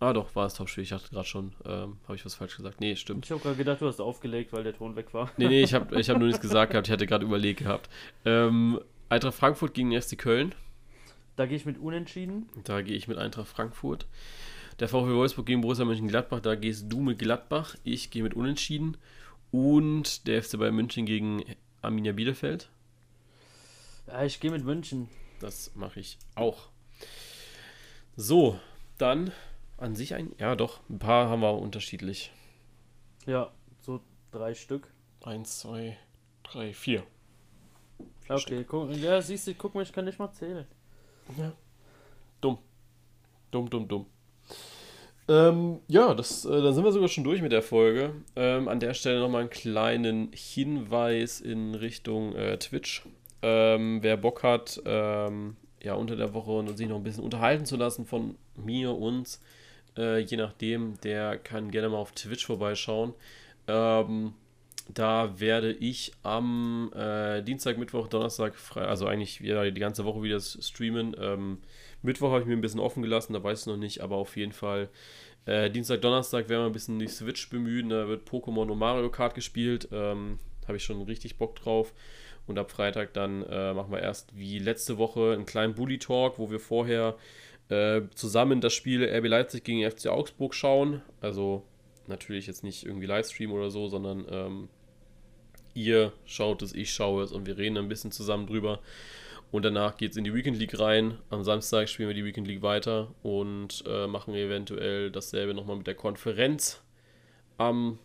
Ah, 0.00 0.12
doch, 0.12 0.36
war 0.36 0.44
es 0.46 0.54
Topspiel. 0.54 0.84
Ich 0.84 0.90
dachte 0.90 1.08
gerade 1.08 1.26
schon, 1.26 1.54
ähm, 1.64 1.96
habe 2.04 2.16
ich 2.16 2.24
was 2.26 2.34
falsch 2.34 2.54
gesagt. 2.54 2.80
Nee, 2.80 2.94
stimmt. 2.96 3.24
Ich 3.24 3.30
habe 3.30 3.40
gerade 3.40 3.56
gedacht, 3.56 3.80
du 3.80 3.86
hast 3.86 4.00
aufgelegt, 4.00 4.52
weil 4.52 4.64
der 4.64 4.76
Ton 4.76 4.96
weg 4.96 5.14
war. 5.14 5.30
Nee, 5.38 5.48
nee, 5.48 5.62
ich 5.62 5.72
habe 5.72 5.98
ich 5.98 6.10
hab 6.10 6.18
nur 6.18 6.26
nichts 6.26 6.42
gesagt 6.42 6.72
gehabt. 6.72 6.88
Ich 6.88 6.92
hatte 6.92 7.06
gerade 7.06 7.24
überlegt 7.24 7.60
gehabt. 7.60 7.88
Ähm, 8.26 8.78
Eintracht 9.08 9.34
Frankfurt 9.34 9.72
gegen 9.72 9.90
den 9.90 10.02
FC 10.02 10.18
Köln. 10.18 10.54
Da 11.36 11.46
gehe 11.46 11.56
ich 11.56 11.64
mit 11.64 11.78
Unentschieden. 11.78 12.50
Da 12.64 12.82
gehe 12.82 12.96
ich 12.96 13.08
mit 13.08 13.16
Eintracht 13.16 13.48
Frankfurt. 13.48 14.06
Der 14.80 14.88
VfL 14.88 15.14
Wolfsburg 15.14 15.46
gegen 15.46 15.60
Borussia 15.60 15.84
Mönchengladbach. 15.84 16.40
Da 16.40 16.56
gehst 16.56 16.86
du 16.88 17.00
mit 17.00 17.18
Gladbach. 17.18 17.76
Ich 17.84 18.10
gehe 18.10 18.22
mit 18.22 18.34
Unentschieden. 18.34 18.96
Und 19.52 20.26
der 20.26 20.42
FC 20.42 20.58
Bayern 20.58 20.74
München 20.74 21.06
gegen 21.06 21.44
Arminia 21.80 22.12
Bielefeld. 22.12 22.68
Ja, 24.08 24.24
ich 24.24 24.40
gehe 24.40 24.50
mit 24.50 24.64
München. 24.64 25.08
Das 25.40 25.74
mache 25.74 26.00
ich 26.00 26.18
auch. 26.34 26.68
So, 28.16 28.58
dann 28.98 29.32
an 29.76 29.94
sich 29.94 30.14
ein. 30.14 30.32
Ja, 30.38 30.56
doch, 30.56 30.80
ein 30.88 30.98
paar 30.98 31.28
haben 31.28 31.40
wir 31.40 31.58
unterschiedlich. 31.58 32.32
Ja, 33.26 33.52
so 33.80 34.00
drei 34.32 34.54
Stück. 34.54 34.92
Eins, 35.22 35.60
zwei, 35.60 35.96
drei, 36.42 36.74
vier. 36.74 37.04
vier 38.20 38.34
okay, 38.34 38.64
guck, 38.64 38.90
ja, 38.96 39.22
siehst 39.22 39.46
du, 39.46 39.54
guck 39.54 39.74
mal, 39.74 39.82
ich 39.82 39.92
kann 39.92 40.04
nicht 40.04 40.18
mal 40.18 40.32
zählen. 40.32 40.66
Ja. 41.38 41.52
Dumm. 42.40 42.58
Dumm, 43.50 43.70
dumm, 43.70 43.88
dumm. 43.88 44.06
Ähm, 45.26 45.80
ja, 45.88 46.14
das, 46.14 46.44
äh, 46.44 46.62
dann 46.62 46.74
sind 46.74 46.84
wir 46.84 46.92
sogar 46.92 47.08
schon 47.08 47.24
durch 47.24 47.40
mit 47.40 47.52
der 47.52 47.62
Folge. 47.62 48.12
Ähm, 48.36 48.68
an 48.68 48.80
der 48.80 48.94
Stelle 48.94 49.20
nochmal 49.20 49.42
einen 49.42 49.50
kleinen 49.50 50.30
Hinweis 50.34 51.40
in 51.40 51.74
Richtung 51.74 52.34
äh, 52.34 52.58
Twitch. 52.58 53.02
Ähm, 53.42 54.02
wer 54.02 54.16
Bock 54.16 54.42
hat, 54.42 54.82
ähm, 54.84 55.56
ja, 55.82 55.94
unter 55.94 56.16
der 56.16 56.34
Woche 56.34 56.50
und 56.52 56.76
sich 56.76 56.88
noch 56.88 56.96
ein 56.96 57.02
bisschen 57.02 57.24
unterhalten 57.24 57.64
zu 57.64 57.76
lassen 57.76 58.06
von 58.06 58.36
mir, 58.56 58.92
uns, 58.92 59.40
äh, 59.96 60.20
je 60.20 60.36
nachdem, 60.36 61.00
der 61.02 61.38
kann 61.38 61.70
gerne 61.70 61.88
mal 61.88 61.98
auf 61.98 62.12
Twitch 62.12 62.46
vorbeischauen. 62.46 63.14
Ähm, 63.66 64.34
da 64.92 65.40
werde 65.40 65.72
ich 65.72 66.12
am 66.22 66.92
äh, 66.94 67.42
Dienstag, 67.42 67.78
Mittwoch, 67.78 68.08
Donnerstag 68.08 68.54
frei, 68.54 68.82
also 68.82 69.06
eigentlich 69.06 69.40
ja, 69.40 69.64
die 69.70 69.80
ganze 69.80 70.04
Woche 70.04 70.22
wieder 70.22 70.40
streamen. 70.40 71.14
Mittwoch 72.04 72.30
habe 72.30 72.40
ich 72.40 72.46
mir 72.46 72.54
ein 72.54 72.60
bisschen 72.60 72.80
offen 72.80 73.02
gelassen, 73.02 73.32
da 73.32 73.42
weiß 73.42 73.62
ich 73.62 73.66
noch 73.66 73.76
nicht, 73.76 74.00
aber 74.00 74.16
auf 74.16 74.36
jeden 74.36 74.52
Fall 74.52 74.88
äh, 75.46 75.70
Dienstag, 75.70 76.00
Donnerstag 76.00 76.48
werden 76.48 76.62
wir 76.62 76.66
ein 76.66 76.72
bisschen 76.72 76.98
die 76.98 77.08
Switch 77.08 77.50
bemühen. 77.50 77.90
Da 77.90 78.08
wird 78.08 78.28
Pokémon 78.28 78.70
und 78.70 78.78
Mario 78.78 79.10
Kart 79.10 79.34
gespielt. 79.34 79.88
Ähm, 79.92 80.38
habe 80.66 80.76
ich 80.76 80.84
schon 80.84 81.02
richtig 81.02 81.36
Bock 81.36 81.56
drauf. 81.56 81.92
Und 82.46 82.58
ab 82.58 82.70
Freitag 82.70 83.14
dann 83.14 83.42
äh, 83.44 83.72
machen 83.72 83.92
wir 83.92 84.00
erst 84.00 84.36
wie 84.36 84.58
letzte 84.58 84.98
Woche 84.98 85.32
einen 85.32 85.46
kleinen 85.46 85.74
Bully 85.74 85.98
Talk, 85.98 86.38
wo 86.38 86.50
wir 86.50 86.60
vorher 86.60 87.16
äh, 87.68 88.02
zusammen 88.14 88.60
das 88.60 88.74
Spiel 88.74 89.02
RB 89.02 89.26
Leipzig 89.26 89.64
gegen 89.64 89.90
FC 89.90 90.08
Augsburg 90.08 90.54
schauen. 90.54 91.02
Also 91.20 91.62
natürlich 92.06 92.46
jetzt 92.46 92.62
nicht 92.62 92.84
irgendwie 92.84 93.06
Livestream 93.06 93.52
oder 93.52 93.70
so, 93.70 93.88
sondern 93.88 94.26
ähm, 94.30 94.68
ihr 95.72 96.12
schaut 96.26 96.60
es, 96.62 96.74
ich 96.74 96.92
schaue 96.92 97.22
es 97.22 97.32
und 97.32 97.46
wir 97.46 97.56
reden 97.56 97.78
ein 97.78 97.88
bisschen 97.88 98.12
zusammen 98.12 98.46
drüber. 98.46 98.80
Und 99.54 99.64
danach 99.64 99.96
geht 99.96 100.10
es 100.10 100.16
in 100.16 100.24
die 100.24 100.34
Weekend 100.34 100.58
League 100.58 100.80
rein. 100.80 101.16
Am 101.30 101.44
Samstag 101.44 101.88
spielen 101.88 102.08
wir 102.08 102.14
die 102.16 102.24
Weekend 102.24 102.48
League 102.48 102.62
weiter 102.62 103.14
und 103.22 103.84
äh, 103.86 104.08
machen 104.08 104.34
eventuell 104.34 105.12
dasselbe 105.12 105.54
nochmal 105.54 105.76
mit 105.76 105.86
der 105.86 105.94
Konferenz 105.94 106.82
am 107.56 108.00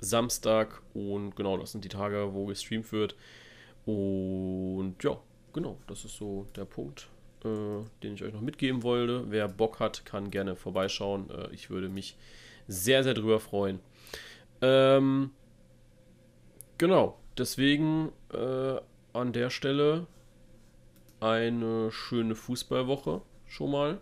Samstag. 0.00 0.80
Und 0.94 1.36
genau, 1.36 1.58
das 1.58 1.72
sind 1.72 1.84
die 1.84 1.90
Tage, 1.90 2.32
wo 2.32 2.46
gestreamt 2.46 2.90
wird. 2.90 3.16
Und 3.84 4.96
ja, 5.02 5.20
genau, 5.52 5.78
das 5.88 6.06
ist 6.06 6.16
so 6.16 6.46
der 6.56 6.64
Punkt, 6.64 7.10
äh, 7.44 7.84
den 8.02 8.14
ich 8.14 8.24
euch 8.24 8.32
noch 8.32 8.40
mitgeben 8.40 8.82
wollte. 8.82 9.30
Wer 9.30 9.46
Bock 9.46 9.80
hat, 9.80 10.06
kann 10.06 10.30
gerne 10.30 10.56
vorbeischauen. 10.56 11.28
Äh, 11.28 11.52
ich 11.52 11.68
würde 11.68 11.90
mich 11.90 12.16
sehr, 12.66 13.04
sehr 13.04 13.12
drüber 13.12 13.40
freuen. 13.40 13.80
Ähm, 14.62 15.32
genau, 16.78 17.18
deswegen 17.36 18.10
äh, 18.32 18.80
an 19.12 19.34
der 19.34 19.50
Stelle 19.50 20.06
eine 21.20 21.90
schöne 21.90 22.34
Fußballwoche 22.34 23.22
schon 23.46 23.70
mal. 23.70 24.00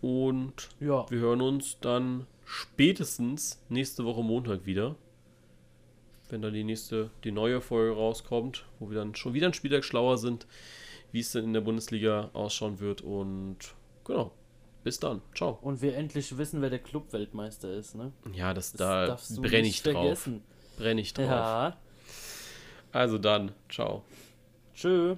Und 0.00 0.68
ja. 0.80 1.06
wir 1.10 1.18
hören 1.18 1.40
uns 1.40 1.78
dann 1.80 2.26
spätestens 2.44 3.62
nächste 3.68 4.04
Woche 4.04 4.22
Montag 4.22 4.66
wieder. 4.66 4.96
Wenn 6.28 6.42
dann 6.42 6.54
die 6.54 6.64
nächste, 6.64 7.10
die 7.24 7.32
neue 7.32 7.60
Folge 7.60 7.94
rauskommt, 7.94 8.66
wo 8.78 8.90
wir 8.90 8.98
dann 8.98 9.14
schon 9.14 9.34
wieder 9.34 9.46
ein 9.46 9.54
Spieltag 9.54 9.84
schlauer 9.84 10.18
sind, 10.18 10.46
wie 11.12 11.20
es 11.20 11.32
denn 11.32 11.44
in 11.44 11.52
der 11.52 11.60
Bundesliga 11.60 12.30
ausschauen 12.32 12.80
wird. 12.80 13.00
Und 13.00 13.58
genau, 14.04 14.32
bis 14.82 14.98
dann. 14.98 15.22
Ciao. 15.34 15.58
Und 15.62 15.82
wir 15.82 15.96
endlich 15.96 16.36
wissen, 16.36 16.62
wer 16.62 16.70
der 16.70 16.80
Clubweltmeister 16.80 17.72
ist, 17.72 17.94
ne? 17.94 18.12
Ja, 18.32 18.54
das, 18.54 18.72
das 18.72 19.28
da 19.34 19.40
brenne 19.40 19.68
ich 19.68 19.82
drauf. 19.82 20.28
Brenne 20.76 21.00
ich 21.00 21.14
drauf. 21.14 21.26
Ja. 21.26 21.76
Also 22.92 23.18
dann, 23.18 23.52
ciao. 23.68 24.04
Tschö. 24.74 25.16